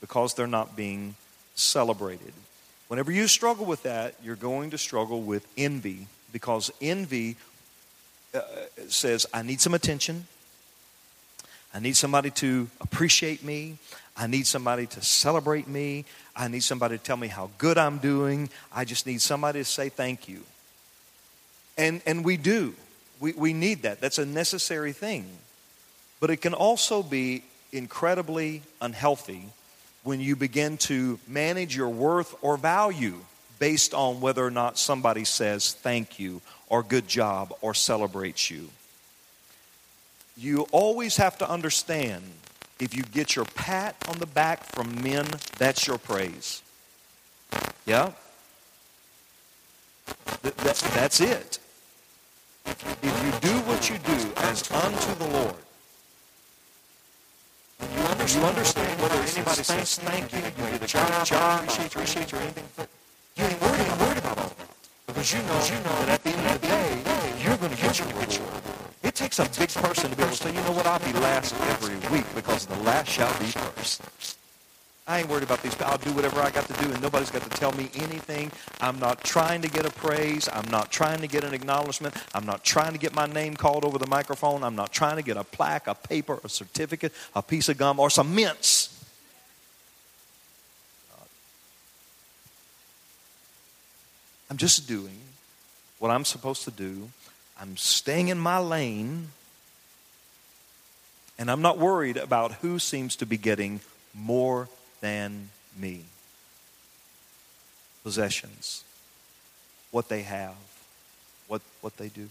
[0.01, 1.15] because they're not being
[1.55, 2.33] celebrated.
[2.89, 7.37] Whenever you struggle with that, you're going to struggle with envy because envy
[8.35, 8.41] uh,
[8.89, 10.27] says, I need some attention.
[11.75, 13.77] I need somebody to appreciate me.
[14.17, 16.07] I need somebody to celebrate me.
[16.35, 18.49] I need somebody to tell me how good I'm doing.
[18.73, 20.43] I just need somebody to say thank you.
[21.77, 22.75] And, and we do.
[23.21, 24.01] We, we need that.
[24.01, 25.27] That's a necessary thing.
[26.21, 27.43] But it can also be
[27.73, 29.45] incredibly unhealthy
[30.03, 33.17] when you begin to manage your worth or value
[33.59, 38.69] based on whether or not somebody says thank you or good job or celebrates you.
[40.37, 42.23] You always have to understand
[42.79, 45.27] if you get your pat on the back from men,
[45.59, 46.63] that's your praise.
[47.87, 48.13] Yeah?
[50.43, 51.59] Th- that, that's it.
[52.67, 55.55] If you do what you do as unto the Lord,
[58.35, 62.39] you understand whether anybody says thank you, you did a great job, appreciate, appreciate you,
[62.39, 62.89] or anything,
[63.37, 64.69] you ain't worried, ain't worried about all that.
[65.07, 67.03] Because you know, you know that at the end of the day,
[67.45, 68.63] you're going to get your reward.
[69.03, 71.13] It takes a big person to be able to say, you know what, I'll be
[71.21, 74.36] last every week because the last shall be first.
[75.09, 75.81] I ain't worried about these.
[75.83, 78.51] I'll do whatever I got to do, and nobody's got to tell me anything.
[78.81, 80.49] I'm not trying to get a praise.
[80.53, 82.17] I'm not trying to get an acknowledgement.
[82.35, 84.65] I'm not trying to get my name called over the microphone.
[84.65, 88.01] I'm not trying to get a plaque, a paper, a certificate, a piece of gum,
[88.01, 88.93] or some mints.
[94.51, 95.21] I'm just doing
[96.01, 97.11] what I'm supposed to do.
[97.61, 99.29] I'm staying in my lane.
[101.39, 103.81] And I'm not worried about who seems to be getting
[104.13, 104.69] more
[105.07, 106.05] than me.
[108.03, 108.83] Possessions,
[109.93, 110.57] what they have,
[111.47, 112.29] what, what they do.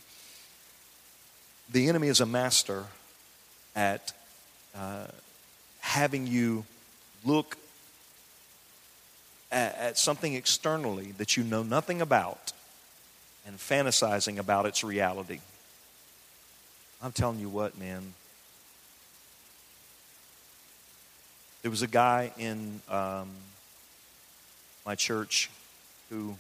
[1.72, 2.84] The enemy is a master
[3.78, 4.12] at
[4.78, 5.08] uh,
[5.80, 6.66] having you
[7.24, 7.56] look
[9.50, 12.52] at, at something externally that you know nothing about
[13.48, 15.40] and fantasizing about its reality.
[17.02, 18.16] I'm telling you what, man,
[21.66, 23.28] There was a guy in um,
[24.86, 25.50] my church
[26.12, 26.36] who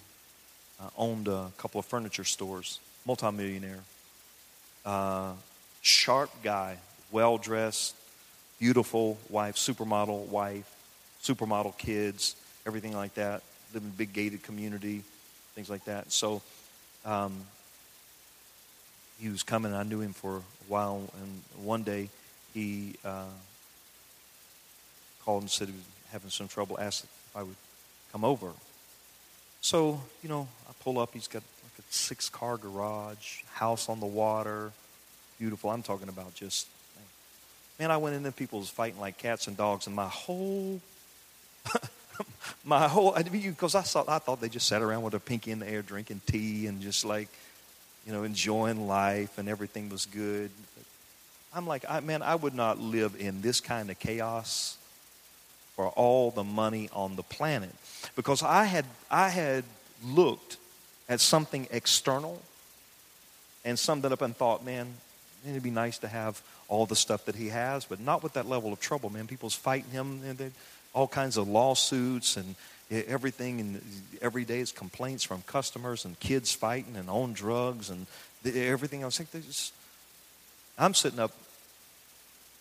[0.80, 3.80] uh, owned a couple of furniture stores, multimillionaire.
[4.86, 5.32] Uh,
[5.82, 6.78] sharp guy,
[7.12, 7.96] well dressed,
[8.60, 10.72] beautiful wife, supermodel wife,
[11.24, 12.36] supermodel kids,
[12.68, 13.42] everything like that.
[13.74, 15.02] Live in a big gated community,
[15.56, 16.12] things like that.
[16.12, 16.44] So
[17.04, 17.36] um,
[19.20, 19.74] he was coming.
[19.74, 22.10] I knew him for a while, and one day
[22.54, 23.24] he uh,
[25.26, 27.56] called and said he was having some trouble, asked if I would
[28.12, 28.52] come over.
[29.62, 31.14] So, you know, I pull up.
[31.14, 34.72] He's got like a six car garage, house on the water,
[35.40, 35.72] beautiful.
[35.72, 36.68] I'm talking about just,
[37.80, 40.80] man, I went in there, people was fighting like cats and dogs, and my whole,
[42.64, 45.60] my whole, because I, thought, I thought they just sat around with a pinky in
[45.60, 47.28] the air drinking tea and just like,
[48.06, 50.52] you know, enjoying life and everything was good.
[51.56, 54.78] I'm like, I, man, I would not live in this kind of chaos
[55.76, 57.74] for all the money on the planet.
[58.16, 59.64] Because I had, I had
[60.04, 60.58] looked
[61.10, 62.42] at something external
[63.64, 64.94] and summed it up and thought, man,
[65.48, 68.48] it'd be nice to have all the stuff that he has, but not with that
[68.48, 69.28] level of trouble, man.
[69.28, 70.52] People's fighting him, and
[70.94, 72.56] all kinds of lawsuits and
[72.90, 73.82] everything, and
[74.22, 78.08] every day is complaints from customers and kids fighting and on drugs and
[78.46, 79.72] everything I was else.
[80.78, 81.32] I'm sitting up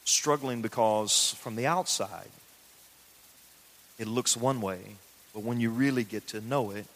[0.04, 2.28] struggling because from the outside,
[3.98, 4.80] it looks one way,
[5.32, 6.86] but when you really get to know it,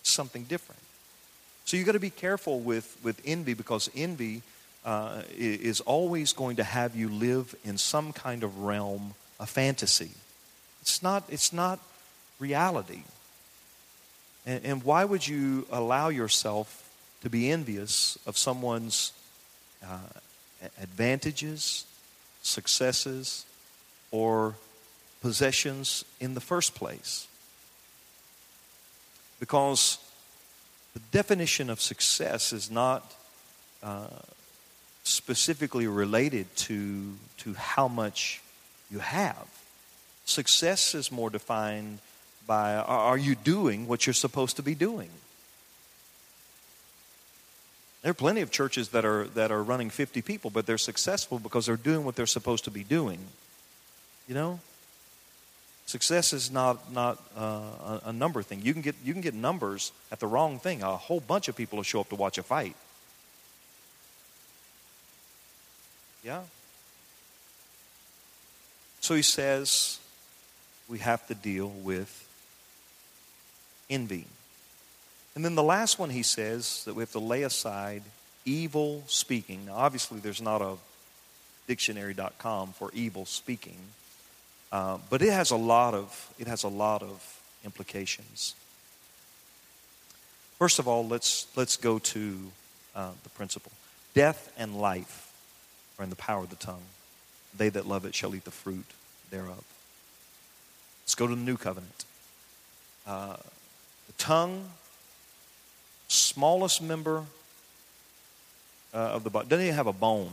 [0.00, 0.80] it's something different.
[1.64, 4.42] So you've got to be careful with, with envy because envy
[4.84, 10.10] uh, is always going to have you live in some kind of realm of fantasy.
[10.80, 11.80] It's not, it's not
[12.38, 13.02] reality.
[14.46, 16.88] And, and why would you allow yourself
[17.22, 19.12] to be envious of someone's
[19.84, 19.98] uh,
[20.80, 21.84] advantages,
[22.42, 23.44] successes,
[24.12, 24.54] or
[25.26, 27.26] possessions in the first place.
[29.40, 29.98] Because
[30.94, 33.12] the definition of success is not
[33.82, 34.06] uh,
[35.02, 38.40] specifically related to, to how much
[38.88, 39.48] you have.
[40.26, 41.98] Success is more defined
[42.46, 45.10] by are you doing what you're supposed to be doing?
[48.02, 51.40] There are plenty of churches that are, that are running 50 people, but they're successful
[51.40, 53.18] because they're doing what they're supposed to be doing.
[54.28, 54.60] You know?
[55.86, 58.60] Success is not, not uh, a, number thing.
[58.62, 60.82] You can, get, you can get numbers at the wrong thing.
[60.82, 62.74] A whole bunch of people will show up to watch a fight.
[66.24, 66.42] Yeah?
[69.00, 70.00] So he says
[70.88, 72.28] we have to deal with
[73.88, 74.26] envy.
[75.36, 78.02] And then the last one he says that we have to lay aside
[78.44, 79.66] evil speaking.
[79.66, 80.76] Now, obviously, there's not a
[81.68, 83.76] dictionary.com for evil speaking,
[84.72, 88.54] uh, but it has a lot of it has a lot of implications.
[90.58, 92.38] First of all, let's let's go to
[92.94, 93.72] uh, the principle:
[94.14, 95.32] death and life
[95.98, 96.82] are in the power of the tongue.
[97.56, 98.86] They that love it shall eat the fruit
[99.30, 99.64] thereof.
[101.04, 102.04] Let's go to the new covenant.
[103.06, 103.36] Uh,
[104.06, 104.70] the tongue
[106.08, 107.24] smallest member
[108.94, 110.32] uh, of the body, doesn't even have a bone,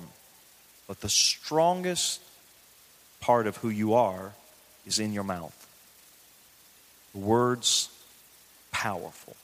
[0.87, 2.21] but the strongest
[3.23, 4.33] part of who you are
[4.85, 5.55] is in your mouth.
[7.13, 7.87] The words,
[8.71, 9.37] powerful.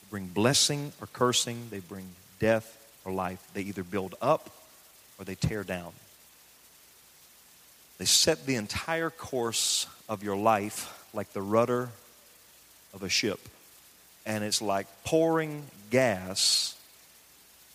[0.00, 2.06] They bring blessing or cursing, they bring
[2.38, 3.44] death or life.
[3.54, 4.50] They either build up
[5.18, 5.92] or they tear down.
[7.98, 11.88] They set the entire course of your life like the rudder
[12.92, 13.40] of a ship
[14.24, 16.76] and it's like pouring gas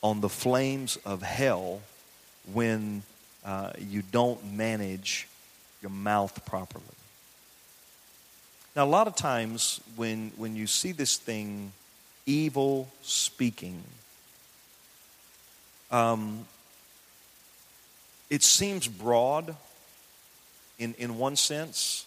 [0.02, 1.82] on the flames of hell
[2.54, 3.04] when
[3.46, 5.28] uh, you don't manage
[5.82, 6.84] your mouth properly.
[8.76, 11.74] Now, a lot of times when, when you see this thing,
[12.26, 13.84] evil speaking,
[15.92, 16.46] um,
[18.30, 19.56] it seems broad
[20.78, 22.06] in, in one sense,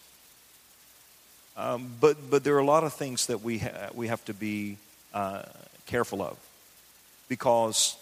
[1.57, 4.35] um, but, but there are a lot of things that we, ha- we have to
[4.35, 4.79] be
[5.13, 5.43] uh,
[5.87, 6.39] careful of.
[7.29, 7.97] Because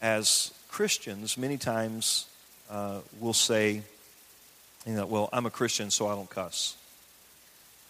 [0.00, 2.26] as Christians, many times
[2.72, 3.82] uh, we'll say,
[4.86, 6.74] you know, well, I'm a Christian, so I don't cuss.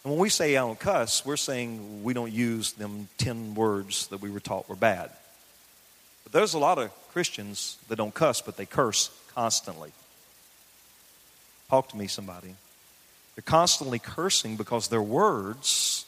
[0.02, 4.09] And when we say I don't cuss, we're saying we don't use them 10 words
[4.09, 5.10] that we were taught were bad.
[6.24, 9.92] But there's a lot of Christians that don't cuss, but they curse constantly.
[11.70, 12.56] Talk to me, somebody.
[13.36, 16.04] They're constantly cursing because their words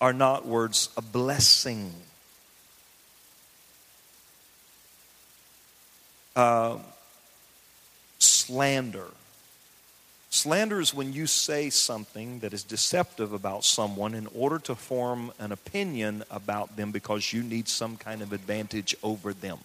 [0.00, 1.92] are not words of blessing.
[6.38, 6.78] Uh,
[8.20, 9.08] slander.
[10.30, 15.32] Slander is when you say something that is deceptive about someone in order to form
[15.40, 19.58] an opinion about them because you need some kind of advantage over them.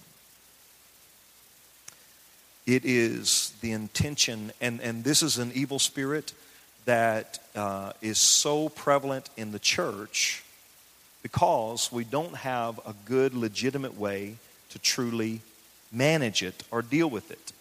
[2.65, 6.33] It is the intention, and, and this is an evil spirit
[6.85, 10.43] that uh, is so prevalent in the church
[11.21, 14.37] because we don't have a good, legitimate way
[14.71, 15.41] to truly
[15.93, 17.51] manage it or deal with it.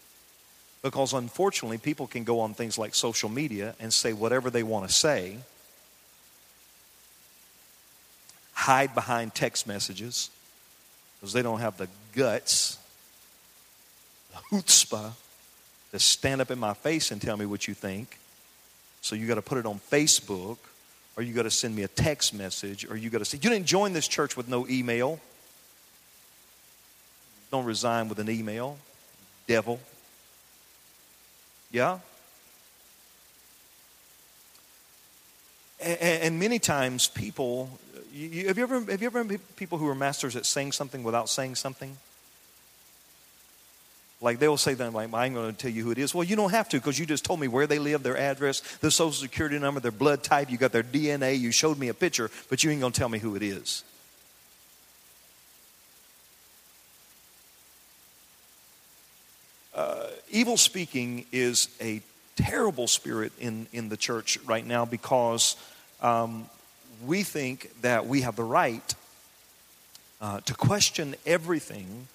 [0.83, 4.89] Because unfortunately, people can go on things like social media and say whatever they want
[4.89, 5.37] to say,
[8.53, 10.31] hide behind text messages
[11.21, 12.79] because they don't have the guts
[14.33, 15.13] the chutzpah
[15.93, 18.19] to stand up in my face and tell me what you think.
[19.03, 20.59] So you got to put it on Facebook,
[21.17, 23.51] or you got to send me a text message, or you got to say, You
[23.51, 25.21] didn't join this church with no email.
[27.53, 28.79] Don't resign with an email,
[29.47, 29.79] devil.
[31.71, 31.99] Yeah?
[35.85, 37.79] And, and many times people,
[38.11, 39.25] you, have, you ever, have you ever
[39.57, 41.99] people who are masters at saying something without saying something?
[44.23, 46.15] Like they'll say that, like, I'm going to tell you who it is.
[46.15, 48.61] Well, you don't have to because you just told me where they live, their address,
[48.79, 50.51] their social security number, their blood type.
[50.51, 51.39] You got their DNA.
[51.39, 53.85] You showed me a picture, but you ain't going to tell me who it is.
[59.75, 62.01] Uh, evil speaking is a
[62.37, 65.57] terrible spirit in, in the church right now because
[66.01, 66.47] um,
[67.07, 68.95] we think that we have the right
[70.21, 72.09] uh, to question everything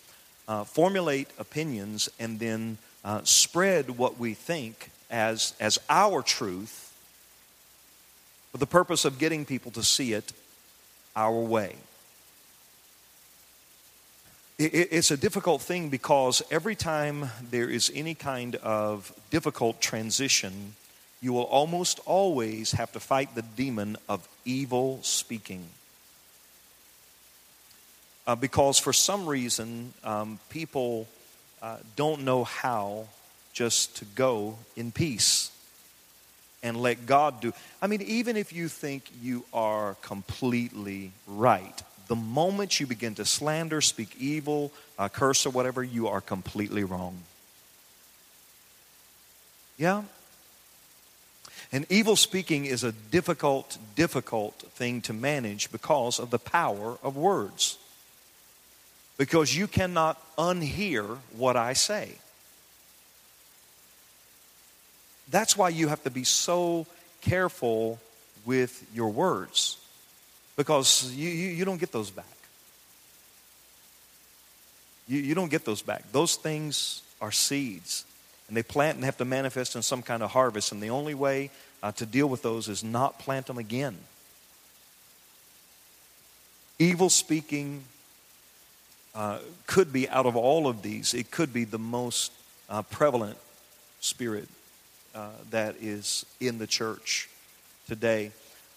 [0.48, 6.95] uh, formulate opinions and then uh, spread what we think as, as our truth
[8.52, 10.34] for the purpose of getting people to see it
[11.15, 11.76] our way.
[14.59, 20.73] It's a difficult thing because every time there is any kind of difficult transition,
[21.21, 25.63] you will almost always have to fight the demon of evil speaking.
[28.25, 31.07] Uh, because for some reason, um, people
[31.61, 33.07] uh, don't know how
[33.53, 35.51] just to go in peace
[36.63, 37.53] and let God do.
[37.81, 43.25] I mean, even if you think you are completely right, the moment you begin to
[43.25, 47.17] slander, speak evil, uh, curse, or whatever, you are completely wrong.
[49.77, 50.03] Yeah?
[51.71, 57.17] And evil speaking is a difficult, difficult thing to manage because of the power of
[57.17, 57.77] words.
[59.17, 62.11] Because you cannot unhear what I say.
[65.29, 66.85] That's why you have to be so
[67.21, 67.99] careful
[68.45, 69.77] with your words
[70.57, 72.25] because you, you, you don't get those back.
[75.07, 76.11] You, you don't get those back.
[76.11, 78.03] Those things are seeds,
[78.47, 80.71] and they plant and have to manifest in some kind of harvest.
[80.71, 81.51] And the only way
[81.81, 83.97] uh, to deal with those is not plant them again.
[86.79, 87.84] Evil speaking
[89.15, 92.31] uh, could be out of all of these, it could be the most
[92.69, 93.38] uh, prevalent
[93.99, 94.47] spirit
[95.15, 97.29] uh, that is in the church
[97.88, 98.31] today.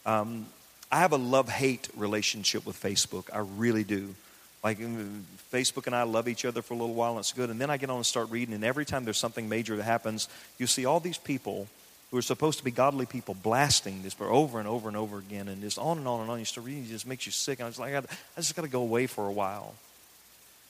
[0.06, 0.46] Um,
[0.90, 3.30] I have a love hate relationship with Facebook.
[3.32, 4.14] I really do.
[4.62, 5.22] Like mm,
[5.52, 7.50] Facebook and I love each other for a little while and it's good.
[7.50, 9.84] And then I get on and start reading, and every time there's something major that
[9.84, 11.68] happens, you see all these people
[12.10, 15.18] who are supposed to be godly people blasting this but over and over and over
[15.18, 16.38] again, and just on and on and on.
[16.38, 17.60] You start reading, it just makes you sick.
[17.60, 19.74] And I was like, I, I just got to go away for a while.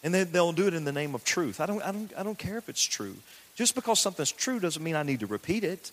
[0.03, 1.61] And then they'll do it in the name of truth.
[1.61, 3.17] I don't, I, don't, I don't care if it's true.
[3.55, 5.91] Just because something's true doesn't mean I need to repeat it.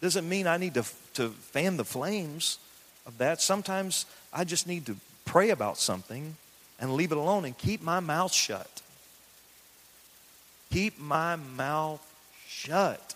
[0.00, 0.84] Doesn't mean I need to,
[1.14, 2.58] to fan the flames
[3.06, 3.40] of that.
[3.40, 6.36] Sometimes I just need to pray about something
[6.78, 8.82] and leave it alone and keep my mouth shut.
[10.70, 12.02] Keep my mouth
[12.46, 13.14] shut.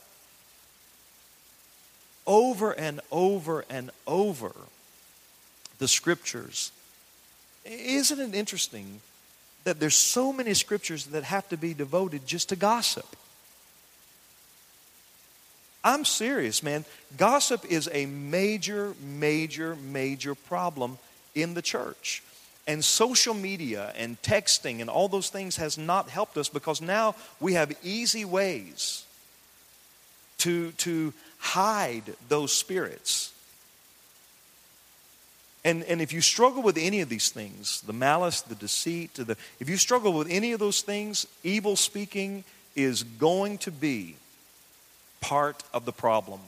[2.26, 4.52] Over and over and over,
[5.78, 6.70] the scriptures.
[7.64, 9.00] Isn't it interesting
[9.64, 13.16] that there's so many scriptures that have to be devoted just to gossip?
[15.82, 16.84] I'm serious, man.
[17.16, 20.98] Gossip is a major, major, major problem
[21.34, 22.22] in the church.
[22.66, 27.14] And social media and texting and all those things has not helped us because now
[27.40, 29.04] we have easy ways
[30.38, 33.32] to, to hide those spirits.
[35.64, 39.36] And, and if you struggle with any of these things, the malice, the deceit, the,
[39.58, 42.44] if you struggle with any of those things, evil speaking
[42.76, 44.16] is going to be
[45.20, 46.40] part of the problem.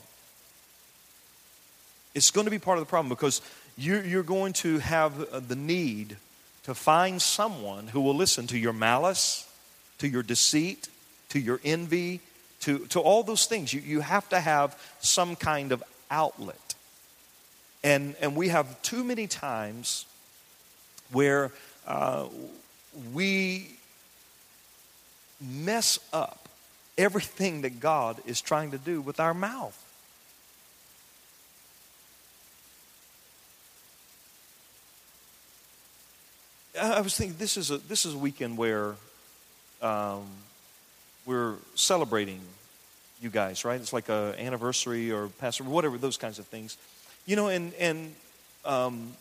[2.14, 3.40] It's going to be part of the problem because
[3.76, 6.16] you're, going to have uh, the need
[6.64, 9.48] to find someone who will listen to your malice,
[9.98, 10.88] to your deceit,
[11.30, 12.20] to your envy,
[12.60, 13.72] to, to all those things.
[13.72, 16.74] You, you have to have some kind of outlet.
[17.82, 20.06] And, and we have too many times
[21.10, 21.50] where
[21.86, 22.26] uh,
[23.12, 23.68] we
[25.40, 26.41] mess up
[27.02, 29.76] everything that God is trying to do with our mouth.
[36.80, 38.94] I was thinking this is a this is a weekend where
[39.82, 40.24] um,
[41.26, 42.40] we're celebrating
[43.20, 43.80] you guys, right?
[43.80, 46.78] It's like a anniversary or pastor, whatever those kinds of things,
[47.26, 47.48] you know.
[47.48, 48.14] And and
[48.64, 49.12] um,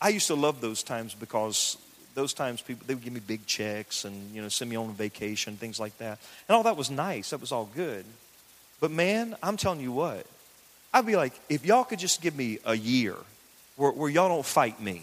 [0.00, 1.76] I used to love those times because
[2.14, 4.92] those times people they would give me big checks and you know send me on
[4.92, 6.18] vacation things like that.
[6.48, 7.30] And all that was nice.
[7.30, 8.04] That was all good.
[8.80, 10.26] But man i'm telling you what
[10.92, 13.14] i'd be like if y'all could just give me a year
[13.76, 15.02] where, where y'all don't fight me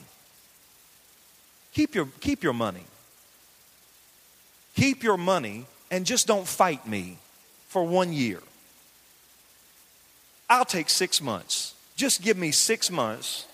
[1.74, 2.84] keep your keep your money.
[4.76, 7.18] Keep your money and just don't fight me
[7.68, 8.42] for one year.
[10.50, 11.74] I'll take six months.
[11.96, 13.46] Just give me six months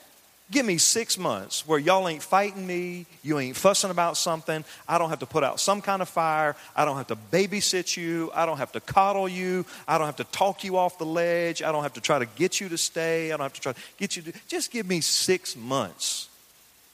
[0.51, 4.63] Give me six months where y'all ain't fighting me, you ain't fussing about something.
[4.87, 6.55] I don't have to put out some kind of fire.
[6.75, 8.29] I don't have to babysit you.
[8.33, 9.65] I don't have to coddle you.
[9.87, 11.63] I don't have to talk you off the ledge.
[11.63, 13.31] I don't have to try to get you to stay.
[13.31, 14.33] I don't have to try to get you to.
[14.47, 16.29] Just give me six months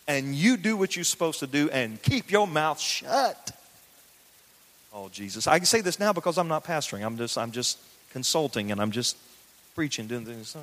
[0.07, 3.51] and you do what you're supposed to do and keep your mouth shut.
[4.93, 5.47] Oh, Jesus.
[5.47, 7.05] I can say this now because I'm not pastoring.
[7.05, 7.79] I'm just, I'm just
[8.11, 9.17] consulting and I'm just
[9.75, 10.55] preaching, doing things.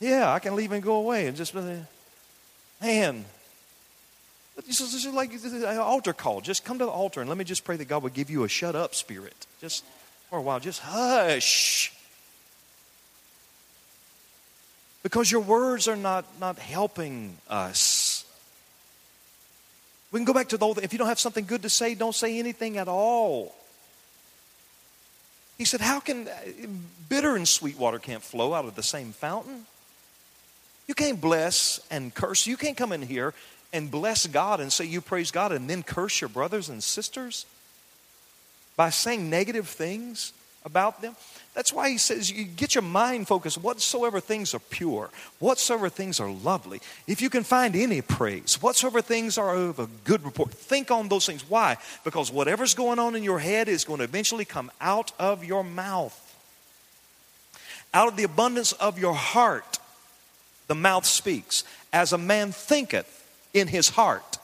[0.00, 3.24] Yeah, I can leave and go away and just, man.
[4.66, 6.40] This is like an altar call.
[6.40, 8.44] Just come to the altar and let me just pray that God would give you
[8.44, 9.46] a shut up spirit.
[9.60, 9.84] Just
[10.30, 11.92] for a while, just hush.
[15.02, 18.24] Because your words are not, not helping us.
[20.10, 21.94] We can go back to the old if you don't have something good to say,
[21.94, 23.54] don't say anything at all.
[25.58, 26.32] He said, How can uh,
[27.08, 29.66] bitter and sweet water can't flow out of the same fountain?
[30.86, 32.46] You can't bless and curse.
[32.46, 33.34] You can't come in here
[33.72, 37.46] and bless God and say you praise God and then curse your brothers and sisters
[38.76, 40.32] by saying negative things
[40.64, 41.16] about them.
[41.54, 45.08] That's why he says you get your mind focused whatsoever things are pure,
[45.38, 46.80] whatsoever things are lovely.
[47.06, 51.08] If you can find any praise, whatsoever things are of a good report, think on
[51.08, 51.48] those things.
[51.48, 51.78] Why?
[52.04, 55.64] Because whatever's going on in your head is going to eventually come out of your
[55.64, 56.22] mouth.
[57.94, 59.78] Out of the abundance of your heart,
[60.66, 61.64] the mouth speaks.
[61.92, 64.38] As a man thinketh in his heart,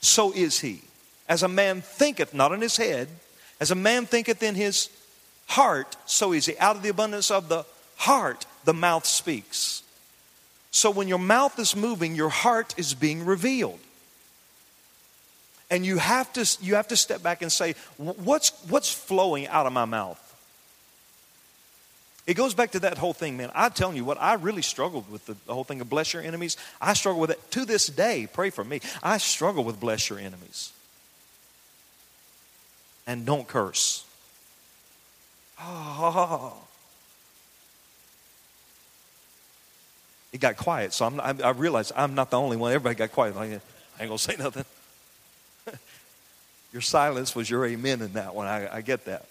[0.00, 0.80] so is he.
[1.28, 3.08] As a man thinketh, not in his head,
[3.60, 4.90] as a man thinketh in his
[5.46, 6.56] heart, so is he.
[6.58, 7.64] Out of the abundance of the
[7.96, 9.82] heart, the mouth speaks.
[10.70, 13.78] So when your mouth is moving, your heart is being revealed.
[15.70, 19.66] And you have to, you have to step back and say, what's, what's flowing out
[19.66, 20.22] of my mouth?
[22.26, 23.50] It goes back to that whole thing, man.
[23.54, 26.56] I'm telling you what, I really struggled with the, whole thing of bless your enemies.
[26.80, 28.28] I struggle with it to this day.
[28.32, 28.80] Pray for me.
[29.02, 30.72] I struggle with bless your enemies.
[33.06, 34.04] And don't curse.
[35.60, 36.54] Oh.
[40.32, 42.72] It got quiet, so I'm, I, I realized I'm not the only one.
[42.72, 43.36] Everybody got quiet.
[43.36, 43.62] I ain't
[44.00, 44.64] going to say nothing.
[46.72, 48.48] your silence was your amen in that one.
[48.48, 49.26] I, I get that.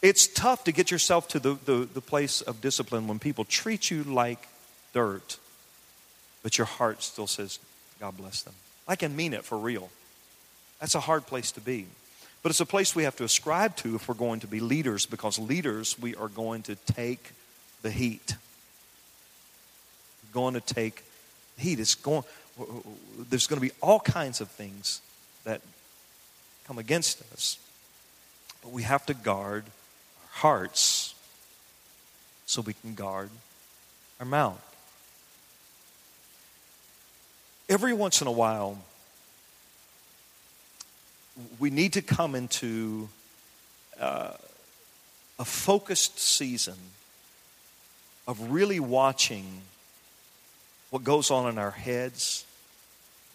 [0.00, 3.90] It's tough to get yourself to the, the, the place of discipline when people treat
[3.90, 4.46] you like
[4.92, 5.38] dirt,
[6.42, 7.58] but your heart still says,
[7.98, 8.54] God bless them.
[8.86, 9.90] I can mean it for real.
[10.80, 11.86] That's a hard place to be.
[12.42, 15.04] But it's a place we have to ascribe to if we're going to be leaders,
[15.04, 17.32] because leaders, we are going to take
[17.82, 18.36] the heat.
[20.24, 21.04] We're going to take
[21.56, 21.80] heat.
[21.80, 22.22] It's going,
[23.28, 25.00] there's going to be all kinds of things
[25.42, 25.60] that
[26.66, 27.58] come against us.
[28.62, 29.64] But we have to guard
[30.38, 31.14] hearts
[32.46, 33.28] so we can guard
[34.20, 34.64] our mouth.
[37.68, 38.78] Every once in a while,
[41.58, 43.08] we need to come into
[44.00, 44.32] uh,
[45.38, 46.78] a focused season
[48.26, 49.62] of really watching
[50.90, 52.46] what goes on in our heads,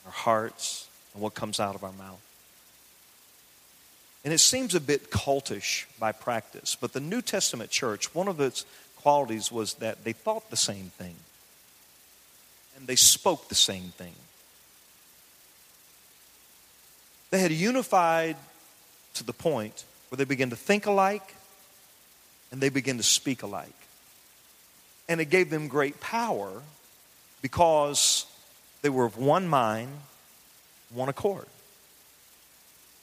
[0.05, 2.21] our hearts, and what comes out of our mouth.
[4.23, 8.39] And it seems a bit cultish by practice, but the New Testament church, one of
[8.39, 8.65] its
[8.97, 11.15] qualities was that they thought the same thing
[12.77, 14.13] and they spoke the same thing.
[17.31, 18.35] They had unified
[19.15, 21.35] to the point where they began to think alike
[22.51, 23.69] and they began to speak alike.
[25.09, 26.61] And it gave them great power
[27.41, 28.25] because
[28.81, 29.89] they were of one mind,
[30.89, 31.47] one accord.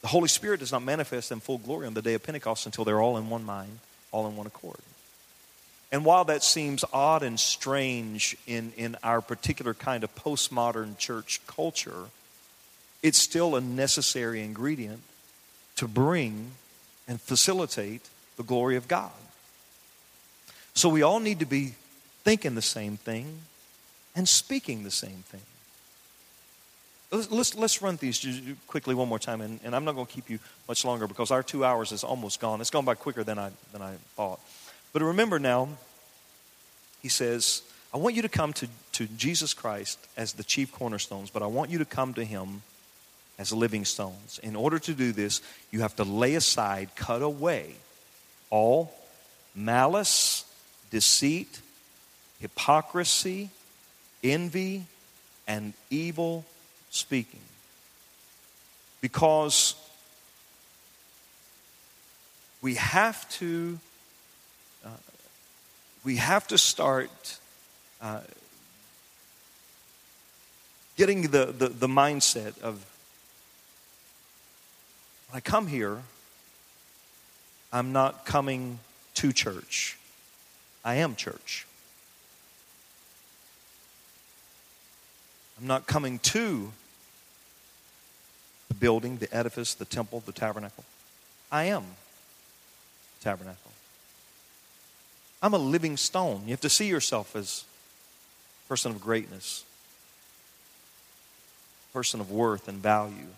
[0.03, 2.85] The Holy Spirit does not manifest in full glory on the day of Pentecost until
[2.85, 3.79] they're all in one mind,
[4.13, 4.79] all in one accord.
[5.93, 11.41] And while that seems odd and strange in, in our particular kind of postmodern church
[11.47, 12.07] culture,
[13.03, 15.03] it's still a necessary ingredient
[15.77, 16.53] to bring
[17.09, 19.11] and facilitate the glory of God.
[20.75, 21.75] So we all need to be
[22.23, 23.41] thinking the same thing
[24.15, 25.41] and speaking the same thing.
[27.13, 28.25] Let's, let's run these
[28.69, 30.39] quickly one more time, and, and I'm not going to keep you
[30.69, 32.61] much longer because our two hours is almost gone.
[32.61, 34.39] It's gone by quicker than I, than I thought.
[34.93, 35.69] But remember now,
[37.03, 37.63] he says,
[37.93, 41.47] I want you to come to, to Jesus Christ as the chief cornerstones, but I
[41.47, 42.63] want you to come to him
[43.39, 44.39] as living stones.
[44.43, 45.43] In order to do this,
[45.73, 47.75] you have to lay aside, cut away
[48.51, 48.93] all
[49.55, 50.45] malice,
[50.91, 51.61] deceit,
[52.41, 53.51] hypocrisy,
[54.23, 54.85] envy,
[55.49, 56.45] and evil
[56.91, 57.41] speaking.
[59.01, 59.75] Because
[62.61, 63.79] we have to
[64.85, 64.89] uh,
[66.05, 67.39] we have to start
[68.03, 68.21] uh,
[70.97, 72.85] getting the, the, the mindset of
[75.31, 76.03] when I come here,
[77.73, 78.81] I'm not coming
[79.15, 79.97] to church.
[80.85, 81.67] I am church.
[85.61, 86.73] I'm not coming to
[88.69, 90.85] the building, the edifice, the temple, the tabernacle.
[91.53, 91.83] I am
[93.19, 93.71] the tabernacle.
[95.43, 96.43] I'm a living stone.
[96.45, 97.65] You have to see yourself as
[98.65, 99.65] a person of greatness,
[101.91, 103.29] a person of worth and value.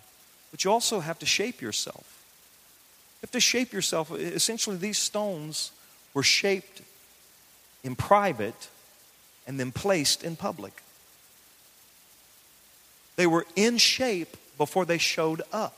[0.50, 2.22] But you also have to shape yourself.
[3.20, 4.12] You have to shape yourself.
[4.12, 5.72] Essentially, these stones
[6.12, 6.82] were shaped
[7.82, 8.68] in private
[9.46, 10.82] and then placed in public.
[13.16, 15.76] They were in shape before they showed up.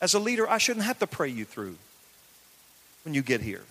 [0.00, 1.76] As a leader, I shouldn't have to pray you through
[3.04, 3.62] when you get here.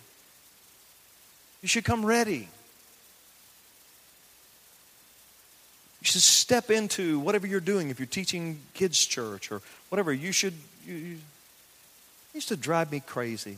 [1.62, 2.48] You should come ready.
[6.00, 7.90] You should step into whatever you're doing.
[7.90, 10.54] If you're teaching kids' church or whatever, you should.
[10.86, 11.18] You, you
[12.34, 13.56] used to drive me crazy.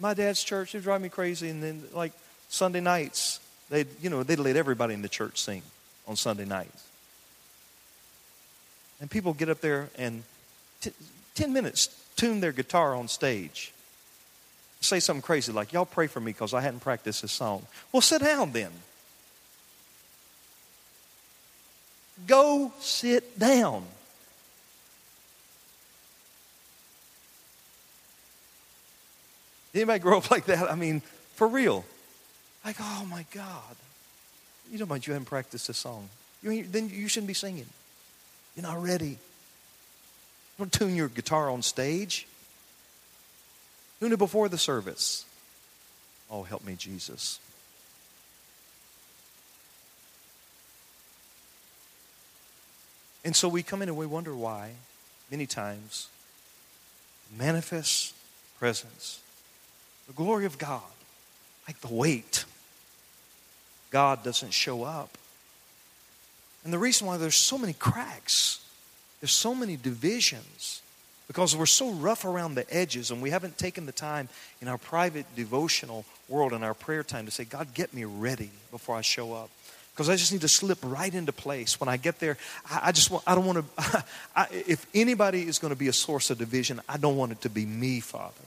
[0.00, 1.48] My dad's church, would drive me crazy.
[1.48, 2.12] And then, like
[2.48, 5.62] Sunday nights, they you know they'd let everybody in the church sing
[6.06, 6.87] on Sunday nights.
[9.00, 10.22] And people get up there and
[10.80, 10.92] t-
[11.34, 13.72] ten minutes tune their guitar on stage.
[14.80, 18.00] Say something crazy like, "Y'all pray for me because I hadn't practiced this song." Well,
[18.00, 18.72] sit down then.
[22.26, 23.84] Go sit down.
[29.74, 30.70] Anybody grow up like that?
[30.70, 31.02] I mean,
[31.34, 31.84] for real.
[32.64, 33.76] Like, oh my God.
[34.70, 36.08] You don't mind you haven't practiced this song.
[36.42, 37.66] You then you shouldn't be singing.
[38.58, 39.18] You're not ready.
[40.58, 42.26] Don't tune your guitar on stage.
[44.00, 45.24] Tune it before the service.
[46.28, 47.38] Oh, help me, Jesus.
[53.24, 54.72] And so we come in and we wonder why,
[55.30, 56.08] many times,
[57.38, 58.12] manifest
[58.58, 59.20] presence,
[60.08, 60.82] the glory of God,
[61.68, 62.44] like the weight,
[63.92, 65.16] God doesn't show up.
[66.68, 68.60] And the reason why there's so many cracks,
[69.22, 70.82] there's so many divisions,
[71.26, 74.28] because we're so rough around the edges and we haven't taken the time
[74.60, 78.50] in our private devotional world and our prayer time to say, God, get me ready
[78.70, 79.48] before I show up
[79.94, 81.80] because I just need to slip right into place.
[81.80, 82.36] When I get there,
[82.70, 84.04] I, I just want, I don't want to,
[84.50, 87.48] if anybody is going to be a source of division, I don't want it to
[87.48, 88.44] be me, Father.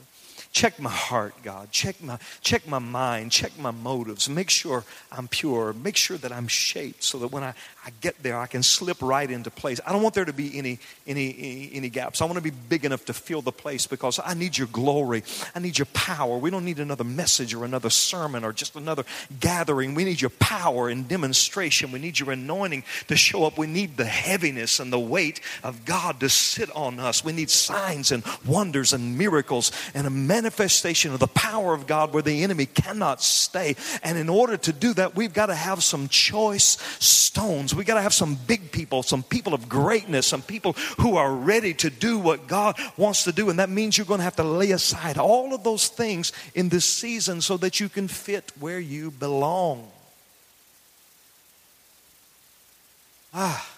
[0.52, 1.72] Check my heart, God.
[1.72, 3.32] Check my, check my mind.
[3.32, 4.28] Check my motives.
[4.28, 5.72] Make sure I'm pure.
[5.72, 7.54] Make sure that I'm shaped so that when I,
[7.84, 9.80] I get there, I can slip right into place.
[9.84, 12.22] I don't want there to be any, any, any, any gaps.
[12.22, 15.24] I want to be big enough to fill the place because I need your glory.
[15.52, 16.38] I need your power.
[16.38, 19.04] We don't need another message or another sermon or just another
[19.40, 19.94] gathering.
[19.94, 21.90] We need your power and demonstration.
[21.90, 23.58] We need your anointing to show up.
[23.58, 27.24] We need the heaviness and the weight of God to sit on us.
[27.24, 32.12] We need signs and wonders and miracles and a manifestation of the power of God
[32.12, 33.74] where the enemy cannot stay.
[34.04, 37.71] And in order to do that, we've got to have some choice stones.
[37.74, 41.32] We've got to have some big people, some people of greatness, some people who are
[41.32, 43.50] ready to do what God wants to do.
[43.50, 46.68] And that means you're going to have to lay aside all of those things in
[46.68, 49.90] this season so that you can fit where you belong.
[53.34, 53.68] Ah.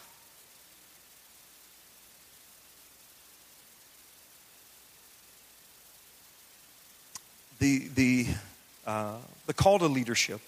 [7.64, 8.26] the, the,
[8.86, 9.16] uh,
[9.46, 10.40] the call to leadership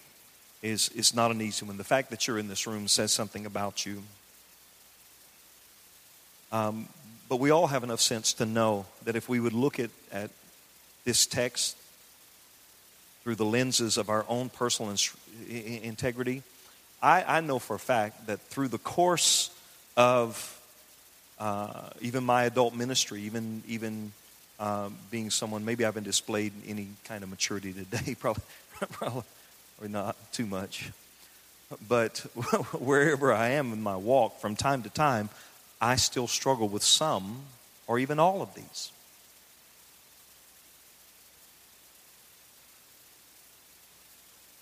[0.63, 1.77] is, is not an easy one.
[1.77, 4.03] The fact that you're in this room says something about you.
[6.53, 6.89] Um,
[7.29, 10.31] but we all have enough sense to know that if we would look at, at
[11.05, 11.77] this text
[13.23, 14.95] through the lenses of our own personal
[15.49, 16.43] in- integrity,
[17.03, 19.51] I, I, know for a fact that through the course
[19.97, 20.61] of
[21.39, 24.13] uh, even my adult ministry, even, even
[24.59, 28.45] um, being someone, maybe I haven't displayed any kind of maturity today, probably,
[28.93, 29.25] probably
[29.83, 30.91] not too much.
[31.87, 32.19] But
[32.73, 35.29] wherever I am in my walk, from time to time,
[35.81, 37.43] I still struggle with some
[37.87, 38.91] or even all of these.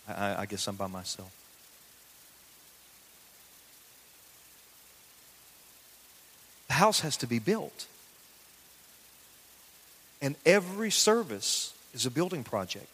[0.08, 1.32] I, I guess I'm by myself.
[6.68, 7.86] The house has to be built.
[10.20, 12.88] And every service is a building project.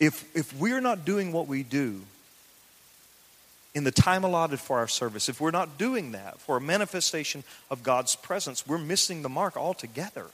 [0.00, 2.02] If, if we're not doing what we do
[3.74, 7.44] in the time allotted for our service, if we're not doing that for a manifestation
[7.70, 10.26] of God's presence, we're missing the mark altogether.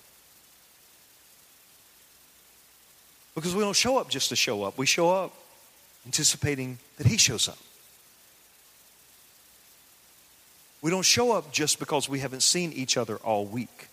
[3.34, 5.34] Because we don't show up just to show up, we show up
[6.06, 7.58] anticipating that He shows up.
[10.82, 13.88] We don't show up just because we haven't seen each other all week,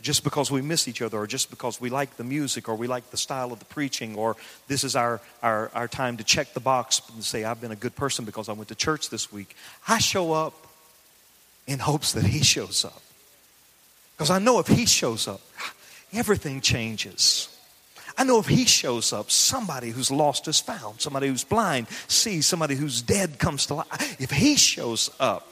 [0.00, 2.86] just because we miss each other, or just because we like the music, or we
[2.86, 4.36] like the style of the preaching, or
[4.68, 7.76] this is our, our, our time to check the box and say, I've been a
[7.76, 9.56] good person because I went to church this week.
[9.88, 10.66] I show up
[11.66, 13.02] in hopes that He shows up.
[14.16, 15.40] Because I know if He shows up,
[16.12, 17.48] everything changes.
[18.18, 22.46] I know if he shows up, somebody who's lost is found, somebody who's blind sees,
[22.46, 24.20] somebody who's dead comes to life.
[24.20, 25.46] If he shows up,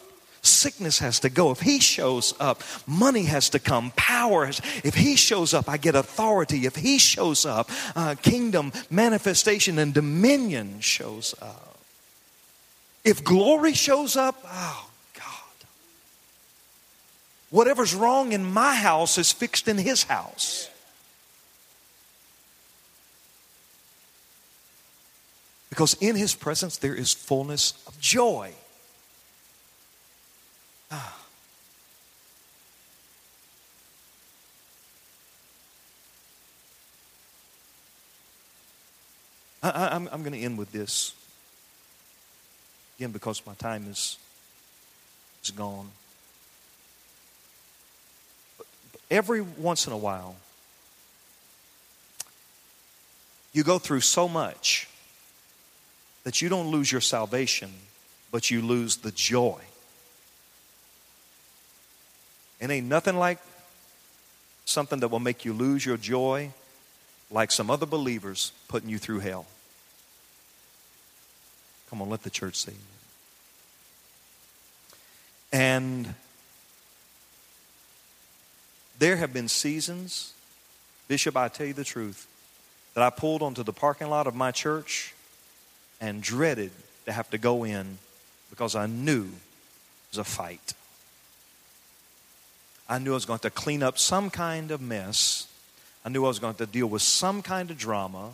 [0.46, 1.50] sickness has to go.
[1.50, 4.46] If he shows up, money has to come, power.
[4.46, 6.66] Has, if he shows up, I get authority.
[6.66, 11.78] If he shows up, uh, kingdom manifestation and dominion shows up.
[13.04, 15.68] If glory shows up, oh, God.
[17.50, 20.70] Whatever's wrong in my house is fixed in his house.
[25.68, 28.54] Because in his presence there is fullness of joy.
[39.62, 41.14] I, am going to end with this.
[42.98, 44.18] Again, because my time is,
[45.42, 45.90] is gone.
[48.58, 48.66] But
[49.10, 50.36] every once in a while,
[53.52, 54.88] you go through so much
[56.24, 57.70] that you don't lose your salvation,
[58.30, 59.60] but you lose the joy.
[62.64, 63.40] And ain't nothing like
[64.64, 66.50] something that will make you lose your joy
[67.30, 69.44] like some other believers putting you through hell.
[71.90, 72.72] Come on, let the church say
[75.52, 76.14] And
[78.98, 80.32] there have been seasons,
[81.06, 82.26] Bishop, I tell you the truth,
[82.94, 85.12] that I pulled onto the parking lot of my church
[86.00, 86.70] and dreaded
[87.04, 87.98] to have to go in
[88.48, 90.72] because I knew it was a fight.
[92.88, 95.48] I knew I was going to, clean up some kind of mess.
[96.04, 98.32] I knew I was going to deal with some kind of drama.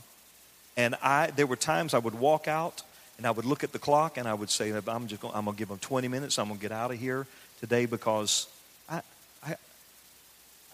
[0.76, 2.82] And I, there were times I would walk out
[3.16, 5.44] and I would look at the clock and I would say, I'm just going, I'm
[5.44, 6.38] going to give them 20 minutes.
[6.38, 7.26] I'm going to get out of here
[7.60, 8.48] today because
[8.88, 9.02] I,
[9.46, 9.56] I,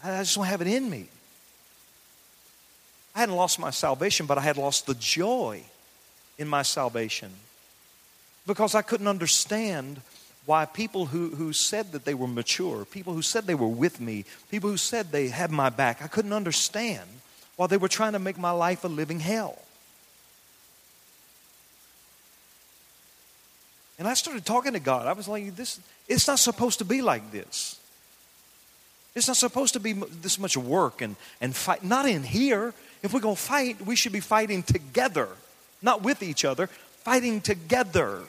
[0.02, 1.08] I just don't have it in me.
[3.14, 5.62] I hadn't lost my salvation, but I had lost the joy
[6.38, 7.30] in my salvation
[8.46, 10.00] because I couldn't understand
[10.46, 14.00] why people who, who said that they were mature, people who said they were with
[14.00, 17.08] me, people who said they had my back, I couldn't understand
[17.56, 19.58] why they were trying to make my life a living hell.
[23.98, 25.06] And I started talking to God.
[25.06, 27.80] I was like, this, it's not supposed to be like this.
[29.14, 31.82] It's not supposed to be this much work and, and fight.
[31.82, 32.74] Not in here.
[33.02, 35.28] If we're going to fight, we should be fighting together,
[35.80, 38.20] not with each other, fighting together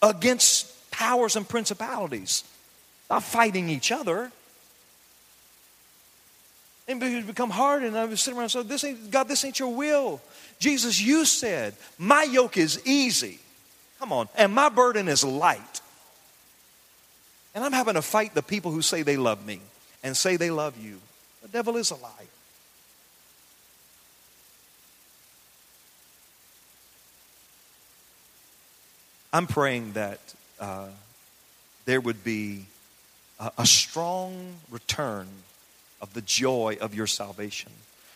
[0.00, 2.44] against powers and principalities,
[3.10, 4.30] not fighting each other.
[6.86, 9.44] And it become hard, and I was sitting around and said, this ain't, God, this
[9.44, 10.20] ain't your will.
[10.60, 13.40] Jesus, you said, my yoke is easy
[14.02, 14.28] Come on.
[14.36, 15.80] And my burden is light.
[17.54, 19.60] And I'm having to fight the people who say they love me
[20.02, 20.98] and say they love you.
[21.42, 22.10] The devil is a liar.
[29.32, 30.18] I'm praying that
[30.62, 30.86] uh,
[31.84, 32.66] there would be
[33.40, 35.26] a, a strong return
[36.00, 37.72] of the joy of your salvation.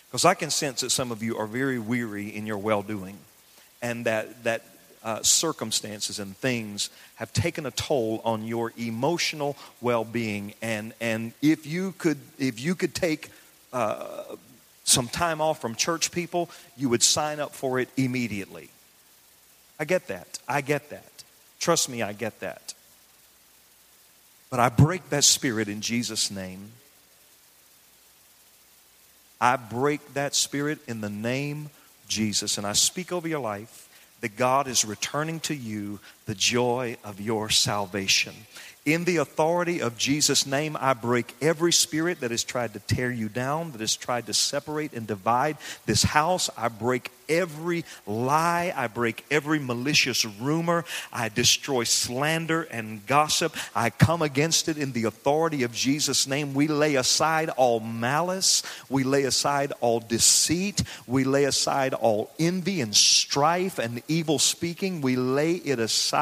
[0.08, 3.18] Because I can sense that some of you are very weary in your well doing,
[3.82, 4.62] and that, that
[5.02, 10.54] uh, circumstances and things have taken a toll on your emotional well-being.
[10.62, 13.30] And and if you could if you could take
[13.72, 14.24] uh,
[14.84, 18.68] some time off from church people you would sign up for it immediately.
[19.78, 20.38] I get that.
[20.48, 21.15] I get that
[21.58, 22.74] trust me i get that.
[24.50, 26.72] But i break that spirit in jesus name.
[29.40, 31.70] I break that spirit in the name
[32.08, 32.58] jesus.
[32.58, 33.88] And i speak over your life
[34.20, 38.34] that God is returning to you the joy of your salvation.
[38.84, 43.10] In the authority of Jesus' name, I break every spirit that has tried to tear
[43.10, 46.50] you down, that has tried to separate and divide this house.
[46.56, 48.72] I break every lie.
[48.76, 50.84] I break every malicious rumor.
[51.12, 53.56] I destroy slander and gossip.
[53.74, 56.54] I come against it in the authority of Jesus' name.
[56.54, 58.62] We lay aside all malice.
[58.88, 60.82] We lay aside all deceit.
[61.06, 65.00] We lay aside all envy and strife and evil speaking.
[65.00, 66.15] We lay it aside,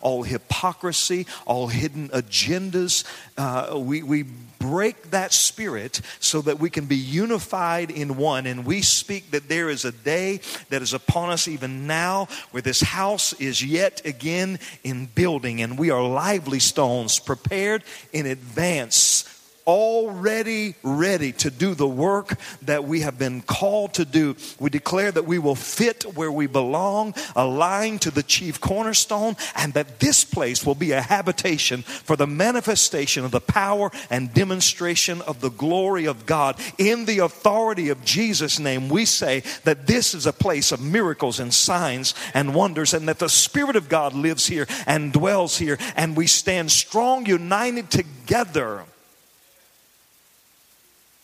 [0.00, 3.04] all hypocrisy, all hidden agendas.
[3.36, 4.24] Uh, we, we
[4.60, 8.46] break that spirit so that we can be unified in one.
[8.46, 12.62] And we speak that there is a day that is upon us even now where
[12.62, 17.82] this house is yet again in building and we are lively stones prepared
[18.12, 24.36] in advance already ready to do the work that we have been called to do.
[24.58, 29.74] We declare that we will fit where we belong, align to the chief cornerstone, and
[29.74, 35.20] that this place will be a habitation for the manifestation of the power and demonstration
[35.22, 36.58] of the glory of God.
[36.78, 41.40] In the authority of Jesus' name, we say that this is a place of miracles
[41.40, 45.78] and signs and wonders, and that the Spirit of God lives here and dwells here,
[45.96, 48.84] and we stand strong, united together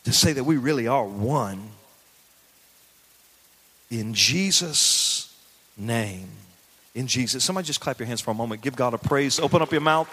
[0.07, 1.69] to say that we really are one.
[3.91, 5.37] In Jesus'
[5.77, 6.28] name.
[6.95, 7.45] in Jesus.
[7.45, 8.62] Somebody just clap your hands for a moment.
[8.62, 9.41] Give God a praise.
[9.41, 10.09] Open up your mouth.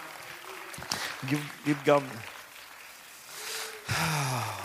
[1.28, 2.02] Give, give God.